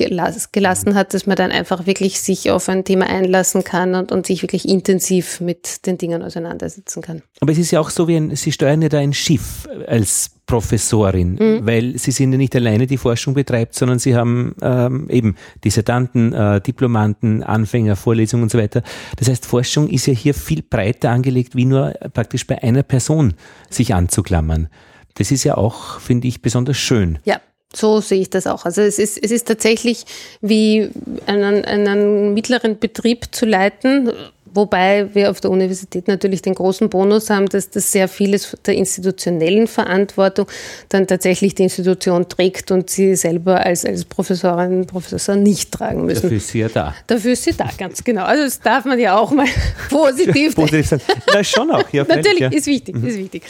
gelassen 0.52 0.96
hat, 0.96 1.14
dass 1.14 1.28
man 1.28 1.36
dann 1.36 1.52
einfach 1.52 1.86
wirklich 1.86 2.20
sich 2.30 2.52
auf 2.52 2.70
ein 2.70 2.84
Thema 2.84 3.08
einlassen 3.08 3.64
kann 3.64 3.96
und, 3.96 4.12
und 4.12 4.28
sich 4.28 4.44
wirklich 4.44 4.70
intensiv 4.70 5.42
mit 5.42 5.88
den 5.88 5.98
Dingen 5.98 6.22
auseinandersetzen 6.22 7.02
kann. 7.02 7.24
Aber 7.42 7.52
es 7.52 7.58
ist 7.58 7.72
ja 7.72 7.80
auch 7.80 7.90
so 7.90 8.08
wie 8.08 8.18
ein, 8.18 8.36
Sie 8.36 8.52
steuern 8.52 8.84
ja 8.84 8.90
da 8.90 9.00
ein 9.00 9.14
Schiff 9.14 9.68
als 9.88 10.30
Professorin, 10.46 11.34
mhm. 11.34 11.66
weil 11.66 11.98
Sie 11.98 12.12
sind 12.12 12.32
ja 12.32 12.38
nicht 12.38 12.56
alleine, 12.56 12.86
die 12.86 12.98
Forschung 12.98 13.34
betreibt, 13.34 13.74
sondern 13.74 13.98
Sie 13.98 14.16
haben 14.16 14.56
ähm, 14.62 15.10
eben 15.10 15.36
Dissertanten, 15.64 16.34
äh, 16.34 16.62
Diplomanten, 16.62 17.42
Anfänger, 17.42 17.96
Vorlesungen 17.96 18.44
und 18.44 18.52
so 18.52 18.60
weiter. 18.60 18.84
Das 19.18 19.28
heißt, 19.28 19.48
Forschung 19.48 19.90
ist 19.90 20.06
ja 20.06 20.14
hier 20.14 20.36
viel 20.36 20.62
breiter 20.62 21.10
angelegt, 21.10 21.56
wie 21.56 21.66
nur 21.66 21.94
praktisch 22.14 22.46
bei 22.46 22.62
einer 22.62 22.84
Person 22.84 23.34
sich 23.72 23.96
anzuklammern. 23.96 24.70
Das 25.16 25.32
ist 25.32 25.44
ja 25.44 25.58
auch, 25.58 26.00
finde 26.00 26.28
ich, 26.28 26.44
besonders 26.44 26.78
schön. 26.78 27.18
Ja, 27.26 27.42
so 27.74 28.02
sehe 28.02 28.22
ich 28.22 28.30
das 28.30 28.48
auch. 28.48 28.66
Also 28.66 28.82
es 28.82 28.98
ist, 28.98 29.18
es 29.22 29.32
ist 29.32 29.48
tatsächlich 29.48 30.06
wie 30.42 30.90
einen, 31.28 31.66
einen 31.66 32.34
mittleren 32.34 32.80
Betrieb 32.80 33.28
zu 33.32 33.46
leiten 33.46 34.12
Wobei 34.54 35.14
wir 35.14 35.30
auf 35.30 35.42
der 35.42 35.52
Universität 35.52 36.08
natürlich 36.08 36.42
den 36.42 36.56
großen 36.56 36.90
Bonus 36.90 37.30
haben, 37.30 37.48
dass 37.48 37.70
das 37.70 37.92
sehr 37.92 38.08
vieles 38.08 38.58
der 38.66 38.76
institutionellen 38.76 39.68
Verantwortung 39.68 40.48
dann 40.90 41.06
tatsächlich 41.08 41.56
die 41.56 41.64
Institution 41.64 42.28
trägt 42.28 42.72
und 42.72 42.90
sie 42.90 43.16
selber 43.16 43.64
als, 43.66 43.86
als 43.86 44.06
Professorin, 44.06 44.88
Professor 44.88 45.36
nicht 45.36 45.72
tragen 45.72 46.06
müssen. 46.06 46.24
Dafür 46.24 46.38
ist 46.38 46.48
sie 46.48 46.60
ja 46.60 46.70
da. 46.70 46.96
Dafür 47.06 47.34
ist 47.34 47.44
sie 47.44 47.54
da, 47.54 47.70
ganz 47.78 48.04
genau. 48.04 48.24
Also 48.24 48.44
das 48.44 48.60
darf 48.60 48.86
man 48.86 48.98
ja 49.00 49.18
auch 49.18 49.32
mal 49.32 49.48
positiv, 49.90 50.56
sagen. 50.56 51.02
Na, 51.32 51.44
schon 51.44 51.70
auch. 51.70 51.88
Ja, 51.92 52.04
natürlich, 52.08 52.40
ja. 52.40 52.50
ist 52.50 52.66
wichtig, 52.66 52.96
mhm. 52.96 53.08
ist 53.08 53.18
wichtig. 53.18 53.44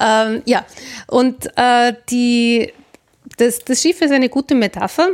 Ähm, 0.00 0.42
ja, 0.46 0.64
und 1.06 1.46
äh, 1.56 1.92
die 2.08 2.72
das, 3.36 3.58
das 3.60 3.82
Schiff 3.82 4.00
ist 4.00 4.12
eine 4.12 4.28
gute 4.28 4.54
Metapher. 4.54 5.08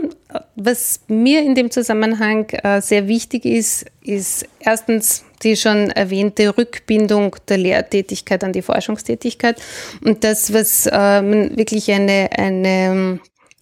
Was 0.56 1.00
mir 1.08 1.42
in 1.42 1.54
dem 1.54 1.70
Zusammenhang 1.70 2.48
äh, 2.50 2.80
sehr 2.80 3.08
wichtig 3.08 3.44
ist, 3.44 3.86
ist 4.02 4.46
erstens 4.60 5.24
die 5.42 5.56
schon 5.56 5.90
erwähnte 5.90 6.56
Rückbindung 6.56 7.36
der 7.48 7.58
Lehrtätigkeit 7.58 8.44
an 8.44 8.52
die 8.52 8.62
Forschungstätigkeit 8.62 9.60
und 10.04 10.22
das, 10.22 10.52
was 10.52 10.86
äh, 10.86 10.92
wirklich 11.56 11.90
eine, 11.90 12.28
eine 12.36 13.20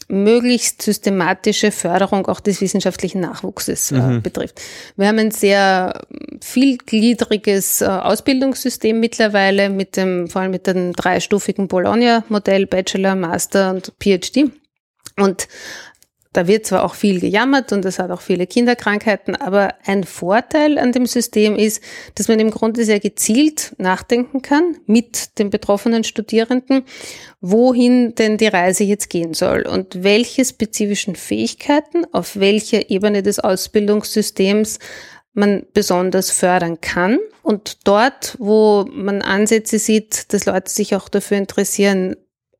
möglichst 0.08 0.80
systematische 0.82 1.70
Förderung 1.70 2.26
auch 2.26 2.40
des 2.40 2.60
wissenschaftlichen 2.60 3.20
Nachwuchses 3.20 3.92
äh, 3.92 3.96
mhm. 3.96 4.22
betrifft. 4.22 4.60
Wir 4.96 5.08
haben 5.08 5.18
ein 5.18 5.30
sehr 5.30 6.02
vielgliedriges 6.40 7.82
äh, 7.82 7.86
Ausbildungssystem 7.86 8.98
mittlerweile 8.98 9.68
mit 9.68 9.96
dem, 9.96 10.28
vor 10.28 10.42
allem 10.42 10.50
mit 10.50 10.66
dem 10.66 10.94
dreistufigen 10.94 11.68
Bologna-Modell, 11.68 12.66
Bachelor, 12.66 13.14
Master 13.14 13.70
und 13.70 13.92
PhD. 14.00 14.50
Und 15.16 15.48
da 16.32 16.46
wird 16.46 16.66
zwar 16.66 16.84
auch 16.84 16.94
viel 16.94 17.20
gejammert 17.20 17.72
und 17.72 17.84
es 17.84 17.98
hat 17.98 18.10
auch 18.10 18.20
viele 18.20 18.46
Kinderkrankheiten, 18.46 19.34
aber 19.34 19.74
ein 19.86 20.04
Vorteil 20.04 20.78
an 20.78 20.92
dem 20.92 21.06
System 21.06 21.56
ist, 21.56 21.82
dass 22.14 22.28
man 22.28 22.38
im 22.38 22.50
Grunde 22.50 22.84
sehr 22.84 23.00
gezielt 23.00 23.74
nachdenken 23.78 24.42
kann 24.42 24.76
mit 24.86 25.38
den 25.38 25.50
betroffenen 25.50 26.04
Studierenden, 26.04 26.84
wohin 27.40 28.14
denn 28.14 28.36
die 28.36 28.46
Reise 28.46 28.84
jetzt 28.84 29.08
gehen 29.08 29.32
soll 29.32 29.62
und 29.66 30.02
welche 30.02 30.44
spezifischen 30.44 31.16
Fähigkeiten 31.16 32.04
auf 32.12 32.36
welcher 32.36 32.90
Ebene 32.90 33.22
des 33.22 33.38
Ausbildungssystems 33.38 34.78
man 35.32 35.64
besonders 35.72 36.30
fördern 36.30 36.80
kann. 36.80 37.18
Und 37.42 37.86
dort, 37.86 38.36
wo 38.38 38.86
man 38.90 39.22
Ansätze 39.22 39.78
sieht, 39.78 40.32
dass 40.32 40.46
Leute 40.46 40.70
sich 40.70 40.94
auch 40.94 41.08
dafür 41.08 41.38
interessieren, 41.38 42.16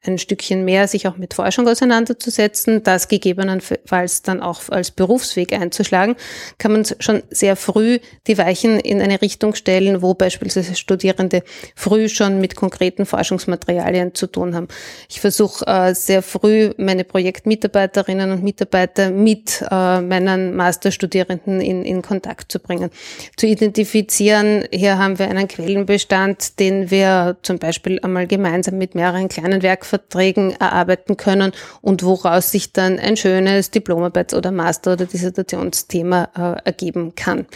ein 0.08 0.18
Stückchen 0.18 0.64
mehr 0.64 0.88
sich 0.88 1.06
auch 1.06 1.16
mit 1.16 1.34
Forschung 1.34 1.68
auseinanderzusetzen, 1.68 2.82
das 2.82 3.08
gegebenenfalls 3.08 4.22
dann 4.22 4.40
auch 4.40 4.62
als 4.68 4.90
Berufsweg 4.90 5.52
einzuschlagen, 5.52 6.16
kann 6.58 6.72
man 6.72 6.84
schon 6.98 7.22
sehr 7.30 7.56
früh 7.56 7.98
die 8.26 8.38
Weichen 8.38 8.80
in 8.80 9.00
eine 9.00 9.20
Richtung 9.20 9.54
stellen, 9.54 10.02
wo 10.02 10.14
beispielsweise 10.14 10.74
Studierende 10.74 11.42
früh 11.74 12.08
schon 12.08 12.40
mit 12.40 12.56
konkreten 12.56 13.06
Forschungsmaterialien 13.06 14.14
zu 14.14 14.26
tun 14.26 14.54
haben. 14.54 14.68
Ich 15.08 15.20
versuche 15.20 15.66
äh, 15.66 15.94
sehr 15.94 16.22
früh 16.22 16.72
meine 16.76 17.04
Projektmitarbeiterinnen 17.04 18.32
und 18.32 18.42
Mitarbeiter 18.42 19.10
mit 19.10 19.62
äh, 19.70 20.00
meinen 20.00 20.56
Masterstudierenden 20.56 21.60
in, 21.60 21.84
in 21.84 22.02
Kontakt 22.02 22.50
zu 22.50 22.58
bringen, 22.58 22.90
zu 23.36 23.46
identifizieren. 23.46 24.64
Hier 24.72 24.98
haben 24.98 25.18
wir 25.18 25.28
einen 25.28 25.48
Quellenbestand, 25.48 26.58
den 26.58 26.90
wir 26.90 27.36
zum 27.42 27.58
Beispiel 27.58 28.00
einmal 28.00 28.26
gemeinsam 28.26 28.78
mit 28.78 28.94
mehreren 28.94 29.28
kleinen 29.28 29.62
Werk 29.62 29.84
Verträgen 29.98 30.52
erarbeiten 30.52 31.16
können 31.16 31.52
und 31.80 32.02
woraus 32.02 32.50
sich 32.50 32.72
dann 32.72 32.98
ein 32.98 33.16
schönes 33.16 33.70
Diplomarbeit- 33.70 34.34
oder 34.34 34.52
Master- 34.52 34.92
oder 34.94 35.06
Dissertationsthema 35.06 36.28
äh, 36.36 36.66
ergeben 36.66 37.14
kann. 37.14 37.46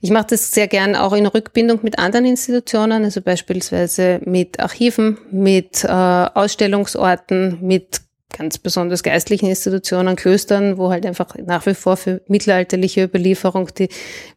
Ich 0.00 0.10
mache 0.10 0.28
das 0.30 0.52
sehr 0.52 0.68
gern 0.68 0.94
auch 0.94 1.12
in 1.12 1.26
Rückbindung 1.26 1.80
mit 1.82 1.98
anderen 1.98 2.24
Institutionen, 2.24 3.04
also 3.04 3.20
beispielsweise 3.20 4.20
mit 4.24 4.60
Archiven, 4.60 5.18
mit 5.30 5.84
äh, 5.84 5.88
Ausstellungsorten, 5.88 7.58
mit 7.60 8.07
ganz 8.36 8.58
besonders 8.58 9.02
geistlichen 9.02 9.48
Institutionen, 9.48 10.16
Klöstern, 10.16 10.76
wo 10.76 10.90
halt 10.90 11.06
einfach 11.06 11.34
nach 11.46 11.64
wie 11.66 11.74
vor 11.74 11.96
für 11.96 12.20
mittelalterliche 12.28 13.04
Überlieferung 13.04 13.68
die 13.74 13.88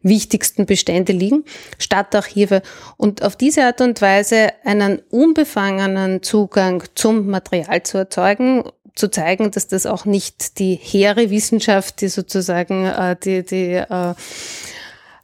wichtigsten 0.02 0.64
Bestände 0.66 1.12
liegen, 1.12 1.44
Stadtarchive. 1.78 2.62
Und 2.96 3.22
auf 3.22 3.36
diese 3.36 3.64
Art 3.64 3.80
und 3.80 4.00
Weise 4.00 4.48
einen 4.64 5.00
unbefangenen 5.10 6.22
Zugang 6.22 6.84
zum 6.94 7.28
Material 7.28 7.82
zu 7.82 7.98
erzeugen, 7.98 8.64
zu 8.94 9.10
zeigen, 9.10 9.50
dass 9.50 9.68
das 9.68 9.86
auch 9.86 10.04
nicht 10.04 10.58
die 10.58 10.74
hehre 10.74 11.30
Wissenschaft, 11.30 12.00
die 12.00 12.08
sozusagen 12.08 12.86
äh, 12.86 13.16
die, 13.22 13.42
die 13.42 13.74
äh, 13.74 14.14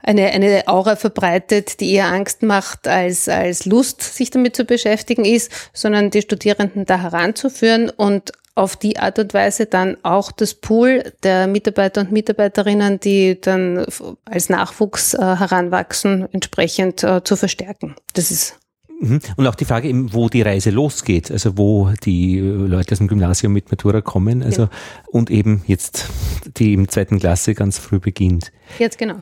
eine, 0.02 0.30
eine 0.30 0.68
Aura 0.68 0.96
verbreitet, 0.96 1.80
die 1.80 1.92
eher 1.92 2.06
Angst 2.06 2.42
macht 2.42 2.88
als, 2.88 3.28
als 3.28 3.66
Lust, 3.66 4.02
sich 4.02 4.30
damit 4.30 4.56
zu 4.56 4.64
beschäftigen 4.64 5.24
ist, 5.24 5.52
sondern 5.74 6.10
die 6.10 6.22
Studierenden 6.22 6.86
da 6.86 6.98
heranzuführen 7.00 7.90
und 7.90 8.32
auf 8.58 8.76
die 8.76 8.98
Art 8.98 9.20
und 9.20 9.34
Weise 9.34 9.66
dann 9.66 9.96
auch 10.02 10.32
das 10.32 10.52
Pool 10.52 11.12
der 11.22 11.46
Mitarbeiter 11.46 12.00
und 12.00 12.10
Mitarbeiterinnen, 12.10 12.98
die 12.98 13.40
dann 13.40 13.86
als 14.24 14.48
Nachwuchs 14.48 15.14
äh, 15.14 15.18
heranwachsen, 15.18 16.26
entsprechend 16.32 17.04
äh, 17.04 17.22
zu 17.22 17.36
verstärken. 17.36 17.94
Das 18.14 18.32
ist 18.32 18.58
mhm. 18.98 19.20
und 19.36 19.46
auch 19.46 19.54
die 19.54 19.64
Frage 19.64 19.88
eben, 19.88 20.12
wo 20.12 20.28
die 20.28 20.42
Reise 20.42 20.70
losgeht, 20.70 21.30
also 21.30 21.56
wo 21.56 21.92
die 22.04 22.40
Leute 22.40 22.92
aus 22.92 22.98
dem 22.98 23.06
Gymnasium 23.06 23.52
mit 23.52 23.70
Matura 23.70 24.00
kommen, 24.00 24.42
also 24.42 24.62
ja. 24.62 24.70
und 25.06 25.30
eben 25.30 25.62
jetzt 25.66 26.08
die 26.56 26.74
im 26.74 26.88
zweiten 26.88 27.20
Klasse 27.20 27.54
ganz 27.54 27.78
früh 27.78 28.00
beginnt. 28.00 28.50
Jetzt 28.80 28.98
genau. 28.98 29.20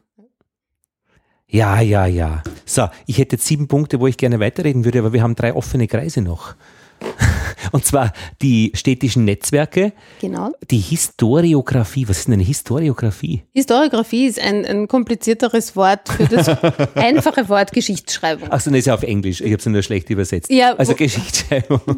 Ja, 1.47 1.81
ja, 1.83 2.07
ja. 2.07 2.43
So, 2.65 2.89
ich 3.07 3.19
hätte 3.19 3.37
jetzt 3.37 3.47
sieben 3.47 3.69
Punkte, 3.69 4.01
wo 4.01 4.07
ich 4.07 4.17
gerne 4.17 4.41
weiterreden 4.41 4.87
würde, 4.87 5.01
aber 5.01 5.13
wir 5.13 5.23
haben 5.23 5.37
drei 5.37 5.53
offene 5.53 5.87
Kreise 5.89 6.23
noch. 6.23 6.55
Und 7.73 7.85
zwar 7.85 8.13
die 8.43 8.73
städtischen 8.75 9.25
Netzwerke. 9.25 9.93
Genau. 10.21 10.53
Die 10.71 10.79
Historiografie. 10.79 12.09
Was 12.09 12.19
ist 12.19 12.27
denn 12.27 12.35
eine 12.35 12.43
Historiografie? 12.43 13.43
Historiografie 13.53 14.27
ist 14.27 14.41
ein, 14.41 14.65
ein 14.65 14.89
komplizierteres 14.89 15.77
Wort 15.77 16.09
für 16.09 16.25
das 16.25 16.49
einfache 16.95 17.49
Wort 17.49 17.73
Geschichtsschreibung. 17.73 18.51
Achso, 18.51 18.71
das 18.71 18.81
ist 18.81 18.87
ja 18.87 18.95
auf 18.95 19.03
Englisch. 19.03 19.41
Ich 19.41 19.53
habe 19.53 19.57
es 19.57 19.67
nur 19.67 19.83
schlecht 19.83 20.11
übersetzt. 20.11 20.51
Ja, 20.51 20.75
also 20.75 20.95
Geschichtsschreibung. 20.95 21.81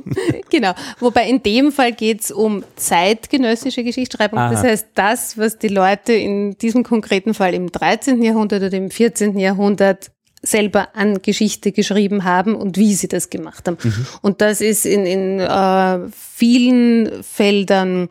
Genau. 0.51 0.73
Wobei 0.99 1.29
in 1.29 1.43
dem 1.43 1.73
Fall 1.73 1.93
geht 1.93 2.23
es 2.23 2.31
um 2.31 2.65
zeitgenössische 2.77 3.85
Geschichtsschreibung. 3.85 4.39
Aha. 4.39 4.53
Das 4.53 4.63
heißt, 4.63 4.87
das, 4.95 5.37
was 5.37 5.59
die 5.59 5.69
Leute 5.69 6.13
in 6.13 6.57
diesem 6.59 6.85
konkreten 6.85 7.35
Fall 7.35 7.55
im 7.55 7.71
13. 7.71 8.23
Jahrhundert 8.23 8.63
oder 8.63 8.77
im 8.77 8.91
14. 8.91 9.39
Jahrhundert 9.39 10.11
selber 10.43 10.95
an 10.95 11.21
Geschichte 11.23 11.73
geschrieben 11.73 12.25
haben 12.25 12.55
und 12.55 12.77
wie 12.77 12.95
sie 12.95 13.09
das 13.09 13.31
gemacht 13.31 13.67
haben. 13.67 13.79
Und 14.23 14.41
das 14.41 14.61
ist 14.61 14.87
in, 14.87 15.07
in 15.07 15.41
äh, 15.41 15.99
vielen 16.13 17.23
Feldern 17.23 18.09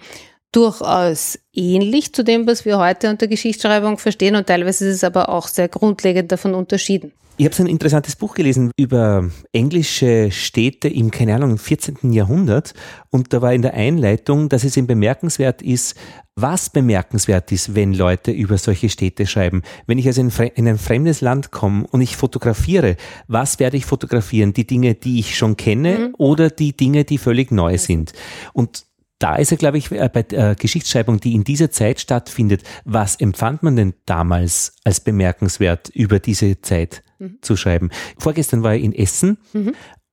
durchaus 0.58 1.38
ähnlich 1.54 2.14
zu 2.14 2.24
dem, 2.24 2.48
was 2.48 2.66
wir 2.66 2.80
heute 2.80 3.12
unter 3.12 3.28
Geschichtsschreibung 3.28 4.00
verstehen 4.00 4.36
und 4.36 4.48
teilweise 4.48 4.88
ist 4.88 4.96
es 4.96 5.04
aber 5.04 5.30
auch 5.30 5.48
sehr 5.48 5.68
grundlegend 5.68 6.32
davon 6.32 6.56
unterschieden. 6.56 7.12
Ich 7.40 7.46
habe 7.46 7.54
so 7.54 7.62
ein 7.62 7.70
interessantes 7.70 8.16
Buch 8.16 8.34
gelesen 8.34 8.72
über 8.76 9.30
englische 9.54 10.32
Städte 10.32 10.88
im, 10.88 11.12
keine 11.12 11.36
Ahnung, 11.36 11.52
im 11.52 11.58
14. 11.60 12.12
Jahrhundert. 12.12 12.74
Und 13.12 13.32
da 13.32 13.44
war 13.44 13.54
in 13.54 13.62
der 13.62 13.76
Einleitung, 13.76 14.50
dass 14.50 14.64
es 14.64 14.76
eben 14.76 14.88
bemerkenswert 14.88 15.62
ist, 15.62 15.96
was 16.36 16.72
bemerkenswert 16.72 17.52
ist, 17.52 17.76
wenn 17.76 17.94
Leute 17.94 18.32
über 18.32 18.58
solche 18.58 18.90
Städte 18.90 19.28
schreiben. 19.28 19.62
Wenn 19.86 20.00
ich 20.00 20.08
also 20.08 20.22
in, 20.22 20.32
in 20.56 20.68
ein 20.68 20.80
fremdes 20.80 21.22
Land 21.22 21.52
komme 21.52 21.86
und 21.92 22.02
ich 22.02 22.18
fotografiere, 22.18 22.96
was 23.28 23.60
werde 23.60 23.78
ich 23.78 23.86
fotografieren? 23.86 24.54
Die 24.54 24.66
Dinge, 24.66 24.96
die 24.96 25.20
ich 25.20 25.38
schon 25.38 25.58
kenne 25.58 26.14
oder 26.18 26.50
die 26.50 26.76
Dinge, 26.76 27.06
die 27.06 27.20
völlig 27.20 27.52
neu 27.52 27.78
sind? 27.78 28.14
Und 28.54 28.87
da 29.20 29.36
ist 29.36 29.52
er, 29.52 29.58
glaube 29.58 29.78
ich, 29.78 29.92
äh, 29.92 30.10
bei 30.12 30.24
der 30.24 30.56
Geschichtsschreibung, 30.56 31.20
die 31.20 31.34
in 31.34 31.44
dieser 31.44 31.72
Zeit 31.72 32.00
stattfindet, 32.00 32.64
was 32.86 33.16
empfand 33.16 33.64
man 33.64 33.76
denn 33.76 33.94
damals 34.06 34.74
als 34.84 35.00
bemerkenswert 35.00 35.90
über 35.90 36.20
diese 36.20 36.62
Zeit 36.62 37.04
zu 37.42 37.56
schreiben? 37.56 37.90
Vorgestern 38.18 38.64
war 38.64 38.76
ich 38.76 38.84
in 38.84 38.94
Essen 38.94 39.38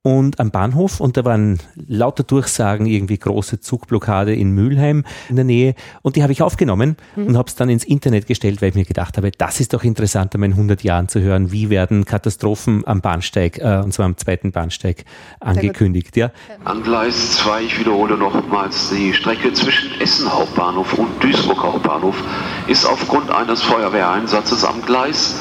und 0.04 0.38
am 0.38 0.50
Bahnhof 0.50 1.00
und 1.00 1.16
da 1.16 1.24
waren 1.24 1.58
lauter 1.88 2.24
Durchsagen, 2.24 2.84
irgendwie 2.84 3.16
große 3.16 3.60
Zugblockade 3.60 4.34
in 4.34 4.50
Mülheim 4.50 5.02
in 5.30 5.36
der 5.36 5.46
Nähe 5.46 5.74
und 6.02 6.16
die 6.16 6.22
habe 6.22 6.30
ich 6.30 6.42
aufgenommen 6.42 6.98
und 7.16 7.38
habe 7.38 7.48
es 7.48 7.54
dann 7.54 7.70
ins 7.70 7.84
Internet 7.84 8.26
gestellt, 8.26 8.60
weil 8.60 8.68
ich 8.68 8.74
mir 8.74 8.84
gedacht 8.84 9.16
habe, 9.16 9.30
das 9.30 9.60
ist 9.60 9.72
doch 9.72 9.82
interessant, 9.82 10.34
einmal 10.34 10.50
in 10.50 10.56
100 10.56 10.82
Jahren 10.84 11.08
zu 11.08 11.20
hören, 11.20 11.52
wie 11.52 11.70
werden 11.70 12.04
Katastrophen 12.04 12.86
am 12.86 13.00
Bahnsteig, 13.00 13.58
äh, 13.58 13.80
und 13.82 13.94
zwar 13.94 14.04
am 14.04 14.18
zweiten 14.18 14.52
Bahnsteig, 14.52 15.06
angekündigt. 15.40 16.18
Ja. 16.18 16.30
An 16.64 16.82
Gleis 16.82 17.38
2, 17.38 17.62
ich 17.62 17.80
wiederhole 17.80 18.18
nochmals, 18.18 18.90
die 18.90 19.14
Strecke 19.14 19.54
zwischen 19.54 19.98
Essen 20.02 20.30
Hauptbahnhof 20.30 20.92
und 20.98 21.08
Duisburg 21.22 21.62
Hauptbahnhof 21.62 22.22
ist 22.68 22.84
aufgrund 22.84 23.30
eines 23.30 23.62
Feuerwehreinsatzes 23.62 24.64
am 24.64 24.82
Gleis 24.82 25.34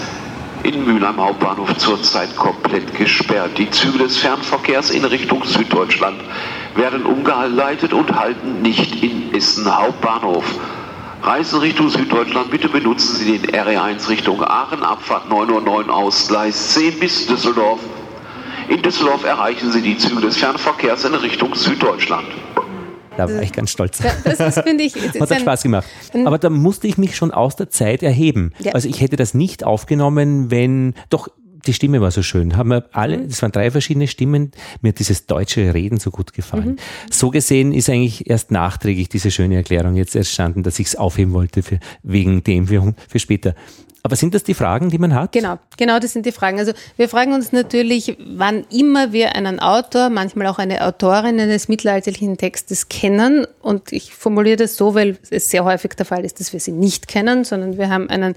in 0.64 0.86
Mülheim 0.86 1.18
Hauptbahnhof 1.18 1.78
zurzeit 1.78 2.36
komplett 2.36 2.95
gesperrt. 2.95 3.57
Die 3.57 3.70
Züge 3.70 3.99
des 3.99 4.18
Fernverkehrs 4.18 4.89
in 4.91 5.03
Richtung 5.03 5.43
Süddeutschland 5.43 6.20
werden 6.76 7.05
umgeleitet 7.05 7.93
und 7.93 8.16
halten 8.16 8.61
nicht 8.61 9.03
in 9.03 9.34
Essen 9.34 9.66
Hauptbahnhof. 9.66 10.45
Reisen 11.22 11.59
Richtung 11.59 11.89
Süddeutschland, 11.89 12.49
bitte 12.49 12.70
benutzen 12.70 13.16
Sie 13.16 13.38
den 13.38 13.51
RE1 13.51 14.09
Richtung 14.09 14.43
Aachen, 14.43 14.84
Abfahrt 14.84 15.30
9.09 15.30 15.88
Uhr 15.88 15.93
aus 15.93 16.28
Gleis 16.28 16.74
10 16.74 16.99
bis 16.99 17.28
Düsseldorf. 17.28 17.80
In 18.70 18.82
Düsseldorf 18.82 19.24
erreichen 19.26 19.72
Sie 19.72 19.82
die 19.82 19.97
Züge 19.97 20.22
des 20.22 20.38
Fernverkehrs 20.38 21.03
in 21.05 21.16
Richtung 21.16 21.55
Süddeutschland. 21.55 22.28
Da 23.18 23.30
war 23.30 23.41
ich 23.43 23.51
ganz 23.51 23.70
stolz. 23.72 23.99
Das 24.24 24.39
ist, 24.39 24.64
finde 24.64 24.84
ich, 24.84 24.95
Hat 25.20 25.32
auch 25.32 25.39
Spaß 25.39 25.64
gemacht. 25.64 25.86
Aber 26.26 26.38
da 26.38 26.49
musste 26.49 26.88
ich 26.88 26.97
mich 26.97 27.16
schon 27.16 27.32
aus 27.32 27.55
der 27.55 27.70
Zeit 27.70 28.01
erheben. 28.03 28.51
Ja. 28.59 28.72
Also 28.74 28.89
ich 28.89 29.01
hätte 29.01 29.16
das 29.16 29.34
nicht 29.34 29.64
aufgenommen, 29.64 30.49
wenn, 30.51 30.93
doch, 31.09 31.28
die 31.66 31.74
Stimme 31.74 32.01
war 32.01 32.11
so 32.11 32.24
schön. 32.24 32.57
Haben 32.57 32.72
wir 32.72 32.86
alle, 32.91 33.20
Mhm. 33.20 33.30
das 33.30 33.41
waren 33.41 33.51
drei 33.53 33.72
verschiedene 33.72 34.07
Stimmen. 34.07 34.51
Mir 34.82 34.89
hat 34.89 34.99
dieses 34.99 35.28
deutsche 35.28 35.74
Reden 35.74 35.97
so 35.97 36.11
gut 36.11 36.34
gefallen. 36.34 36.72
Mhm. 36.72 36.76
So 37.09 37.30
gesehen 37.30 37.72
ist 37.72 37.89
eigentlich 37.89 38.30
erst 38.30 38.51
nachträglich 38.51 39.07
diese 39.09 39.32
schöne 39.32 39.55
Erklärung 39.55 39.95
jetzt 39.95 40.16
entstanden, 40.16 40.64
dass 40.64 40.80
ich 40.80 40.88
es 40.88 40.95
aufheben 40.97 41.32
wollte 41.34 41.64
für, 41.64 41.80
wegen 42.01 42.43
dem 42.43 42.68
für, 42.68 42.93
für 43.07 43.20
später. 43.20 43.55
Aber 44.06 44.18
sind 44.18 44.34
das 44.34 44.43
die 44.43 44.54
Fragen, 44.54 44.89
die 44.89 44.97
man 44.97 45.16
hat? 45.16 45.32
Genau, 45.32 45.60
genau, 45.78 45.97
das 45.97 46.12
sind 46.12 46.26
die 46.26 46.34
Fragen. 46.34 46.60
Also 46.60 46.74
wir 46.97 47.08
fragen 47.08 47.32
uns 47.32 47.54
natürlich, 47.54 48.18
wann 48.20 48.66
immer 48.70 49.14
wir 49.14 49.34
einen 49.34 49.62
Autor, 49.62 50.10
manchmal 50.10 50.47
auch 50.47 50.60
eine 50.60 50.86
Autorin 50.86 51.39
eines 51.39 51.70
mittelalterlichen 51.70 52.36
Textes 52.36 52.89
kennen. 52.89 53.47
Und 53.62 53.93
ich 53.93 54.14
formuliere 54.14 54.58
das 54.58 54.76
so, 54.76 54.93
weil 54.93 55.18
es 55.30 55.49
sehr 55.49 55.64
häufig 55.64 55.93
der 55.93 56.06
Fall 56.06 56.26
ist, 56.26 56.41
dass 56.41 56.51
wir 56.51 56.60
sie 56.60 56.74
nicht 56.74 57.08
kennen, 57.08 57.45
sondern 57.45 57.78
wir 57.78 57.89
haben 57.89 58.10
einen 58.10 58.36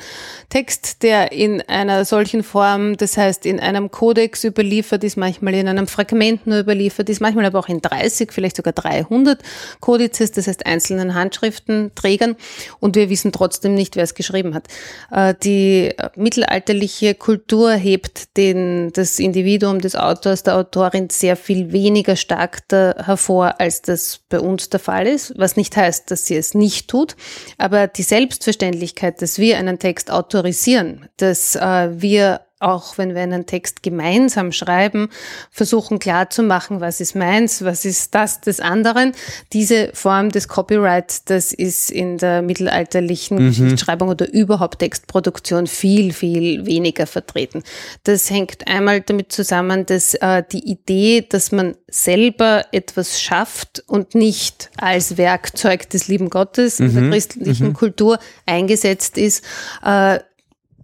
Text, 0.51 1.03
der 1.03 1.33
in 1.33 1.61
einer 1.63 2.05
solchen 2.05 2.45
Form, 2.45 2.97
das 2.97 3.17
heißt 3.17 3.45
in 3.45 3.59
einem 3.59 3.91
Kodex 3.91 4.45
überliefert 4.45 5.03
ist, 5.03 5.17
manchmal 5.17 5.55
in 5.55 5.67
einem 5.67 5.89
Fragment 5.89 6.47
nur 6.47 6.61
überliefert 6.61 7.09
ist, 7.09 7.21
manchmal 7.21 7.45
aber 7.45 7.59
auch 7.59 7.69
in 7.69 7.83
30, 7.83 8.31
vielleicht 8.31 8.55
sogar 8.55 8.73
300 8.73 9.43
Kodizes, 9.81 10.31
das 10.31 10.47
heißt 10.47 10.65
einzelnen 10.65 11.15
Handschriftenträgern. 11.15 12.37
Und 12.79 12.95
wir 12.95 13.11
wissen 13.11 13.33
trotzdem 13.33 13.75
nicht, 13.75 13.97
wer 13.97 14.05
es 14.05 14.15
geschrieben 14.15 14.55
hat. 14.55 14.69
Äh, 15.11 15.35
Die 15.57 15.95
mittelalterliche 16.17 17.15
Kultur 17.15 17.73
hebt 17.73 18.37
den, 18.37 18.93
das 18.93 19.19
Individuum 19.19 19.81
des 19.81 19.97
Autors, 19.97 20.43
der 20.43 20.57
Autorin 20.57 21.09
sehr 21.09 21.35
viel 21.35 21.73
weniger 21.73 22.15
stark 22.15 22.69
da 22.69 22.95
hervor, 23.03 23.59
als 23.59 23.81
das 23.81 24.21
bei 24.29 24.39
uns 24.39 24.69
der 24.69 24.81
Fall 24.81 25.07
ist, 25.07 25.33
was 25.39 25.57
nicht 25.57 25.75
heißt, 25.75 26.11
dass 26.11 26.27
sie 26.27 26.37
es 26.37 26.53
nicht 26.53 26.89
tut. 26.89 27.17
Aber 27.57 27.87
die 27.87 28.03
Selbstverständlichkeit, 28.03 29.23
dass 29.23 29.39
wir 29.39 29.57
einen 29.57 29.79
Text 29.79 30.11
autorisieren, 30.11 31.09
dass 31.17 31.57
äh, 31.57 31.89
wir 32.03 32.43
auch 32.59 32.97
wenn 32.97 33.15
wir 33.15 33.23
einen 33.23 33.45
Text 33.45 33.83
gemeinsam 33.83 34.51
schreiben, 34.51 35.11
versuchen 35.51 35.99
klarzumachen, 35.99 36.81
was 36.81 37.01
ist 37.01 37.15
meins, 37.15 37.63
was 37.63 37.85
ist 37.85 38.15
das 38.15 38.41
des 38.41 38.61
anderen. 38.61 39.13
Diese 39.53 39.91
Form 39.93 40.31
des 40.31 40.49
Copyrights, 40.49 41.25
das 41.25 41.53
ist 41.53 41.91
in 41.91 42.17
der 42.17 42.41
mittelalterlichen 42.41 43.39
Geschichtsschreibung 43.39 44.09
oder 44.09 44.33
überhaupt 44.33 44.79
Textproduktion 44.79 45.67
viel, 45.67 46.15
viel 46.15 46.65
weniger 46.65 47.07
vertreten. 47.07 47.63
Das 48.05 48.31
hängt 48.31 48.67
einmal 48.67 49.03
damit 49.03 49.33
zusammen, 49.33 49.85
dass 49.85 50.15
äh, 50.15 50.43
die 50.51 50.71
Idee, 50.71 51.27
dass 51.29 51.53
man 51.53 51.77
selber 51.89 52.65
etwas 52.73 53.21
schafft 53.21 53.85
und 53.87 54.15
nicht 54.15 54.71
als 54.79 55.19
Werkzeug 55.19 55.91
des 55.91 56.09
lieben 56.09 56.31
Gottes 56.31 56.81
in 56.81 56.95
der 56.95 57.11
christlichen 57.11 57.75
Kultur 57.75 58.19
eingesetzt 58.47 59.19
ist, 59.19 59.45
äh, 59.85 60.21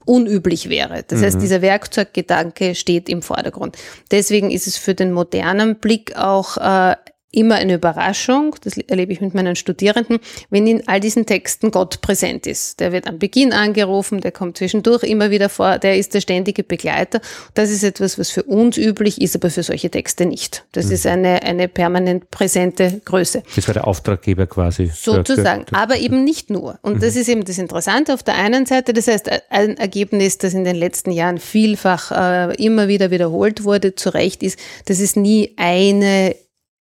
unüblich 0.04 0.68
wäre. 0.68 1.04
Das 1.06 1.22
heißt, 1.22 1.40
dieser 1.40 1.62
Werkzeuggedanke 1.62 2.74
steht 2.74 3.08
im 3.08 3.22
Vordergrund. 3.22 3.76
Deswegen 4.10 4.50
ist 4.50 4.66
es 4.66 4.76
für 4.76 4.94
den 4.94 5.12
modernen 5.12 5.76
Blick 5.76 6.16
auch 6.16 6.56
äh, 6.56 6.96
immer 7.32 7.56
eine 7.56 7.74
Überraschung, 7.74 8.54
das 8.62 8.76
erlebe 8.76 9.12
ich 9.12 9.20
mit 9.20 9.34
meinen 9.34 9.56
Studierenden, 9.56 10.18
wenn 10.50 10.66
in 10.66 10.86
all 10.86 11.00
diesen 11.00 11.26
Texten 11.26 11.70
Gott 11.70 12.00
präsent 12.02 12.46
ist. 12.46 12.78
Der 12.80 12.92
wird 12.92 13.08
am 13.08 13.18
Beginn 13.18 13.52
angerufen, 13.52 14.20
der 14.20 14.32
kommt 14.32 14.58
zwischendurch 14.58 15.02
immer 15.02 15.30
wieder 15.30 15.48
vor, 15.48 15.78
der 15.78 15.96
ist 15.96 16.14
der 16.14 16.20
ständige 16.20 16.62
Begleiter. 16.62 17.20
Das 17.54 17.70
ist 17.70 17.82
etwas, 17.82 18.18
was 18.18 18.30
für 18.30 18.42
uns 18.42 18.76
üblich 18.76 19.20
ist, 19.20 19.34
aber 19.34 19.50
für 19.50 19.62
solche 19.62 19.90
Texte 19.90 20.26
nicht. 20.26 20.64
Das 20.72 20.90
ist 20.90 21.06
eine, 21.06 21.42
eine 21.42 21.68
permanent 21.68 22.30
präsente 22.30 23.00
Größe. 23.04 23.42
Das 23.56 23.66
war 23.66 23.74
der 23.74 23.86
Auftraggeber 23.86 24.46
quasi. 24.46 24.90
Sozusagen, 24.94 25.64
aber 25.72 25.96
eben 25.96 26.24
nicht 26.24 26.50
nur. 26.50 26.78
Und 26.82 27.02
das 27.02 27.16
ist 27.16 27.28
eben 27.28 27.44
das 27.44 27.58
Interessante 27.58 28.12
auf 28.12 28.22
der 28.22 28.34
einen 28.34 28.66
Seite. 28.66 28.92
Das 28.92 29.08
heißt, 29.08 29.30
ein 29.50 29.78
Ergebnis, 29.78 30.38
das 30.38 30.52
in 30.54 30.64
den 30.64 30.76
letzten 30.76 31.10
Jahren 31.10 31.38
vielfach 31.38 32.10
äh, 32.12 32.54
immer 32.62 32.88
wieder 32.88 33.10
wiederholt 33.10 33.64
wurde, 33.64 33.94
zu 33.94 34.10
Recht 34.10 34.42
ist, 34.42 34.58
dass 34.86 35.00
es 35.00 35.16
nie 35.16 35.54
eine 35.56 36.34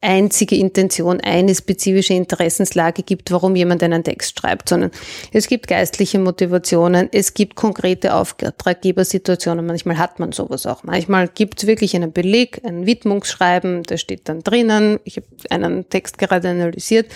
einzige 0.03 0.57
Intention, 0.57 1.21
eine 1.21 1.55
spezifische 1.55 2.15
Interessenslage 2.15 3.03
gibt, 3.03 3.31
warum 3.31 3.55
jemand 3.55 3.83
einen 3.83 4.03
Text 4.03 4.39
schreibt, 4.39 4.71
sondern 4.71 4.91
es 5.33 5.47
gibt 5.47 5.67
geistliche 5.67 6.19
Motivationen, 6.19 7.09
es 7.13 7.35
gibt 7.35 7.55
konkrete 7.55 8.15
Auftraggebersituationen, 8.15 9.67
manchmal 9.67 9.99
hat 9.99 10.19
man 10.19 10.33
sowas 10.33 10.67
auch. 10.67 10.85
Manchmal 10.85 11.29
gibt 11.29 11.61
es 11.63 11.67
wirklich 11.67 11.95
einen 11.95 12.13
Beleg, 12.13 12.63
ein 12.65 12.87
Widmungsschreiben, 12.87 13.83
da 13.83 13.99
steht 13.99 14.29
dann 14.29 14.41
drinnen, 14.41 15.01
ich 15.05 15.17
habe 15.17 15.27
einen 15.51 15.89
Text 15.91 16.17
gerade 16.17 16.49
analysiert, 16.49 17.11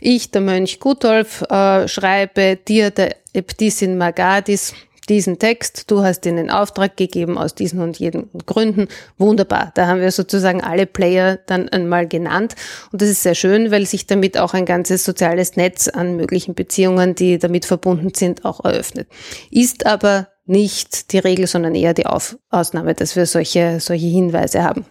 ich, 0.00 0.30
der 0.30 0.40
Mönch 0.40 0.80
Gutolf, 0.80 1.42
äh, 1.50 1.86
schreibe 1.88 2.56
dir, 2.56 2.90
der 2.90 3.16
Äbtissin 3.34 3.98
Magadis, 3.98 4.74
diesen 5.10 5.38
Text, 5.38 5.90
du 5.90 6.02
hast 6.02 6.24
ihn 6.24 6.38
in 6.38 6.50
Auftrag 6.50 6.96
gegeben 6.96 7.36
aus 7.36 7.54
diesen 7.54 7.80
und 7.80 7.98
jeden 7.98 8.30
Gründen. 8.46 8.88
Wunderbar. 9.18 9.72
Da 9.74 9.88
haben 9.88 10.00
wir 10.00 10.12
sozusagen 10.12 10.62
alle 10.62 10.86
Player 10.86 11.38
dann 11.46 11.68
einmal 11.68 12.06
genannt. 12.06 12.54
Und 12.92 13.02
das 13.02 13.08
ist 13.08 13.22
sehr 13.22 13.34
schön, 13.34 13.70
weil 13.70 13.84
sich 13.86 14.06
damit 14.06 14.38
auch 14.38 14.54
ein 14.54 14.64
ganzes 14.64 15.04
soziales 15.04 15.56
Netz 15.56 15.88
an 15.88 16.16
möglichen 16.16 16.54
Beziehungen, 16.54 17.14
die 17.16 17.38
damit 17.38 17.66
verbunden 17.66 18.12
sind, 18.14 18.44
auch 18.44 18.64
eröffnet. 18.64 19.08
Ist 19.50 19.84
aber 19.84 20.28
nicht 20.46 21.12
die 21.12 21.18
Regel, 21.18 21.46
sondern 21.46 21.74
eher 21.74 21.92
die 21.92 22.06
Auf 22.06 22.38
Ausnahme, 22.48 22.94
dass 22.94 23.16
wir 23.16 23.26
solche, 23.26 23.80
solche 23.80 24.06
Hinweise 24.06 24.62
haben. 24.62 24.86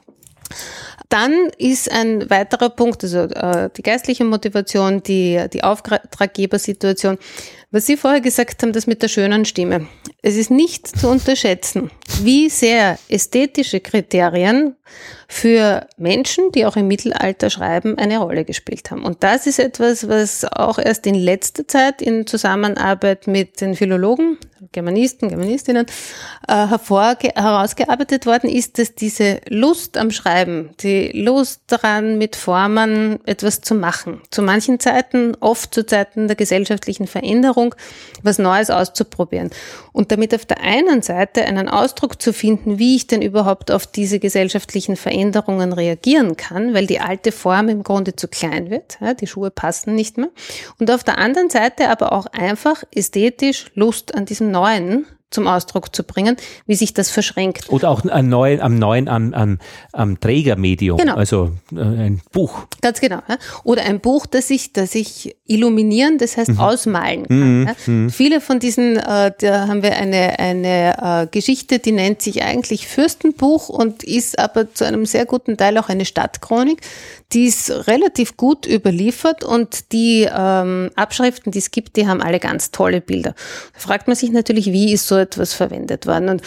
Dann 1.10 1.50
ist 1.58 1.92
ein 1.92 2.30
weiterer 2.30 2.70
Punkt, 2.70 3.04
also 3.04 3.22
äh, 3.22 3.70
die 3.76 3.82
geistliche 3.82 4.24
Motivation, 4.24 5.02
die, 5.02 5.44
die 5.52 5.64
Auftraggebersituation. 5.64 7.18
Was 7.72 7.86
Sie 7.86 7.98
vorher 7.98 8.20
gesagt 8.20 8.64
haben, 8.64 8.74
das 8.74 8.88
mit 8.88 9.04
der 9.04 9.10
schönen 9.10 9.46
Stimme. 9.46 9.88
Es 10.24 10.38
ist 10.38 10.50
nicht 10.50 10.88
zu 10.88 11.08
unterschätzen, 11.08 11.92
wie 12.24 12.50
sehr 12.50 12.98
ästhetische 13.10 13.80
Kriterien 13.80 14.76
für 15.28 15.86
Menschen, 15.96 16.52
die 16.52 16.66
auch 16.66 16.78
im 16.78 16.88
Mittelalter 16.88 17.52
schreiben, 17.52 17.96
eine 18.00 18.18
Rolle 18.18 18.44
gespielt 18.44 18.90
haben. 18.90 19.04
Und 19.04 19.22
das 19.22 19.46
ist 19.46 19.60
etwas, 19.60 20.10
was 20.10 20.46
auch 20.46 20.80
erst 20.80 21.06
in 21.06 21.14
letzter 21.14 21.68
Zeit 21.68 22.02
in 22.02 22.26
Zusammenarbeit 22.26 23.28
mit 23.28 23.62
den 23.62 23.76
Philologen, 23.76 24.40
Germanisten, 24.72 25.30
Germanistinnen 25.30 25.86
äh, 26.48 26.68
herausgearbeitet 26.68 28.26
worden 28.26 28.50
ist, 28.50 28.78
dass 28.80 28.96
diese 28.96 29.42
Lust 29.48 29.98
am 29.98 30.12
Schreiben, 30.12 30.72
die 30.82 31.12
Lust 31.14 31.62
daran, 31.68 32.18
mit 32.18 32.36
Formen 32.36 33.20
etwas 33.26 33.62
zu 33.62 33.76
machen, 33.76 34.22
zu 34.32 34.42
manchen 34.42 34.80
Zeiten, 34.80 35.36
oft 35.40 35.74
zu 35.74 35.86
Zeiten 35.86 36.28
der 36.28 36.36
gesellschaftlichen 36.36 37.08
Veränderung, 37.08 37.76
was 38.24 38.38
Neues 38.38 38.70
auszuprobieren. 38.70 39.50
Und 40.00 40.14
damit 40.14 40.34
auf 40.34 40.46
der 40.46 40.62
einen 40.62 41.02
Seite 41.02 41.44
einen 41.44 41.68
Ausdruck 41.68 42.22
zu 42.22 42.32
finden, 42.32 42.80
wie 42.80 42.96
ich 42.96 43.08
denn 43.08 43.22
überhaupt 43.22 43.70
auf 43.70 43.86
diese 43.86 44.18
gesellschaftlichen 44.18 44.96
Veränderungen 44.96 45.74
reagieren 45.74 46.38
kann, 46.38 46.74
weil 46.74 46.88
die 46.88 47.02
alte 47.02 47.34
Form 47.34 47.68
im 47.68 47.84
Grunde 47.84 48.16
zu 48.16 48.30
klein 48.30 48.70
wird, 48.70 48.98
ja, 49.02 49.14
die 49.14 49.28
Schuhe 49.28 49.52
passen 49.52 49.96
nicht 49.96 50.18
mehr. 50.18 50.30
Und 50.80 50.90
auf 50.90 51.04
der 51.04 51.18
anderen 51.18 51.50
Seite 51.50 51.90
aber 51.90 52.14
auch 52.14 52.28
einfach 52.28 52.82
ästhetisch 52.96 53.66
Lust 53.76 54.16
an 54.16 54.24
diesem 54.24 54.52
Neuen 54.52 55.06
zum 55.32 55.48
Ausdruck 55.48 55.96
zu 55.96 56.04
bringen, 56.04 56.38
wie 56.66 56.76
sich 56.76 56.94
das 56.94 57.10
verschränkt. 57.10 57.70
Oder 57.70 57.90
auch 57.90 58.04
am 58.06 58.30
neuen, 58.30 58.62
am 58.62 58.80
neuen, 58.80 59.08
am, 59.08 59.34
am, 59.34 59.60
am 59.94 60.20
Trägermedium, 60.20 60.98
genau. 60.98 61.16
also 61.16 61.52
äh, 61.72 61.80
ein 61.80 62.22
Buch. 62.32 62.66
Ganz 62.82 63.00
genau. 63.00 63.22
Ja. 63.28 63.38
Oder 63.64 63.84
ein 63.84 64.00
Buch, 64.00 64.26
das 64.26 64.50
ich, 64.50 64.74
das 64.74 64.96
ich 64.96 65.36
illuminieren, 65.46 66.18
das 66.18 66.38
heißt 66.38 66.52
mhm. 66.52 66.60
ausmalen 66.60 67.28
kann. 67.28 67.60
Mhm. 67.62 67.68
Ja. 67.68 67.76
Mhm. 67.86 68.10
Viele 68.10 68.42
von 68.42 68.60
diesen, 68.60 68.98
äh, 68.98 69.32
da 69.40 69.68
haben 69.68 69.84
wir 69.84 69.96
eine, 69.96 70.40
eine 70.40 71.24
äh, 71.24 71.28
Geschichte, 71.28 71.80
die 71.80 71.92
nennt 71.92 72.22
sich 72.22 72.44
eigentlich 72.44 72.88
Fürstenbuch 72.88 73.70
und 73.70 74.04
ist 74.04 74.40
aber 74.40 74.74
zu 74.74 74.86
einem 74.86 75.06
sehr 75.06 75.26
guten 75.26 75.58
Teil 75.58 75.78
auch 75.78 75.90
eine 75.90 76.06
Stadtchronik 76.06 76.82
die 77.32 77.46
ist 77.46 77.70
relativ 77.88 78.38
gut 78.38 78.66
überliefert 78.66 79.44
und 79.44 79.92
die 79.92 80.28
ähm, 80.32 80.90
Abschriften, 80.96 81.52
die 81.52 81.60
es 81.60 81.70
gibt, 81.70 81.96
die 81.96 82.08
haben 82.08 82.22
alle 82.22 82.40
ganz 82.40 82.72
tolle 82.72 83.02
Bilder. 83.02 83.36
Da 83.74 83.80
fragt 83.80 84.08
man 84.08 84.16
sich 84.16 84.32
natürlich, 84.32 84.72
wie 84.72 84.94
ist 84.94 85.08
so 85.08 85.19
etwas 85.20 85.54
verwendet 85.54 86.08
worden? 86.08 86.30
Und 86.30 86.42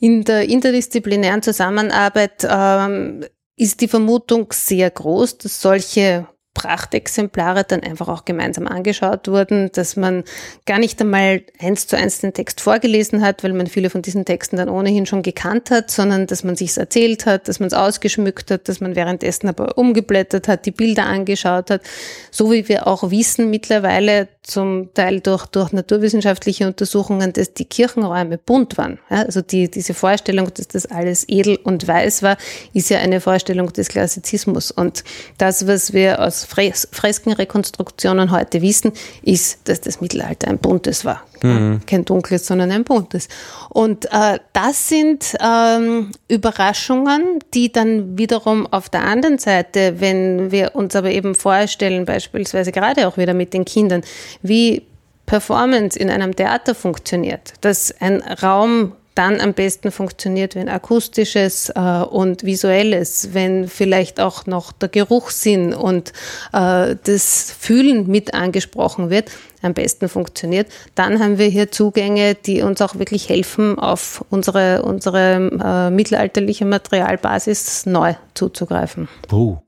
in 0.00 0.24
der 0.24 0.48
interdisziplinären 0.48 1.42
Zusammenarbeit 1.42 2.46
ähm, 2.48 3.24
ist 3.56 3.80
die 3.80 3.88
Vermutung 3.88 4.48
sehr 4.52 4.90
groß, 4.90 5.38
dass 5.38 5.60
solche 5.60 6.26
Prachtexemplare 6.54 7.64
dann 7.64 7.82
einfach 7.82 8.08
auch 8.08 8.24
gemeinsam 8.24 8.66
angeschaut 8.66 9.28
wurden, 9.28 9.70
dass 9.72 9.96
man 9.96 10.24
gar 10.66 10.78
nicht 10.78 11.00
einmal 11.00 11.42
eins 11.58 11.86
zu 11.86 11.96
eins 11.96 12.20
den 12.20 12.34
Text 12.34 12.60
vorgelesen 12.60 13.22
hat, 13.22 13.42
weil 13.42 13.52
man 13.54 13.66
viele 13.66 13.88
von 13.88 14.02
diesen 14.02 14.24
Texten 14.24 14.56
dann 14.56 14.68
ohnehin 14.68 15.06
schon 15.06 15.22
gekannt 15.22 15.70
hat, 15.70 15.90
sondern 15.90 16.26
dass 16.26 16.44
man 16.44 16.56
sich's 16.56 16.76
erzählt 16.76 17.24
hat, 17.24 17.48
dass 17.48 17.58
man 17.58 17.68
es 17.68 17.72
ausgeschmückt 17.72 18.50
hat, 18.50 18.68
dass 18.68 18.80
man 18.80 18.96
währenddessen 18.96 19.48
aber 19.48 19.78
umgeblättert 19.78 20.46
hat, 20.46 20.66
die 20.66 20.70
Bilder 20.70 21.06
angeschaut 21.06 21.70
hat, 21.70 21.82
so 22.30 22.52
wie 22.52 22.68
wir 22.68 22.86
auch 22.86 23.10
wissen 23.10 23.48
mittlerweile 23.50 24.28
zum 24.42 24.92
Teil 24.92 25.20
durch, 25.20 25.46
durch 25.46 25.72
naturwissenschaftliche 25.72 26.66
Untersuchungen, 26.66 27.32
dass 27.32 27.54
die 27.54 27.64
Kirchenräume 27.64 28.38
bunt 28.38 28.76
waren. 28.76 28.98
Ja, 29.08 29.22
also 29.22 29.40
die, 29.40 29.70
diese 29.70 29.94
Vorstellung, 29.94 30.52
dass 30.52 30.68
das 30.68 30.86
alles 30.86 31.24
edel 31.28 31.56
und 31.62 31.86
weiß 31.86 32.22
war, 32.22 32.36
ist 32.74 32.90
ja 32.90 32.98
eine 32.98 33.20
Vorstellung 33.20 33.72
des 33.72 33.88
Klassizismus. 33.88 34.70
Und 34.70 35.04
das, 35.38 35.66
was 35.66 35.92
wir 35.92 36.20
aus 36.20 36.41
Fres 36.44 36.88
Freskenrekonstruktionen 36.92 38.30
heute 38.30 38.62
wissen, 38.62 38.92
ist, 39.22 39.60
dass 39.68 39.80
das 39.80 40.00
Mittelalter 40.00 40.48
ein 40.48 40.58
buntes 40.58 41.04
war. 41.04 41.22
Mhm. 41.42 41.80
Kein 41.86 42.04
dunkles, 42.04 42.46
sondern 42.46 42.70
ein 42.70 42.84
buntes. 42.84 43.28
Und 43.68 44.06
äh, 44.12 44.38
das 44.52 44.88
sind 44.88 45.36
ähm, 45.40 46.12
Überraschungen, 46.28 47.40
die 47.54 47.72
dann 47.72 48.16
wiederum 48.18 48.66
auf 48.66 48.88
der 48.88 49.02
anderen 49.02 49.38
Seite, 49.38 49.96
wenn 49.98 50.50
wir 50.52 50.74
uns 50.74 50.94
aber 50.94 51.10
eben 51.10 51.34
vorstellen, 51.34 52.04
beispielsweise 52.04 52.72
gerade 52.72 53.08
auch 53.08 53.16
wieder 53.16 53.34
mit 53.34 53.52
den 53.54 53.64
Kindern, 53.64 54.02
wie 54.42 54.82
Performance 55.26 55.98
in 55.98 56.10
einem 56.10 56.36
Theater 56.36 56.74
funktioniert, 56.74 57.54
dass 57.60 57.94
ein 58.00 58.22
Raum 58.42 58.92
dann 59.14 59.40
am 59.40 59.52
besten 59.52 59.90
funktioniert, 59.90 60.54
wenn 60.54 60.68
akustisches 60.68 61.70
äh, 61.70 61.80
und 61.80 62.44
visuelles, 62.44 63.30
wenn 63.32 63.68
vielleicht 63.68 64.20
auch 64.20 64.46
noch 64.46 64.72
der 64.72 64.88
Geruchssinn 64.88 65.74
und 65.74 66.12
äh, 66.52 66.96
das 67.04 67.54
Fühlen 67.58 68.06
mit 68.06 68.34
angesprochen 68.34 69.10
wird, 69.10 69.30
am 69.62 69.74
besten 69.74 70.08
funktioniert, 70.08 70.68
dann 70.94 71.20
haben 71.20 71.38
wir 71.38 71.46
hier 71.46 71.70
Zugänge, 71.70 72.34
die 72.34 72.62
uns 72.62 72.80
auch 72.82 72.98
wirklich 72.98 73.28
helfen, 73.28 73.78
auf 73.78 74.24
unsere, 74.30 74.82
unsere 74.82 75.50
äh, 75.62 75.90
mittelalterliche 75.90 76.64
Materialbasis 76.64 77.86
neu 77.86 78.14
zuzugreifen. 78.34 79.08
Oh. 79.30 79.58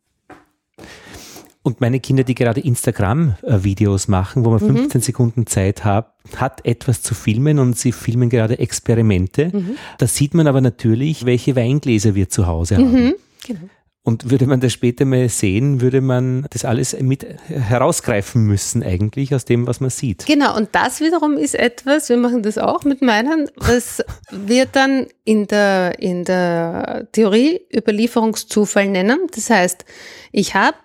Und 1.64 1.80
meine 1.80 1.98
Kinder, 1.98 2.24
die 2.24 2.34
gerade 2.34 2.60
Instagram-Videos 2.60 4.06
machen, 4.08 4.44
wo 4.44 4.50
man 4.50 4.62
mhm. 4.62 4.76
15 4.76 5.00
Sekunden 5.00 5.46
Zeit 5.46 5.82
hat, 5.82 6.12
hat 6.36 6.64
etwas 6.66 7.00
zu 7.00 7.14
filmen 7.14 7.58
und 7.58 7.78
sie 7.78 7.90
filmen 7.90 8.28
gerade 8.28 8.58
Experimente. 8.58 9.50
Mhm. 9.50 9.76
Da 9.96 10.06
sieht 10.06 10.34
man 10.34 10.46
aber 10.46 10.60
natürlich, 10.60 11.24
welche 11.24 11.56
Weingläser 11.56 12.14
wir 12.14 12.28
zu 12.28 12.46
Hause 12.46 12.76
haben. 12.76 12.92
Mhm. 12.92 13.14
Genau. 13.46 13.60
Und 14.02 14.30
würde 14.30 14.46
man 14.46 14.60
das 14.60 14.74
später 14.74 15.06
mal 15.06 15.30
sehen, 15.30 15.80
würde 15.80 16.02
man 16.02 16.46
das 16.50 16.66
alles 16.66 16.94
mit 17.00 17.26
herausgreifen 17.48 18.44
müssen 18.44 18.82
eigentlich 18.82 19.34
aus 19.34 19.46
dem, 19.46 19.66
was 19.66 19.80
man 19.80 19.88
sieht. 19.88 20.26
Genau, 20.26 20.54
und 20.54 20.68
das 20.72 21.00
wiederum 21.00 21.38
ist 21.38 21.54
etwas, 21.54 22.10
wir 22.10 22.18
machen 22.18 22.42
das 22.42 22.58
auch 22.58 22.84
mit 22.84 23.00
meinen, 23.00 23.50
was 23.56 24.04
wir 24.30 24.66
dann 24.66 25.06
in 25.24 25.46
der, 25.46 25.98
in 25.98 26.24
der 26.24 27.08
Theorie 27.12 27.62
Überlieferungszufall 27.74 28.88
nennen. 28.88 29.20
Das 29.34 29.48
heißt, 29.48 29.86
ich 30.32 30.54
habe 30.54 30.76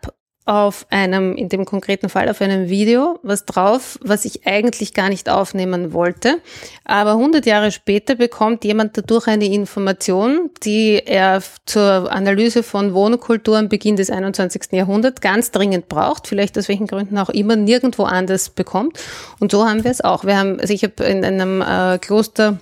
auf 0.50 0.88
einem, 0.90 1.36
in 1.36 1.48
dem 1.48 1.64
konkreten 1.64 2.10
Fall 2.10 2.28
auf 2.28 2.42
einem 2.42 2.70
Video, 2.70 3.20
was 3.22 3.46
drauf, 3.46 4.00
was 4.02 4.26
ich 4.26 4.48
eigentlich 4.48 4.96
gar 4.96 5.10
nicht 5.10 5.30
aufnehmen 5.30 5.94
wollte. 5.94 6.40
Aber 6.86 7.12
100 7.12 7.46
Jahre 7.46 7.72
später 7.72 8.16
bekommt 8.16 8.66
jemand 8.66 8.98
dadurch 8.98 9.28
eine 9.28 9.46
Information, 9.46 10.50
die 10.64 11.04
er 11.06 11.44
zur 11.68 12.12
Analyse 12.12 12.64
von 12.64 12.96
Wohnkultur 12.96 13.62
Beginn 13.64 13.96
des 13.96 14.10
21. 14.10 14.72
Jahrhunderts 14.72 15.22
ganz 15.22 15.52
dringend 15.52 15.88
braucht, 15.88 16.28
vielleicht 16.28 16.58
aus 16.58 16.68
welchen 16.68 16.88
Gründen 16.88 17.20
auch 17.20 17.30
immer, 17.30 17.56
nirgendwo 17.56 18.04
anders 18.04 18.50
bekommt. 18.50 19.00
Und 19.40 19.52
so 19.52 19.68
haben 19.68 19.84
wir 19.84 19.92
es 19.92 20.02
auch. 20.02 20.26
Wir 20.26 20.38
haben, 20.38 20.60
also 20.60 20.74
ich 20.74 20.84
habe 20.84 21.04
in 21.04 21.24
einem 21.24 21.62
äh, 21.62 22.00
Kloster 22.00 22.58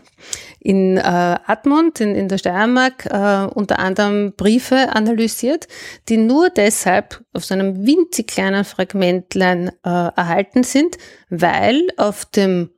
in 0.60 0.98
äh, 0.98 1.02
Admont, 1.02 2.00
in, 2.02 2.16
in 2.16 2.28
der 2.28 2.38
Steiermark, 2.38 3.06
äh, 3.06 3.48
unter 3.54 3.80
anderem 3.80 4.34
Briefe 4.36 4.90
analysiert, 4.94 5.68
die 6.10 6.18
nur 6.18 6.50
deshalb 6.50 7.24
auf 7.34 7.46
so 7.46 7.54
einem 7.54 7.86
winzig 7.86 8.28
kleinen 8.28 8.66
Fragmentlein 8.66 9.70
äh, 9.70 9.90
erhalten 9.90 10.64
sind, 10.64 10.98
weil 11.30 11.88
auf 11.98 12.26
dem 12.26 12.70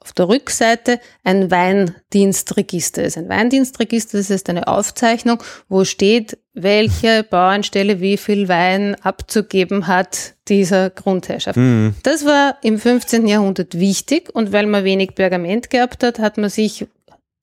auf 0.00 0.12
der 0.12 0.28
Rückseite 0.28 1.00
ein 1.22 1.50
Weindienstregister 1.50 3.02
ist. 3.02 3.18
Ein 3.18 3.28
Weindienstregister, 3.28 4.16
das 4.16 4.30
ist 4.30 4.48
eine 4.48 4.66
Aufzeichnung, 4.66 5.42
wo 5.68 5.84
steht, 5.84 6.38
welche 6.54 7.24
Bauernstelle 7.24 8.00
wie 8.00 8.16
viel 8.16 8.48
Wein 8.48 8.94
abzugeben 9.02 9.86
hat 9.86 10.34
dieser 10.48 10.90
Grundherrschaft. 10.90 11.58
Mhm. 11.58 11.94
Das 12.04 12.24
war 12.24 12.56
im 12.62 12.78
15. 12.78 13.26
Jahrhundert 13.26 13.78
wichtig 13.78 14.34
und 14.34 14.52
weil 14.52 14.66
man 14.66 14.84
wenig 14.84 15.14
Pergament 15.14 15.68
gehabt 15.68 16.02
hat, 16.02 16.18
hat 16.20 16.38
man 16.38 16.48
sich 16.48 16.86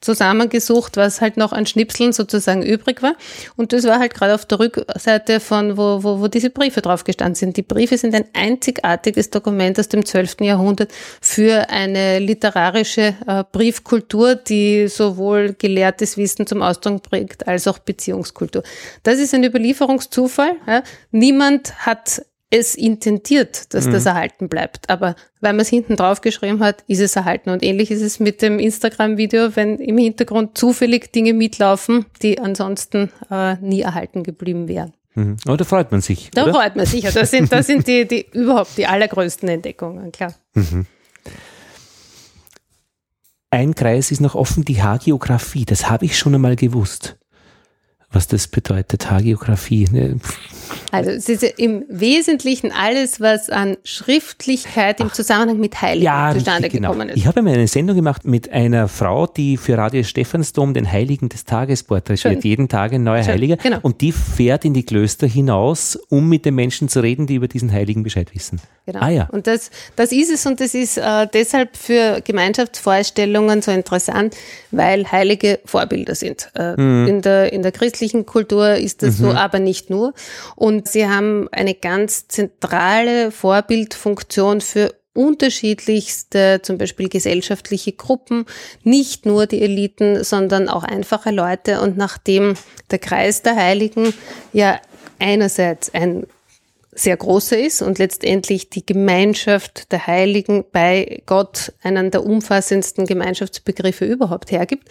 zusammengesucht, 0.06 0.96
was 0.98 1.20
halt 1.20 1.36
noch 1.36 1.52
an 1.52 1.66
Schnipseln 1.66 2.14
sozusagen 2.14 2.62
übrig 2.64 3.02
war. 3.02 3.16
Und 3.58 3.74
das 3.74 3.84
war 3.86 4.00
halt 4.00 4.14
gerade 4.14 4.36
auf 4.36 4.46
der 4.46 4.60
Rückseite 4.60 5.40
von, 5.40 5.78
wo, 5.78 6.04
wo, 6.04 6.22
wo 6.22 6.28
diese 6.28 6.50
Briefe 6.50 6.82
drauf 6.82 7.04
gestanden 7.04 7.36
sind. 7.36 7.58
Die 7.58 7.64
Briefe 7.64 7.98
sind 7.98 8.16
ein 8.16 8.26
einzigartiges 8.34 9.32
Dokument 9.32 9.78
aus 9.80 9.90
dem 9.90 10.06
12. 10.06 10.42
Jahrhundert 10.42 10.94
für 11.20 11.70
eine 11.70 12.20
literarische 12.20 13.16
äh, 13.28 13.44
Briefkultur, 13.52 14.36
die 14.36 14.88
sowohl 14.88 15.56
gelehrtes 15.58 16.18
Wissen 16.18 16.48
zum 16.48 16.62
Ausdruck 16.62 17.04
bringt, 17.04 17.48
als 17.48 17.68
auch 17.68 17.80
Beziehungskultur. 17.80 18.64
Das 19.04 19.20
ist 19.20 19.34
ein 19.34 19.44
Überlieferungszufall. 19.44 20.52
Ja. 20.68 20.84
Niemand 21.12 21.86
hat 21.86 22.22
es 22.56 22.76
intendiert, 22.76 23.74
dass 23.74 23.86
mhm. 23.86 23.92
das 23.92 24.06
erhalten 24.06 24.50
bleibt. 24.50 24.90
Aber 24.90 25.16
weil 25.42 25.54
man 25.54 25.62
es 25.62 25.70
hinten 25.70 25.96
drauf 25.96 26.22
geschrieben 26.22 26.62
hat, 26.64 26.84
ist 26.88 27.02
es 27.02 27.16
erhalten. 27.16 27.50
Und 27.50 27.64
ähnlich 27.64 27.92
ist 27.92 28.02
es 28.02 28.20
mit 28.20 28.42
dem 28.42 28.60
Instagram-Video, 28.60 29.56
wenn 29.56 29.78
im 29.80 29.98
Hintergrund 29.98 30.58
zufällig 30.58 31.12
Dinge 31.12 31.34
mitlaufen, 31.34 32.06
die 32.22 32.40
ansonsten 32.40 33.12
äh, 33.30 33.56
nie 33.58 33.82
erhalten 33.82 34.24
geblieben 34.24 34.68
wären. 34.68 34.94
Mhm. 35.16 35.38
Aber 35.46 35.58
da 35.58 35.64
freut 35.66 35.92
man 35.92 36.02
sich. 36.02 36.32
Da 36.34 36.44
oder? 36.44 36.54
freut 36.54 36.76
man 36.76 36.86
sich. 36.86 37.04
Das 37.04 37.32
sind, 37.32 37.52
das 37.52 37.68
sind 37.68 37.88
die, 37.88 38.08
die 38.08 38.26
überhaupt 38.34 38.78
die 38.78 38.88
allergrößten 38.88 39.48
Entdeckungen, 39.50 40.12
klar. 40.12 40.34
Mhm. 40.54 40.86
Ein 43.52 43.74
Kreis 43.74 44.12
ist 44.12 44.20
noch 44.20 44.36
offen, 44.36 44.66
die 44.66 44.84
Hagiografie. 44.84 45.64
Das 45.66 45.90
habe 45.90 46.06
ich 46.06 46.18
schon 46.18 46.36
einmal 46.36 46.58
gewusst. 46.58 47.18
Was 48.16 48.28
das 48.28 48.48
bedeutet, 48.48 49.12
Hagiografie. 49.12 49.88
Ne? 49.92 50.18
Also 50.92 51.12
es 51.12 51.30
ist 51.30 51.44
im 51.44 51.84
Wesentlichen 51.90 52.72
alles, 52.72 53.20
was 53.20 53.50
an 53.50 53.78
Schriftlichkeit 53.84 55.00
im 55.00 55.12
Zusammenhang 55.14 55.60
mit 55.60 55.82
Heiligen 55.82 56.06
ja, 56.06 56.32
zustande 56.34 56.70
genau. 56.70 56.92
gekommen 56.92 57.10
ist. 57.10 57.18
Ich 57.18 57.28
habe 57.28 57.40
einmal 57.40 57.54
eine 57.54 57.68
Sendung 57.68 57.96
gemacht 57.96 58.26
mit 58.26 58.52
einer 58.52 58.88
Frau, 58.88 59.28
die 59.28 59.58
für 59.58 59.78
Radio 59.78 60.04
Stephansdom 60.04 60.74
den 60.74 60.90
Heiligen 60.92 61.30
des 61.30 61.44
Tages 61.44 61.84
porträtiert, 61.84 62.44
jeden 62.44 62.70
Tag 62.70 62.94
ein 62.94 63.04
neuer 63.04 63.24
Schön. 63.24 63.34
Heiliger. 63.34 63.58
Genau. 63.58 63.80
Und 63.82 64.02
die 64.02 64.12
fährt 64.12 64.66
in 64.66 64.74
die 64.74 64.84
Klöster 64.84 65.28
hinaus, 65.28 65.98
um 66.10 66.30
mit 66.30 66.46
den 66.46 66.56
Menschen 66.56 66.88
zu 66.90 67.02
reden, 67.02 67.28
die 67.28 67.36
über 67.36 67.48
diesen 67.48 67.72
Heiligen 67.72 68.04
Bescheid 68.04 68.34
wissen. 68.34 68.62
Genau. 68.86 69.00
Ah, 69.00 69.10
ja. 69.10 69.28
Und 69.32 69.48
das, 69.48 69.72
das 69.96 70.12
ist 70.12 70.32
es 70.32 70.46
und 70.46 70.60
das 70.60 70.76
ist 70.76 70.98
äh, 70.98 71.28
deshalb 71.34 71.76
für 71.76 72.22
Gemeinschaftsvorstellungen 72.22 73.64
so 73.64 73.72
interessant, 73.72 74.36
weil 74.70 75.12
Heilige 75.12 75.60
Vorbilder 75.66 76.14
sind. 76.14 76.52
Äh, 76.56 76.80
mhm. 76.80 77.08
in, 77.08 77.22
der, 77.24 77.52
in 77.52 77.64
der 77.64 77.72
christlichen 77.72 78.28
Kultur 78.28 78.76
ist 78.76 79.02
das 79.02 79.18
mhm. 79.18 79.24
so, 79.24 79.32
aber 79.32 79.58
nicht 79.58 79.90
nur. 79.90 80.14
Und 80.56 80.88
sie 80.88 81.08
haben 81.08 81.48
eine 81.52 81.74
ganz 81.74 82.28
zentrale 82.28 83.32
Vorbildfunktion 83.32 84.62
für 84.62 84.94
unterschiedlichste, 85.16 86.60
zum 86.62 86.78
Beispiel 86.78 87.10
gesellschaftliche 87.10 87.94
Gruppen, 87.94 88.46
nicht 88.84 89.26
nur 89.26 89.48
die 89.48 89.62
Eliten, 89.62 90.24
sondern 90.24 90.70
auch 90.70 90.84
einfache 90.84 91.32
Leute. 91.32 91.82
Und 91.82 91.98
nachdem 91.98 92.54
der 92.92 93.00
Kreis 93.00 93.42
der 93.42 93.56
Heiligen 93.56 94.14
ja 94.54 94.80
einerseits 95.18 95.92
ein 95.94 96.28
sehr 96.96 97.18
große 97.18 97.58
ist 97.58 97.82
und 97.82 98.00
letztendlich 98.00 98.70
die 98.70 98.86
Gemeinschaft 98.86 99.92
der 99.92 100.08
Heiligen 100.08 100.64
bei 100.72 101.22
Gott 101.26 101.74
einen 101.84 102.10
der 102.10 102.26
umfassendsten 102.26 103.06
Gemeinschaftsbegriffe 103.06 104.06
überhaupt 104.06 104.52
hergibt. 104.52 104.88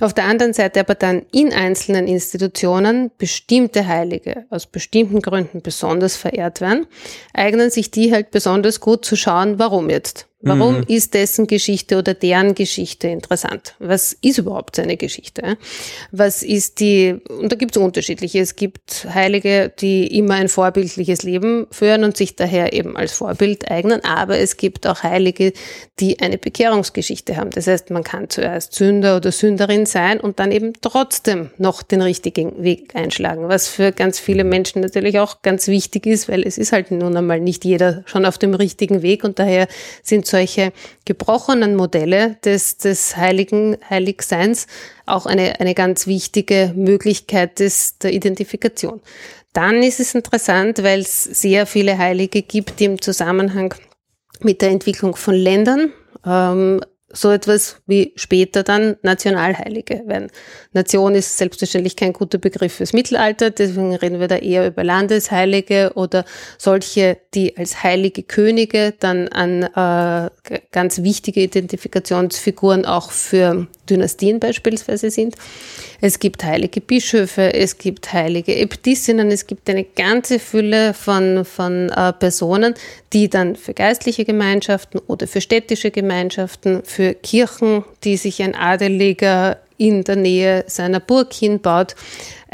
Auf 0.00 0.12
der 0.12 0.24
anderen 0.24 0.52
Seite 0.52 0.80
aber 0.80 0.94
dann 0.94 1.24
in 1.32 1.52
einzelnen 1.52 2.06
Institutionen 2.06 3.10
bestimmte 3.16 3.86
Heilige 3.86 4.44
aus 4.50 4.66
bestimmten 4.66 5.22
Gründen 5.22 5.62
besonders 5.62 6.16
verehrt 6.16 6.60
werden, 6.60 6.86
eignen 7.32 7.70
sich 7.70 7.90
die 7.90 8.12
halt 8.12 8.30
besonders 8.30 8.80
gut 8.80 9.04
zu 9.06 9.16
schauen, 9.16 9.58
warum 9.58 9.88
jetzt. 9.88 10.28
Warum 10.42 10.78
mhm. 10.78 10.84
ist 10.88 11.14
dessen 11.14 11.46
Geschichte 11.46 11.96
oder 11.96 12.12
deren 12.12 12.54
Geschichte 12.54 13.08
interessant? 13.08 13.74
Was 13.78 14.12
ist 14.12 14.36
überhaupt 14.36 14.76
seine 14.76 14.98
Geschichte? 14.98 15.56
Was 16.12 16.42
ist 16.42 16.78
die, 16.80 17.16
und 17.40 17.50
da 17.50 17.56
gibt 17.56 17.74
es 17.74 17.82
unterschiedliche. 17.82 18.40
Es 18.40 18.54
gibt 18.54 19.06
Heilige, 19.12 19.72
die 19.80 20.06
immer 20.18 20.34
ein 20.34 20.48
vorbildliches 20.48 21.22
Leben 21.22 21.66
führen 21.70 22.04
und 22.04 22.18
sich 22.18 22.36
daher 22.36 22.74
eben 22.74 22.98
als 22.98 23.12
Vorbild 23.12 23.70
eignen, 23.70 24.04
aber 24.04 24.38
es 24.38 24.58
gibt 24.58 24.86
auch 24.86 25.02
Heilige, 25.02 25.54
die 26.00 26.20
eine 26.20 26.36
Bekehrungsgeschichte 26.36 27.36
haben. 27.36 27.50
Das 27.50 27.66
heißt, 27.66 27.88
man 27.88 28.04
kann 28.04 28.28
zuerst 28.28 28.74
Sünder 28.74 29.16
oder 29.16 29.32
Sünderin 29.32 29.86
sein 29.86 30.20
und 30.20 30.38
dann 30.38 30.52
eben 30.52 30.74
trotzdem 30.82 31.50
noch 31.56 31.82
den 31.82 32.02
richtigen 32.02 32.62
Weg 32.62 32.94
einschlagen, 32.94 33.48
was 33.48 33.68
für 33.68 33.90
ganz 33.90 34.18
viele 34.18 34.44
Menschen 34.44 34.82
natürlich 34.82 35.18
auch 35.18 35.40
ganz 35.40 35.66
wichtig 35.68 36.04
ist, 36.04 36.28
weil 36.28 36.46
es 36.46 36.58
ist 36.58 36.72
halt 36.72 36.90
nun 36.90 37.16
einmal 37.16 37.40
nicht 37.40 37.64
jeder 37.64 38.02
schon 38.04 38.26
auf 38.26 38.36
dem 38.36 38.52
richtigen 38.52 39.00
Weg 39.00 39.24
und 39.24 39.38
daher 39.38 39.66
sind 40.02 40.25
so 40.26 40.36
solche 40.36 40.72
gebrochenen 41.04 41.76
Modelle 41.76 42.36
des, 42.44 42.76
des 42.76 43.16
heiligen 43.16 43.78
Heiligseins 43.88 44.66
auch 45.06 45.24
eine, 45.24 45.60
eine 45.60 45.74
ganz 45.74 46.06
wichtige 46.06 46.72
Möglichkeit 46.76 47.58
des, 47.58 47.98
der 47.98 48.12
Identifikation. 48.12 49.00
Dann 49.54 49.82
ist 49.82 50.00
es 50.00 50.14
interessant, 50.14 50.82
weil 50.82 51.00
es 51.00 51.24
sehr 51.24 51.64
viele 51.64 51.96
Heilige 51.96 52.42
gibt, 52.42 52.80
die 52.80 52.84
im 52.84 53.00
Zusammenhang 53.00 53.74
mit 54.40 54.60
der 54.60 54.70
Entwicklung 54.70 55.16
von 55.16 55.34
Ländern 55.34 55.92
ähm, 56.26 56.82
so 57.16 57.30
etwas 57.30 57.76
wie 57.86 58.12
später 58.16 58.62
dann 58.62 58.96
Nationalheilige 59.02 60.02
werden. 60.06 60.28
Nation 60.72 61.14
ist 61.14 61.38
selbstverständlich 61.38 61.96
kein 61.96 62.12
guter 62.12 62.38
Begriff 62.38 62.74
fürs 62.74 62.92
Mittelalter, 62.92 63.50
deswegen 63.50 63.94
reden 63.94 64.20
wir 64.20 64.28
da 64.28 64.36
eher 64.36 64.66
über 64.66 64.84
Landesheilige 64.84 65.92
oder 65.94 66.24
solche, 66.58 67.18
die 67.34 67.56
als 67.56 67.82
heilige 67.82 68.22
Könige 68.22 68.94
dann 68.98 69.28
an 69.28 69.62
äh, 69.62 70.60
ganz 70.72 71.02
wichtige 71.02 71.42
Identifikationsfiguren 71.42 72.84
auch 72.84 73.10
für 73.10 73.66
Dynastien 73.88 74.40
beispielsweise 74.40 75.10
sind. 75.10 75.36
Es 76.00 76.18
gibt 76.18 76.44
heilige 76.44 76.80
Bischöfe, 76.80 77.54
es 77.54 77.78
gibt 77.78 78.12
heilige 78.12 78.54
Äbtissinnen, 78.54 79.30
es 79.30 79.46
gibt 79.46 79.70
eine 79.70 79.84
ganze 79.84 80.38
Fülle 80.38 80.92
von, 80.92 81.44
von 81.44 81.88
äh, 81.88 82.12
Personen, 82.12 82.74
die 83.12 83.30
dann 83.30 83.56
für 83.56 83.72
geistliche 83.72 84.24
Gemeinschaften 84.24 84.98
oder 85.06 85.26
für 85.26 85.40
städtische 85.40 85.90
Gemeinschaften, 85.90 86.82
für 86.84 87.05
Kirchen, 87.14 87.84
die 88.04 88.16
sich 88.16 88.42
ein 88.42 88.54
Adeliger 88.54 89.58
in 89.78 90.04
der 90.04 90.16
Nähe 90.16 90.64
seiner 90.66 91.00
Burg 91.00 91.32
hinbaut, 91.32 91.94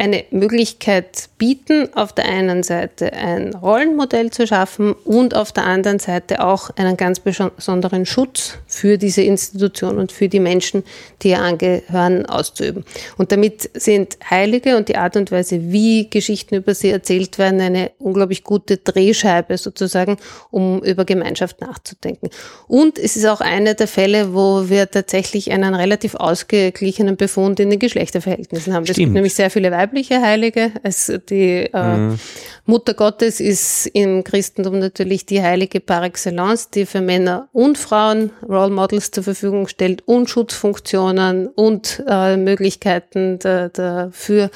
eine 0.03 0.25
Möglichkeit 0.33 1.29
bieten, 1.39 1.89
auf 1.95 2.13
der 2.13 2.25
einen 2.25 2.65
Seite 2.65 3.13
ein 3.13 3.55
Rollenmodell 3.55 4.33
zu 4.33 4.49
schaffen 4.49 4.95
und 5.05 5.37
auf 5.37 5.53
der 5.53 5.65
anderen 5.65 6.01
Seite 6.01 6.45
auch 6.45 6.71
einen 6.77 6.97
ganz 6.97 7.21
besonderen 7.21 8.05
Schutz 8.05 8.59
für 8.67 8.99
diese 8.99 9.23
Institution 9.23 9.99
und 9.99 10.11
für 10.11 10.29
die 10.29 10.41
Menschen, 10.41 10.83
die 11.23 11.29
ihr 11.29 11.39
angehören, 11.39 12.27
auszuüben. 12.27 12.85
Und 13.17 13.31
damit 13.31 13.71
sind 13.75 14.19
Heilige 14.29 14.77
und 14.77 14.89
die 14.89 14.97
Art 14.97 15.17
und 15.17 15.31
Weise, 15.31 15.71
wie 15.71 16.11
Geschichten 16.11 16.57
über 16.57 16.75
sie 16.75 16.91
erzählt 16.91 17.39
werden, 17.39 17.61
eine 17.61 17.93
unglaublich 18.01 18.43
gute 18.43 18.79
Drehscheibe 18.79 19.57
sozusagen, 19.57 20.17
um 20.51 20.83
über 20.83 21.05
Gemeinschaft 21.05 21.61
nachzudenken. 21.61 22.29
Und 22.67 22.99
es 22.99 23.15
ist 23.15 23.27
auch 23.27 23.41
einer 23.41 23.75
der 23.75 23.87
Fälle, 23.87 24.35
wo 24.35 24.69
wir 24.69 24.91
tatsächlich 24.91 25.53
einen 25.53 25.77
relativ 25.77 26.17
ausgeglichenen 26.17 27.17
Befund 27.17 27.61
in 27.61 27.71
den 27.71 27.79
Geschlechterverhältnissen 27.79 28.75
haben. 28.75 28.85
Es 28.89 28.97
gibt 28.97 29.13
nämlich 29.13 29.35
sehr 29.35 29.49
viele 29.49 29.71
weibliche 29.93 30.23
Heilige. 30.23 30.73
Es, 30.83 31.13
die 31.29 31.69
äh, 31.73 31.97
mhm. 31.97 32.19
Mutter 32.65 32.95
Gottes 32.95 33.41
ist 33.41 33.87
im 33.87 34.25
Christentum 34.25 34.79
natürlich 34.79 35.27
die 35.27 35.43
Heilige 35.43 35.81
par 35.81 36.03
excellence, 36.05 36.71
die 36.71 36.87
für 36.87 37.03
Männer 37.03 37.49
und 37.53 37.77
Frauen 37.77 38.31
Role 38.49 38.71
Models 38.71 39.11
zur 39.11 39.25
Verfügung 39.25 39.69
stellt 39.69 40.03
und 40.09 40.31
Schutzfunktionen 40.31 41.49
und 41.49 42.03
äh, 42.09 42.37
Möglichkeiten 42.39 43.39
der, 43.41 43.69
der, 43.69 44.09
für, 44.13 44.51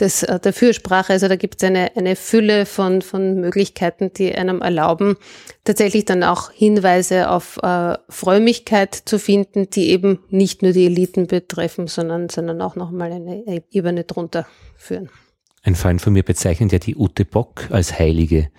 des, 0.00 0.24
äh, 0.24 0.40
der 0.40 0.52
Fürsprache. 0.52 1.12
Also 1.12 1.28
da 1.28 1.36
gibt 1.36 1.62
es 1.62 1.68
eine, 1.68 1.92
eine 1.96 2.16
Fülle 2.16 2.66
von, 2.66 3.00
von 3.00 3.40
Möglichkeiten, 3.40 4.12
die 4.12 4.34
einem 4.34 4.60
erlauben, 4.60 5.16
tatsächlich 5.64 6.04
dann 6.04 6.22
auch 6.22 6.50
Hinweise 6.50 7.30
auf 7.30 7.58
äh, 7.62 7.96
Frömmigkeit 8.08 8.94
zu 8.94 9.18
finden, 9.18 9.70
die 9.70 9.90
eben 9.90 10.20
nicht 10.30 10.62
nur 10.62 10.72
die 10.72 10.86
Eliten 10.86 11.26
betreffen, 11.26 11.86
sondern, 11.86 12.28
sondern 12.28 12.62
auch 12.62 12.76
nochmal 12.76 13.12
eine 13.12 13.62
Ebene 13.70 14.04
drunter 14.04 14.46
führen. 14.76 15.10
Ein 15.62 15.74
Freund 15.74 16.00
von 16.00 16.12
mir 16.12 16.22
bezeichnet 16.22 16.72
ja 16.72 16.78
die 16.78 16.96
Ute 16.96 17.24
Bock 17.24 17.68
als 17.70 17.98
Heilige. 17.98 18.50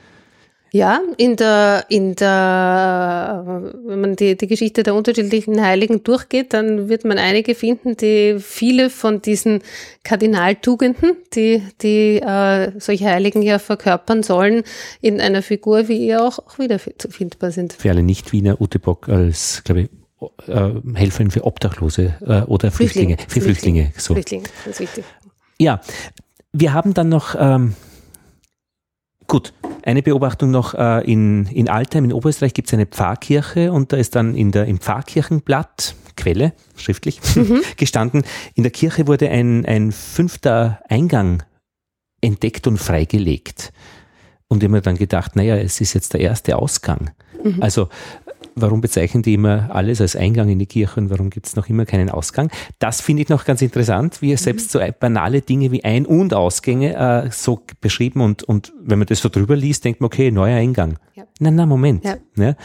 Ja, 0.74 1.02
in 1.18 1.36
der, 1.36 1.86
in 1.90 2.16
der, 2.16 3.74
wenn 3.86 4.00
man 4.00 4.16
die, 4.16 4.38
die 4.38 4.48
Geschichte 4.48 4.84
der 4.84 4.96
unterschiedlichen 4.96 5.62
Heiligen 5.62 6.02
durchgeht, 6.04 6.54
dann 6.54 6.88
wird 6.88 7.04
man 7.04 7.18
einige 7.18 7.56
finden, 7.56 7.98
die 7.98 8.38
viele 8.40 8.90
von 8.90 9.22
diesen 9.22 9.64
Kardinaltugenden, 10.04 11.18
die, 11.34 11.62
die 11.82 12.22
äh, 12.22 12.72
solche 12.80 13.06
Heiligen 13.06 13.42
ja 13.42 13.60
verkörpern 13.60 14.24
sollen, 14.24 14.64
in 15.02 15.20
einer 15.20 15.42
Figur 15.42 15.90
wie 15.90 16.08
ihr 16.08 16.24
auch, 16.24 16.40
auch 16.40 16.58
wieder 16.58 16.80
findbar 16.80 17.52
sind. 17.52 17.74
Für 17.74 17.90
alle 17.90 18.04
Nicht-Wiener 18.04 18.62
Ute 18.62 18.80
Bock 18.80 19.10
als, 19.10 19.64
glaube 19.66 19.82
ich, 19.82 19.90
äh, 20.48 20.70
Helferin 20.94 21.32
für 21.32 21.44
Obdachlose 21.44 22.16
äh, 22.22 22.44
oder 22.44 22.72
Flüchtlinge. 22.72 23.18
Flüchtlinge. 23.18 23.18
Für 23.18 23.42
Flüchtlinge, 23.42 23.82
Flüchtlinge 23.82 23.94
so. 23.98 24.14
Flüchtlinge, 24.14 24.46
ganz 24.64 24.80
wichtig. 24.80 25.04
Ja, 25.60 25.82
wir 26.54 26.74
haben 26.74 26.94
dann 26.94 27.10
noch, 27.10 27.36
ähm, 27.38 27.76
gut, 29.32 29.54
eine 29.84 30.04
Beobachtung 30.04 30.52
noch 30.52 30.74
äh, 30.74 31.10
in, 31.10 31.46
in 31.46 31.70
Altheim 31.70 32.04
in 32.04 32.12
Oberösterreich 32.12 32.54
gibt 32.54 32.68
es 32.68 32.74
eine 32.74 32.86
Pfarrkirche 32.86 33.72
und 33.72 33.94
da 33.94 33.98
ist 33.98 34.14
dann 34.16 34.36
in 34.36 34.52
der, 34.52 34.66
im 34.66 34.78
Pfarrkirchenblatt, 34.78 35.96
Quelle, 36.18 36.52
schriftlich, 36.76 37.22
mhm. 37.36 37.62
gestanden, 37.78 38.24
in 38.56 38.64
der 38.64 38.74
Kirche 38.74 39.08
wurde 39.08 39.30
ein, 39.30 39.66
ein 39.66 39.94
fünfter 39.94 40.82
Eingang 40.90 41.44
entdeckt 42.20 42.68
und 42.68 42.78
freigelegt. 42.78 43.72
Und 44.50 44.62
ich 44.62 44.66
habe 44.66 44.74
mir 44.74 44.82
dann 44.82 44.98
gedacht, 44.98 45.38
naja, 45.38 45.56
es 45.56 45.80
ist 45.80 45.94
jetzt 45.94 46.14
der 46.14 46.20
erste 46.20 46.58
Ausgang. 46.58 47.12
Mhm. 47.42 47.64
Also 47.64 47.88
warum 48.56 48.82
bezeichnen 48.82 49.24
die 49.24 49.34
immer 49.34 49.70
alles 49.74 50.02
als 50.02 50.16
Eingang 50.16 50.50
in 50.50 50.60
die 50.60 50.66
Kirche 50.66 51.00
und 51.00 51.10
warum 51.10 51.30
gibt 51.30 51.48
es 51.48 51.56
noch 51.56 51.70
immer 51.70 51.86
keinen 51.86 52.10
Ausgang? 52.10 52.52
Das 52.80 53.02
finde 53.02 53.24
ich 53.24 53.30
noch 53.30 53.46
ganz 53.46 53.62
interessant, 53.62 54.22
wie 54.22 54.36
selbst 54.36 54.72
so 54.72 54.80
banale 55.00 55.42
Dinge 55.42 55.72
wie 55.72 55.84
Ein- 55.84 56.06
und 56.06 56.34
Ausgänge 56.34 56.96
äh, 56.96 57.30
so 57.32 57.62
beschrieben 57.82 58.22
und, 58.22 58.44
und 58.44 58.74
wenn 58.82 59.00
man 59.00 59.08
das 59.08 59.20
so 59.20 59.30
drüber 59.30 59.56
liest, 59.56 59.86
denkt 59.86 60.02
man, 60.02 60.08
okay, 60.08 60.32
neuer 60.32 60.58
Eingang. 60.58 60.98
Ja. 61.16 61.26
Na, 61.42 61.50
na, 61.50 61.66
Moment. 61.66 62.06
Ja. 62.06 62.18
ja. 62.38 62.56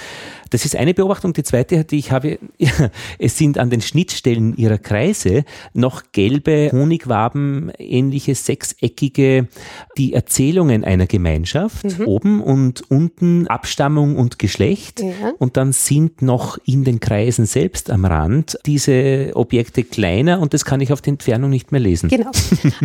Das 0.51 0.67
ist 0.67 0.77
eine 0.77 0.93
Beobachtung. 0.93 1.33
Die 1.33 1.43
zweite, 1.43 1.85
die 1.85 1.97
ich 1.97 2.13
habe, 2.13 2.39
ja, 2.59 2.71
es 3.19 3.39
sind 3.39 3.57
an 3.57 3.71
den 3.71 3.81
Schnittstellen 3.81 4.55
ihrer 4.55 4.77
Kreise 4.77 5.45
noch 5.73 6.03
gelbe 6.13 6.69
Honigwaben, 6.73 7.73
ähnliche 7.79 8.35
sechseckige, 8.35 9.49
die 9.97 10.13
Erzählungen 10.13 10.85
einer 10.85 11.07
Gemeinschaft, 11.07 11.99
mhm. 11.99 12.07
oben 12.07 12.43
und 12.43 12.91
unten 12.91 13.47
Abstammung 13.47 14.17
und 14.17 14.39
Geschlecht 14.39 15.01
ja. 15.01 15.33
und 15.39 15.57
dann 15.57 15.73
sind 15.73 16.21
noch 16.21 16.59
in 16.67 16.85
den 16.85 17.01
Kreisen 17.01 17.47
selbst 17.47 17.91
am 17.91 18.05
Rand 18.05 18.59
diese 18.67 19.31
Objekte 19.35 19.85
kleiner 19.85 20.41
und 20.41 20.53
das 20.53 20.67
kann 20.67 20.83
ich 20.83 20.93
auf 20.93 21.01
die 21.01 21.11
Entfernung 21.11 21.49
nicht 21.49 21.73
mehr 21.73 21.81
lesen. 21.81 22.11
Genau. 22.11 22.31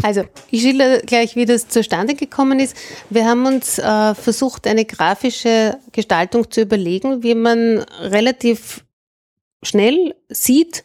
Also 0.04 0.24
ich 0.50 0.62
schilder 0.62 1.00
gleich, 1.00 1.36
wie 1.36 1.46
das 1.46 1.68
zustande 1.68 2.16
gekommen 2.16 2.60
ist. 2.60 2.76
Wir 3.10 3.26
haben 3.26 3.46
uns 3.46 3.78
äh, 3.78 4.16
versucht, 4.16 4.68
eine 4.68 4.86
grafische 4.86 5.78
Gestaltung 5.91 6.49
zu 6.51 6.61
überlegen, 6.61 7.23
wie 7.23 7.36
man 7.36 7.79
relativ 7.99 8.86
schnell 9.63 10.15
sieht, 10.29 10.84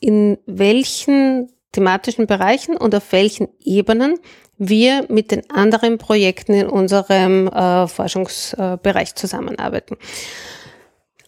in 0.00 0.38
welchen 0.46 1.52
thematischen 1.72 2.26
Bereichen 2.26 2.76
und 2.76 2.94
auf 2.94 3.12
welchen 3.12 3.48
Ebenen 3.60 4.18
wir 4.58 5.04
mit 5.08 5.30
den 5.30 5.50
anderen 5.50 5.98
Projekten 5.98 6.54
in 6.54 6.68
unserem 6.68 7.48
äh, 7.48 7.86
Forschungsbereich 7.86 9.14
zusammenarbeiten. 9.14 9.96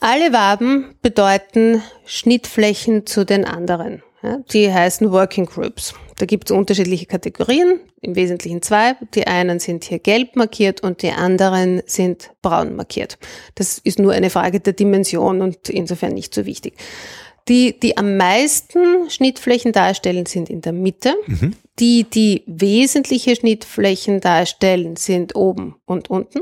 Alle 0.00 0.32
Waben 0.32 0.94
bedeuten 1.02 1.82
Schnittflächen 2.06 3.04
zu 3.04 3.26
den 3.26 3.44
anderen. 3.44 4.02
Ja, 4.22 4.38
die 4.52 4.72
heißen 4.72 5.12
Working 5.12 5.46
Groups. 5.46 5.94
Da 6.16 6.26
gibt 6.26 6.50
es 6.50 6.56
unterschiedliche 6.56 7.06
Kategorien, 7.06 7.80
im 8.00 8.16
Wesentlichen 8.16 8.62
zwei. 8.62 8.96
Die 9.14 9.26
einen 9.28 9.60
sind 9.60 9.84
hier 9.84 10.00
gelb 10.00 10.34
markiert 10.34 10.82
und 10.82 11.02
die 11.02 11.10
anderen 11.10 11.82
sind 11.86 12.30
braun 12.42 12.74
markiert. 12.74 13.18
Das 13.54 13.78
ist 13.78 14.00
nur 14.00 14.12
eine 14.12 14.30
Frage 14.30 14.58
der 14.58 14.72
Dimension 14.72 15.40
und 15.40 15.68
insofern 15.68 16.14
nicht 16.14 16.34
so 16.34 16.46
wichtig. 16.46 16.74
Die, 17.48 17.78
die 17.78 17.96
am 17.96 18.16
meisten 18.16 19.08
Schnittflächen 19.10 19.72
darstellen, 19.72 20.26
sind 20.26 20.50
in 20.50 20.60
der 20.60 20.72
Mitte. 20.72 21.14
Mhm. 21.26 21.54
Die, 21.78 22.04
die 22.04 22.42
wesentliche 22.46 23.36
Schnittflächen 23.36 24.20
darstellen, 24.20 24.96
sind 24.96 25.34
oben 25.36 25.76
und 25.86 26.10
unten. 26.10 26.40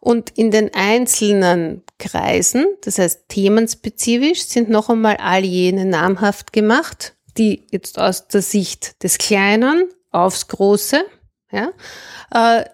Und 0.00 0.30
in 0.36 0.50
den 0.50 0.74
einzelnen 0.74 1.82
Kreisen, 1.98 2.66
das 2.82 2.98
heißt 2.98 3.28
themenspezifisch, 3.28 4.44
sind 4.44 4.68
noch 4.68 4.88
einmal 4.88 5.16
all 5.18 5.44
jene 5.44 5.84
namhaft 5.84 6.52
gemacht, 6.52 7.14
die 7.38 7.66
jetzt 7.70 7.98
aus 7.98 8.28
der 8.28 8.42
Sicht 8.42 9.02
des 9.02 9.18
Kleinen 9.18 9.88
aufs 10.10 10.48
Große, 10.48 11.04
ja, 11.50 11.70
äh, 12.34 12.64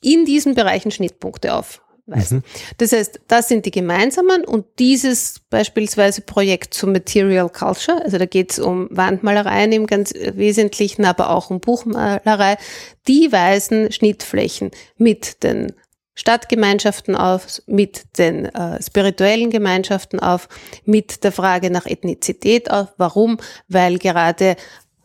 in 0.00 0.24
diesen 0.24 0.54
Bereichen 0.54 0.90
Schnittpunkte 0.90 1.54
auf. 1.54 1.80
Mhm. 2.06 2.42
Das 2.78 2.92
heißt, 2.92 3.20
das 3.28 3.48
sind 3.48 3.64
die 3.64 3.70
gemeinsamen 3.70 4.44
und 4.44 4.66
dieses 4.78 5.40
beispielsweise 5.48 6.20
Projekt 6.20 6.74
zum 6.74 6.92
Material 6.92 7.48
Culture, 7.48 8.02
also 8.04 8.18
da 8.18 8.26
geht 8.26 8.52
es 8.52 8.58
um 8.58 8.88
Wandmalereien 8.90 9.72
im 9.72 9.86
ganz 9.86 10.12
Wesentlichen, 10.12 11.06
aber 11.06 11.30
auch 11.30 11.50
um 11.50 11.60
Buchmalerei, 11.60 12.58
die 13.08 13.32
weisen 13.32 13.90
Schnittflächen 13.90 14.70
mit 14.98 15.42
den 15.42 15.72
Stadtgemeinschaften 16.14 17.16
auf, 17.16 17.62
mit 17.66 18.18
den 18.18 18.46
äh, 18.46 18.80
spirituellen 18.82 19.50
Gemeinschaften 19.50 20.20
auf, 20.20 20.48
mit 20.84 21.24
der 21.24 21.32
Frage 21.32 21.70
nach 21.70 21.86
Ethnizität 21.86 22.70
auf. 22.70 22.88
Warum? 22.98 23.38
Weil 23.68 23.98
gerade 23.98 24.56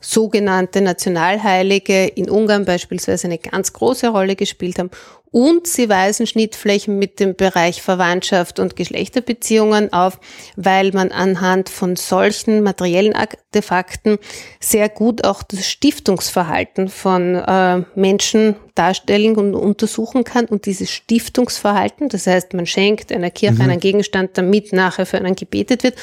sogenannte 0.01 0.81
Nationalheilige 0.81 2.05
in 2.05 2.29
Ungarn 2.29 2.65
beispielsweise 2.65 3.27
eine 3.27 3.37
ganz 3.37 3.73
große 3.73 4.07
Rolle 4.07 4.35
gespielt 4.35 4.79
haben 4.79 4.91
und 5.31 5.67
sie 5.67 5.89
weisen 5.89 6.25
Schnittflächen 6.25 6.97
mit 6.97 7.19
dem 7.19 7.35
Bereich 7.35 7.81
Verwandtschaft 7.81 8.59
und 8.59 8.75
Geschlechterbeziehungen 8.75 9.93
auf, 9.93 10.19
weil 10.55 10.91
man 10.91 11.11
anhand 11.11 11.69
von 11.69 11.95
solchen 11.95 12.63
materiellen 12.63 13.13
Artefakten 13.13 14.17
sehr 14.59 14.89
gut 14.89 15.23
auch 15.23 15.43
das 15.43 15.67
Stiftungsverhalten 15.67 16.89
von 16.89 17.35
äh, 17.35 17.83
Menschen 17.95 18.55
darstellen 18.73 19.35
und 19.35 19.55
untersuchen 19.55 20.23
kann. 20.23 20.45
Und 20.45 20.65
dieses 20.65 20.89
Stiftungsverhalten, 20.89 22.09
das 22.09 22.25
heißt, 22.25 22.53
man 22.53 22.65
schenkt 22.65 23.11
einer 23.11 23.29
Kirche 23.29 23.55
mhm. 23.55 23.69
einen 23.69 23.79
Gegenstand, 23.79 24.37
damit 24.37 24.73
nachher 24.73 25.05
für 25.05 25.17
einen 25.17 25.35
gebetet 25.35 25.83
wird, 25.83 25.95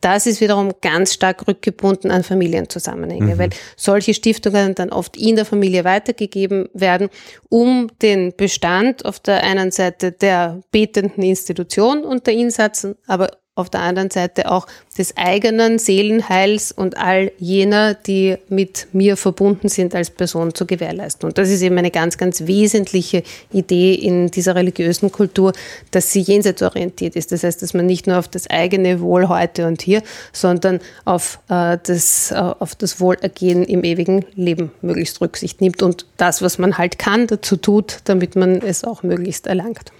das 0.00 0.26
ist 0.26 0.40
wiederum 0.40 0.72
ganz 0.80 1.12
stark 1.12 1.46
rückgebunden 1.46 2.10
an 2.10 2.24
Familienzusammenhänge, 2.24 3.34
mhm. 3.34 3.38
weil 3.38 3.50
solche 3.76 4.14
Stiftungen 4.14 4.74
dann 4.74 4.90
oft 4.90 5.16
in 5.16 5.36
der 5.36 5.44
Familie 5.44 5.84
weitergegeben 5.84 6.68
werden, 6.72 7.10
um 7.48 7.90
den 8.00 8.34
Bestand 8.36 8.71
Stand 8.72 9.04
auf 9.04 9.20
der 9.20 9.42
einen 9.42 9.70
Seite 9.70 10.12
der 10.12 10.62
betenden 10.70 11.22
Institution 11.22 12.04
unter 12.04 12.32
Insatzen, 12.32 12.96
aber 13.06 13.28
auf 13.54 13.68
der 13.68 13.80
anderen 13.80 14.10
Seite 14.10 14.50
auch 14.50 14.66
des 14.96 15.14
eigenen 15.18 15.78
Seelenheils 15.78 16.72
und 16.72 16.96
all 16.96 17.32
jener, 17.38 17.92
die 17.92 18.38
mit 18.48 18.88
mir 18.92 19.18
verbunden 19.18 19.68
sind 19.68 19.94
als 19.94 20.08
Person 20.08 20.54
zu 20.54 20.64
gewährleisten. 20.64 21.28
Und 21.28 21.36
das 21.36 21.50
ist 21.50 21.60
eben 21.60 21.76
eine 21.76 21.90
ganz, 21.90 22.16
ganz 22.16 22.46
wesentliche 22.46 23.22
Idee 23.52 23.92
in 23.92 24.30
dieser 24.30 24.54
religiösen 24.54 25.12
Kultur, 25.12 25.52
dass 25.90 26.12
sie 26.12 26.20
jenseitsorientiert 26.20 27.14
ist. 27.14 27.30
Das 27.30 27.44
heißt, 27.44 27.60
dass 27.60 27.74
man 27.74 27.84
nicht 27.84 28.06
nur 28.06 28.18
auf 28.18 28.28
das 28.28 28.48
eigene 28.48 29.00
Wohl 29.00 29.28
heute 29.28 29.66
und 29.66 29.82
hier, 29.82 30.02
sondern 30.32 30.80
auf, 31.04 31.38
äh, 31.50 31.76
das, 31.82 32.30
äh, 32.30 32.36
auf 32.36 32.74
das 32.74 33.00
Wohlergehen 33.00 33.64
im 33.64 33.84
ewigen 33.84 34.24
Leben 34.34 34.72
möglichst 34.80 35.20
Rücksicht 35.20 35.60
nimmt 35.60 35.82
und 35.82 36.06
das, 36.16 36.40
was 36.40 36.56
man 36.56 36.78
halt 36.78 36.98
kann, 36.98 37.26
dazu 37.26 37.56
tut, 37.56 37.98
damit 38.04 38.34
man 38.34 38.62
es 38.62 38.82
auch 38.82 39.02
möglichst 39.02 39.46
erlangt. 39.46 39.92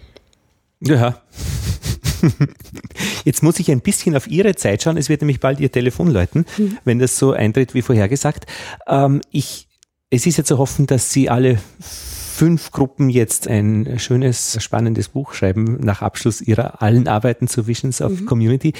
Ja. 0.80 1.20
Jetzt 3.24 3.42
muss 3.42 3.58
ich 3.58 3.70
ein 3.70 3.80
bisschen 3.80 4.16
auf 4.16 4.26
Ihre 4.26 4.54
Zeit 4.54 4.82
schauen. 4.82 4.96
Es 4.96 5.08
wird 5.08 5.22
nämlich 5.22 5.40
bald 5.40 5.60
Ihr 5.60 5.72
Telefon 5.72 6.10
läuten, 6.10 6.44
mhm. 6.56 6.78
wenn 6.84 6.98
das 6.98 7.18
so 7.18 7.32
eintritt 7.32 7.74
wie 7.74 7.82
vorhergesagt. 7.82 8.46
Ähm, 8.86 9.20
ich, 9.30 9.68
es 10.10 10.26
ist 10.26 10.38
ja 10.38 10.44
zu 10.44 10.58
hoffen, 10.58 10.86
dass 10.86 11.12
Sie 11.12 11.28
alle 11.28 11.58
fünf 11.80 12.70
Gruppen 12.70 13.10
jetzt 13.10 13.46
ein 13.46 13.98
schönes, 13.98 14.56
spannendes 14.60 15.08
Buch 15.10 15.34
schreiben 15.34 15.78
nach 15.80 16.02
Abschluss 16.02 16.40
ihrer 16.40 16.82
allen 16.82 17.06
Arbeiten 17.06 17.46
zu 17.46 17.66
Visions 17.66 18.00
of 18.00 18.12
mhm. 18.12 18.26
Community. 18.26 18.72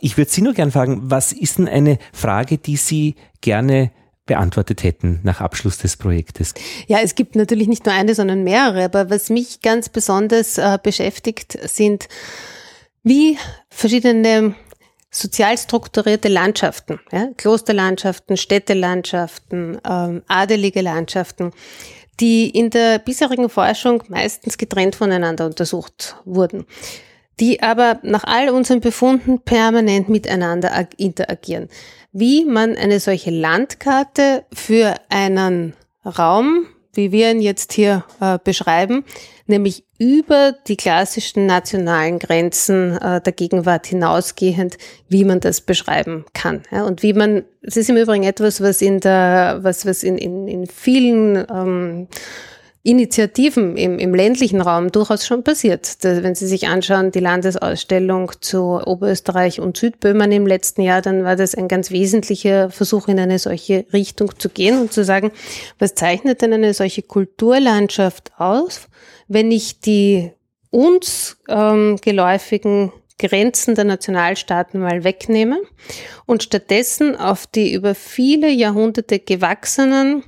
Ich 0.00 0.16
würde 0.16 0.30
Sie 0.30 0.42
nur 0.42 0.52
gern 0.52 0.70
fragen, 0.70 1.00
was 1.04 1.32
ist 1.32 1.58
denn 1.58 1.68
eine 1.68 1.98
Frage, 2.12 2.58
die 2.58 2.76
Sie 2.76 3.16
gerne 3.40 3.90
beantwortet 4.26 4.84
hätten 4.84 5.20
nach 5.24 5.40
Abschluss 5.40 5.78
des 5.78 5.96
Projektes? 5.96 6.54
Ja, 6.86 6.98
es 7.02 7.14
gibt 7.14 7.34
natürlich 7.34 7.66
nicht 7.66 7.86
nur 7.86 7.94
eine, 7.94 8.14
sondern 8.14 8.44
mehrere. 8.44 8.84
Aber 8.84 9.10
was 9.10 9.30
mich 9.30 9.62
ganz 9.62 9.88
besonders 9.88 10.58
äh, 10.58 10.78
beschäftigt, 10.80 11.58
sind 11.68 12.08
wie 13.08 13.38
verschiedene 13.70 14.54
sozial 15.10 15.56
strukturierte 15.56 16.28
Landschaften, 16.28 17.00
ja, 17.10 17.28
Klosterlandschaften, 17.36 18.36
Städtelandschaften, 18.36 19.78
ähm, 19.88 20.22
adelige 20.28 20.82
Landschaften, 20.82 21.52
die 22.20 22.50
in 22.50 22.70
der 22.70 22.98
bisherigen 22.98 23.48
Forschung 23.48 24.02
meistens 24.08 24.58
getrennt 24.58 24.96
voneinander 24.96 25.46
untersucht 25.46 26.16
wurden, 26.24 26.66
die 27.40 27.62
aber 27.62 28.00
nach 28.02 28.24
all 28.24 28.50
unseren 28.50 28.80
Befunden 28.80 29.40
permanent 29.40 30.08
miteinander 30.08 30.86
interagieren. 30.96 31.68
Wie 32.12 32.44
man 32.44 32.76
eine 32.76 33.00
solche 33.00 33.30
Landkarte 33.30 34.44
für 34.52 34.94
einen 35.08 35.74
Raum, 36.04 36.66
wie 36.98 37.12
wir 37.12 37.30
ihn 37.30 37.40
jetzt 37.40 37.72
hier 37.72 38.04
äh, 38.20 38.38
beschreiben, 38.42 39.04
nämlich 39.46 39.84
über 40.00 40.52
die 40.66 40.76
klassischen 40.76 41.46
nationalen 41.46 42.18
Grenzen 42.18 42.98
äh, 42.98 43.20
der 43.20 43.32
Gegenwart 43.32 43.86
hinausgehend, 43.86 44.76
wie 45.08 45.24
man 45.24 45.38
das 45.38 45.60
beschreiben 45.60 46.26
kann. 46.34 46.64
Ja, 46.72 46.84
und 46.84 47.04
wie 47.04 47.12
man, 47.12 47.44
es 47.62 47.76
ist 47.76 47.88
im 47.88 47.96
Übrigen 47.96 48.24
etwas, 48.24 48.60
was 48.60 48.82
in 48.82 48.98
der, 48.98 49.60
was, 49.62 49.86
was 49.86 50.02
in, 50.02 50.18
in, 50.18 50.48
in 50.48 50.66
vielen 50.66 51.46
ähm, 51.48 52.08
Initiativen 52.88 53.76
im, 53.76 53.98
im 53.98 54.14
ländlichen 54.14 54.60
Raum 54.60 54.90
durchaus 54.92 55.26
schon 55.26 55.44
passiert. 55.44 56.04
Da, 56.04 56.22
wenn 56.22 56.34
Sie 56.34 56.46
sich 56.46 56.68
anschauen, 56.68 57.10
die 57.10 57.20
Landesausstellung 57.20 58.32
zu 58.40 58.80
Oberösterreich 58.84 59.60
und 59.60 59.76
Südböhmen 59.76 60.32
im 60.32 60.46
letzten 60.46 60.82
Jahr, 60.82 61.02
dann 61.02 61.24
war 61.24 61.36
das 61.36 61.54
ein 61.54 61.68
ganz 61.68 61.90
wesentlicher 61.90 62.70
Versuch, 62.70 63.08
in 63.08 63.18
eine 63.18 63.38
solche 63.38 63.86
Richtung 63.92 64.38
zu 64.38 64.48
gehen 64.48 64.80
und 64.80 64.92
zu 64.92 65.04
sagen, 65.04 65.32
was 65.78 65.94
zeichnet 65.94 66.42
denn 66.42 66.52
eine 66.52 66.74
solche 66.74 67.02
Kulturlandschaft 67.02 68.32
aus? 68.38 68.88
wenn 69.28 69.52
ich 69.52 69.80
die 69.80 70.32
uns 70.70 71.36
ähm, 71.48 71.96
geläufigen 72.02 72.92
Grenzen 73.18 73.74
der 73.74 73.84
Nationalstaaten 73.84 74.80
mal 74.80 75.04
wegnehme 75.04 75.60
und 76.26 76.42
stattdessen 76.42 77.16
auf 77.16 77.46
die 77.46 77.72
über 77.72 77.94
viele 77.94 78.48
Jahrhunderte 78.48 79.18
gewachsenen, 79.18 80.24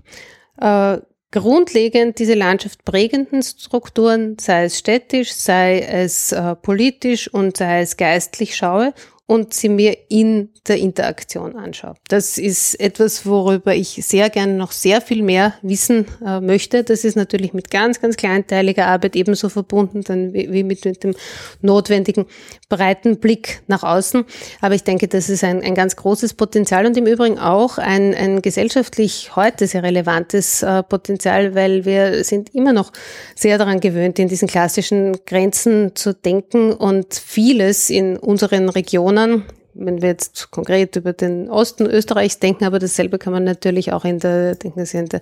äh, 0.61 0.99
grundlegend 1.31 2.19
diese 2.19 2.35
Landschaft 2.35 2.85
prägenden 2.85 3.43
Strukturen, 3.43 4.37
sei 4.39 4.65
es 4.65 4.79
städtisch, 4.79 5.33
sei 5.33 5.81
es 5.81 6.33
äh, 6.33 6.57
politisch 6.57 7.33
und 7.33 7.57
sei 7.57 7.83
es 7.83 7.97
geistlich 7.97 8.57
schaue 8.57 8.93
und 9.31 9.55
sie 9.55 9.69
mir 9.69 9.97
in 10.09 10.49
der 10.67 10.79
Interaktion 10.79 11.55
anschaue. 11.55 11.95
Das 12.09 12.37
ist 12.37 12.75
etwas, 12.81 13.25
worüber 13.27 13.73
ich 13.77 14.01
sehr 14.05 14.29
gerne 14.29 14.55
noch 14.55 14.73
sehr 14.73 15.01
viel 15.01 15.23
mehr 15.23 15.55
wissen 15.63 16.07
äh, 16.27 16.41
möchte. 16.41 16.83
Das 16.83 17.05
ist 17.05 17.15
natürlich 17.17 17.53
mit 17.53 17.71
ganz, 17.71 18.01
ganz 18.01 18.17
kleinteiliger 18.17 18.89
Arbeit 18.89 19.15
ebenso 19.15 19.49
verbunden 19.49 20.03
dann 20.03 20.33
wie, 20.33 20.53
wie 20.53 20.65
mit, 20.65 20.85
mit, 20.85 21.05
dem 21.05 21.15
notwendigen 21.63 22.27
breiten 22.69 23.21
Blick 23.21 23.63
nach 23.69 23.85
außen. 23.85 24.25
Aber 24.61 24.75
ich 24.75 24.83
denke, 24.83 25.07
das 25.07 25.29
ist 25.29 25.45
ein, 25.45 25.63
ein 25.63 25.77
ganz 25.77 25.95
großes 25.95 26.35
Potenzial 26.35 26.85
und 26.85 26.97
im 26.97 27.07
Übrigen 27.07 27.39
auch 27.39 27.79
ein, 27.79 28.13
ein 28.17 28.43
gesellschaftlich 28.43 29.37
heute 29.37 29.69
sehr 29.69 29.85
relevantes 29.85 30.65
äh, 30.65 30.83
Potenzial, 30.83 31.55
weil 31.55 31.85
wir 31.85 32.25
sind 32.25 32.53
immer 32.53 32.73
noch 32.73 32.93
sehr 33.37 33.59
daran 33.59 33.79
gewöhnt, 33.79 34.19
in 34.19 34.27
diesen 34.27 34.49
klassischen 34.49 35.19
Grenzen 35.25 35.95
zu 35.95 36.15
denken 36.15 36.73
und 36.73 37.15
vieles 37.15 37.91
in 37.91 38.17
unseren 38.17 38.69
Regionen 38.69 39.20
Regionen, 39.21 39.45
wenn 39.75 40.03
wir 40.03 40.09
jetzt 40.09 40.51
konkret 40.51 40.97
über 40.97 41.13
den 41.13 41.49
Osten 41.49 41.87
Österreichs 41.87 42.41
denken, 42.41 42.65
aber 42.65 42.81
dasselbe 42.81 43.19
kann 43.19 43.33
man 43.33 43.45
natürlich 43.45 43.93
auch 43.93 44.05
in 44.05 44.19
der, 44.19 44.57
denken 44.57 44.85
Sie, 44.85 44.99
in 44.99 45.07
der, 45.07 45.21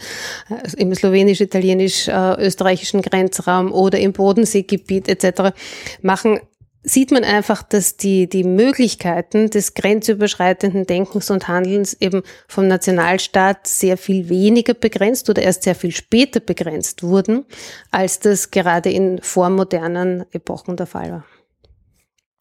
äh, 0.48 0.80
im 0.80 0.94
slowenisch-italienisch-österreichischen 0.94 3.02
Grenzraum 3.02 3.70
oder 3.72 3.98
im 3.98 4.14
Bodenseegebiet 4.14 5.06
etc. 5.08 5.52
machen, 6.00 6.40
sieht 6.82 7.10
man 7.10 7.24
einfach, 7.24 7.62
dass 7.62 7.98
die, 7.98 8.26
die 8.28 8.44
Möglichkeiten 8.44 9.50
des 9.50 9.74
grenzüberschreitenden 9.74 10.86
Denkens 10.86 11.30
und 11.30 11.46
Handelns 11.46 11.92
eben 12.00 12.22
vom 12.46 12.68
Nationalstaat 12.68 13.66
sehr 13.66 13.98
viel 13.98 14.30
weniger 14.30 14.72
begrenzt 14.72 15.28
oder 15.28 15.42
erst 15.42 15.64
sehr 15.64 15.74
viel 15.74 15.90
später 15.90 16.40
begrenzt 16.40 17.02
wurden, 17.02 17.44
als 17.90 18.20
das 18.20 18.50
gerade 18.50 18.90
in 18.90 19.20
vormodernen 19.20 20.24
Epochen 20.32 20.78
der 20.78 20.86
Fall 20.86 21.10
war. 21.10 21.26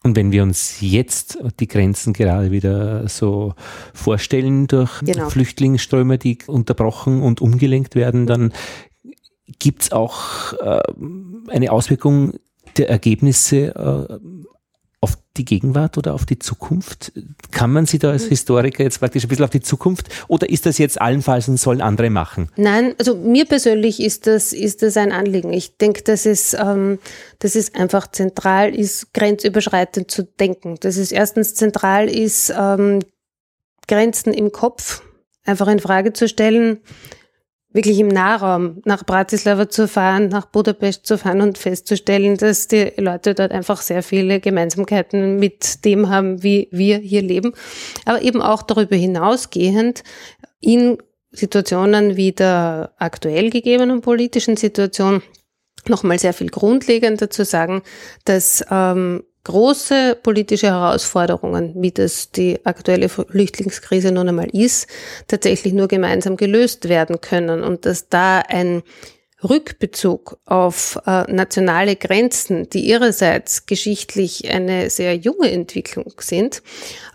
Und 0.03 0.15
wenn 0.15 0.31
wir 0.31 0.43
uns 0.43 0.79
jetzt 0.79 1.37
die 1.59 1.67
Grenzen 1.67 2.13
gerade 2.13 2.51
wieder 2.51 3.07
so 3.09 3.55
vorstellen 3.93 4.67
durch 4.67 4.99
genau. 5.01 5.29
Flüchtlingsströme, 5.29 6.17
die 6.17 6.37
unterbrochen 6.45 7.21
und 7.21 7.41
umgelenkt 7.41 7.95
werden, 7.95 8.27
dann 8.27 8.53
gibt 9.59 9.83
es 9.83 9.91
auch 9.91 10.53
äh, 10.53 10.81
eine 11.49 11.71
Auswirkung 11.71 12.33
der 12.77 12.89
Ergebnisse 12.89 13.75
äh, 13.75 14.19
auf 14.99 15.17
die 15.37 15.45
Gegenwart 15.45 15.97
oder 15.97 16.13
auf 16.13 16.25
die 16.25 16.39
Zukunft? 16.39 17.11
Kann 17.51 17.71
man 17.71 17.85
sie 17.85 17.99
da 17.99 18.11
als 18.11 18.23
hm. 18.23 18.29
Historiker 18.29 18.83
jetzt 18.83 18.99
praktisch 18.99 19.23
ein 19.23 19.29
bisschen 19.29 19.45
auf 19.45 19.51
die 19.51 19.61
Zukunft 19.61 20.07
oder 20.27 20.49
ist 20.49 20.65
das 20.65 20.77
jetzt 20.77 20.99
allenfalls 20.99 21.47
und 21.47 21.57
sollen 21.57 21.81
andere 21.81 22.09
machen? 22.09 22.49
Nein, 22.55 22.95
also 22.97 23.15
mir 23.15 23.45
persönlich 23.45 24.01
ist 24.01 24.27
das, 24.27 24.53
ist 24.53 24.81
das 24.81 24.97
ein 24.97 25.11
Anliegen. 25.11 25.53
Ich 25.53 25.77
denke, 25.77 26.03
dass 26.03 26.25
es, 26.25 26.53
ähm, 26.53 26.99
dass 27.39 27.55
es 27.55 27.75
einfach 27.75 28.07
zentral 28.11 28.73
ist, 28.73 29.13
grenzüberschreitend 29.13 30.09
zu 30.09 30.23
denken. 30.23 30.75
Dass 30.79 30.97
es 30.97 31.11
erstens 31.11 31.53
zentral 31.55 32.09
ist, 32.09 32.51
ähm, 32.57 32.99
Grenzen 33.87 34.33
im 34.33 34.51
Kopf 34.51 35.03
einfach 35.45 35.67
in 35.67 35.79
Frage 35.79 36.13
zu 36.13 36.27
stellen 36.27 36.79
wirklich 37.78 37.99
im 37.99 38.07
Nahraum 38.07 38.82
nach 38.86 39.05
Bratislava 39.05 39.69
zu 39.69 39.88
fahren, 39.88 40.30
nach 40.30 40.47
Budapest 40.47 41.05
zu 41.05 41.17
fahren 41.17 41.41
und 41.41 41.59
festzustellen, 41.59 42.36
dass 42.36 42.67
die 42.67 42.91
Leute 42.97 43.36
dort 43.36 43.51
einfach 43.51 43.82
sehr 43.82 44.01
viele 44.01 44.39
Gemeinsamkeiten 44.39 45.38
mit 45.38 45.86
dem 45.86 46.09
haben, 46.09 46.41
wie 46.41 46.69
wir 46.71 46.97
hier 46.97 47.21
leben. 47.21 47.53
Aber 48.03 48.21
eben 48.23 48.41
auch 48.41 48.63
darüber 48.63 48.95
hinausgehend 48.95 50.03
in 50.59 50.97
Situationen 51.32 52.17
wie 52.17 52.32
der 52.32 52.93
aktuell 52.97 53.51
gegebenen 53.51 54.01
politischen 54.01 54.57
Situation 54.57 55.21
nochmal 55.88 56.17
sehr 56.17 56.34
viel 56.34 56.49
grundlegender 56.49 57.30
zu 57.30 57.45
sagen, 57.45 57.84
dass 58.25 58.65
ähm, 58.71 59.23
große 59.47 60.17
politische 60.21 60.67
Herausforderungen, 60.67 61.73
wie 61.77 61.91
das 61.91 62.31
die 62.31 62.59
aktuelle 62.65 63.07
Flüchtlingskrise 63.07 64.11
nun 64.11 64.27
einmal 64.27 64.49
ist, 64.53 64.87
tatsächlich 65.29 65.71
nur 65.71 65.87
gemeinsam 65.87 66.35
gelöst 66.35 66.89
werden 66.89 67.21
können 67.21 67.63
und 67.63 67.85
dass 67.85 68.09
da 68.09 68.39
ein 68.39 68.83
Rückbezug 69.41 70.37
auf 70.45 70.99
äh, 71.05 71.31
nationale 71.31 71.95
Grenzen, 71.95 72.69
die 72.69 72.81
ihrerseits 72.81 73.65
geschichtlich 73.65 74.51
eine 74.51 74.89
sehr 74.89 75.15
junge 75.15 75.49
Entwicklung 75.49 76.11
sind, 76.19 76.61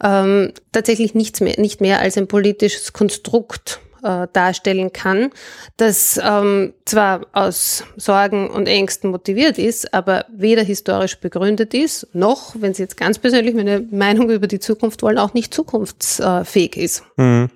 ähm, 0.02 0.52
tatsächlich 0.70 1.14
nichts 1.14 1.40
mehr, 1.42 1.60
nicht 1.60 1.82
mehr 1.82 2.00
als 2.00 2.16
ein 2.16 2.28
politisches 2.28 2.94
Konstrukt 2.94 3.80
äh, 4.02 4.26
darstellen 4.32 4.92
kann, 4.92 5.30
das 5.76 6.20
ähm, 6.22 6.74
zwar 6.84 7.26
aus 7.32 7.84
Sorgen 7.96 8.50
und 8.50 8.66
Ängsten 8.66 9.10
motiviert 9.10 9.58
ist, 9.58 9.94
aber 9.94 10.26
weder 10.32 10.62
historisch 10.62 11.18
begründet 11.18 11.74
ist, 11.74 12.08
noch, 12.12 12.54
wenn 12.58 12.74
Sie 12.74 12.82
jetzt 12.82 12.96
ganz 12.96 13.18
persönlich 13.18 13.54
meine 13.54 13.80
Meinung 13.90 14.30
über 14.30 14.46
die 14.46 14.60
Zukunft 14.60 15.02
wollen, 15.02 15.18
auch 15.18 15.34
nicht 15.34 15.54
zukunftsfähig 15.54 16.76
ist. 16.76 17.04
Mhm. 17.16 17.50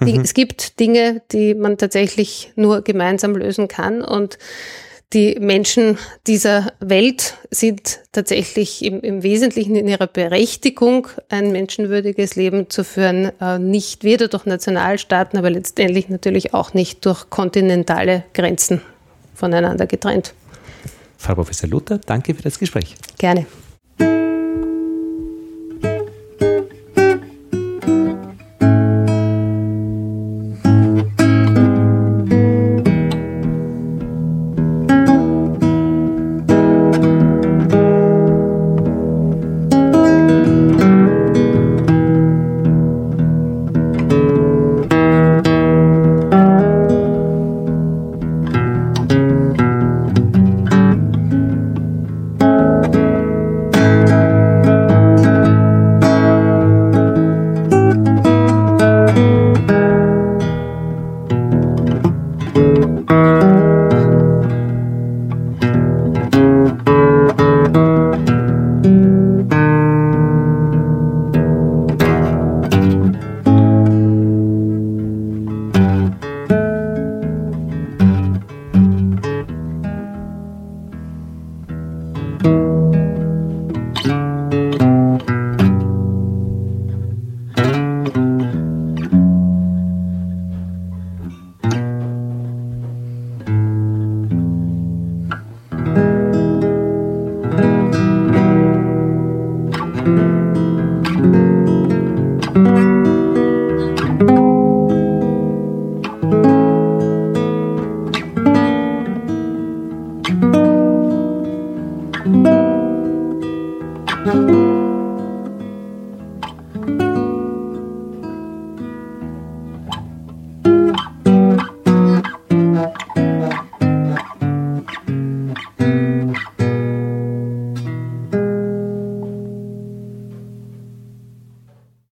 Mhm. 0.00 0.20
Es 0.20 0.34
gibt 0.34 0.78
Dinge, 0.78 1.22
die 1.32 1.54
man 1.54 1.76
tatsächlich 1.76 2.52
nur 2.54 2.82
gemeinsam 2.82 3.34
lösen 3.34 3.68
kann 3.68 4.02
und 4.02 4.38
die 5.12 5.38
Menschen 5.40 5.98
dieser 6.26 6.72
Welt 6.80 7.34
sind 7.50 8.00
tatsächlich 8.12 8.84
im, 8.84 9.00
im, 9.00 9.22
Wesentlichen 9.22 9.74
in 9.74 9.88
ihrer 9.88 10.06
Berechtigung, 10.06 11.08
ein 11.30 11.50
menschenwürdiges 11.50 12.36
Leben 12.36 12.68
zu 12.68 12.84
führen, 12.84 13.32
äh, 13.40 13.58
nicht 13.58 14.04
weder 14.04 14.28
durch 14.28 14.44
Nationalstaaten, 14.44 15.38
aber 15.38 15.50
letztendlich 15.50 16.10
natürlich 16.10 16.52
auch 16.52 16.74
nicht 16.74 17.06
durch 17.06 17.30
kontinentale 17.30 18.24
Grenzen 18.34 18.82
voneinander 19.34 19.86
getrennt. 19.86 20.34
Frau 21.16 21.34
Professor 21.34 21.68
Luther, 21.68 21.98
danke 21.98 22.34
für 22.34 22.42
das 22.42 22.58
Gespräch. 22.58 22.94
Gerne. 23.16 23.46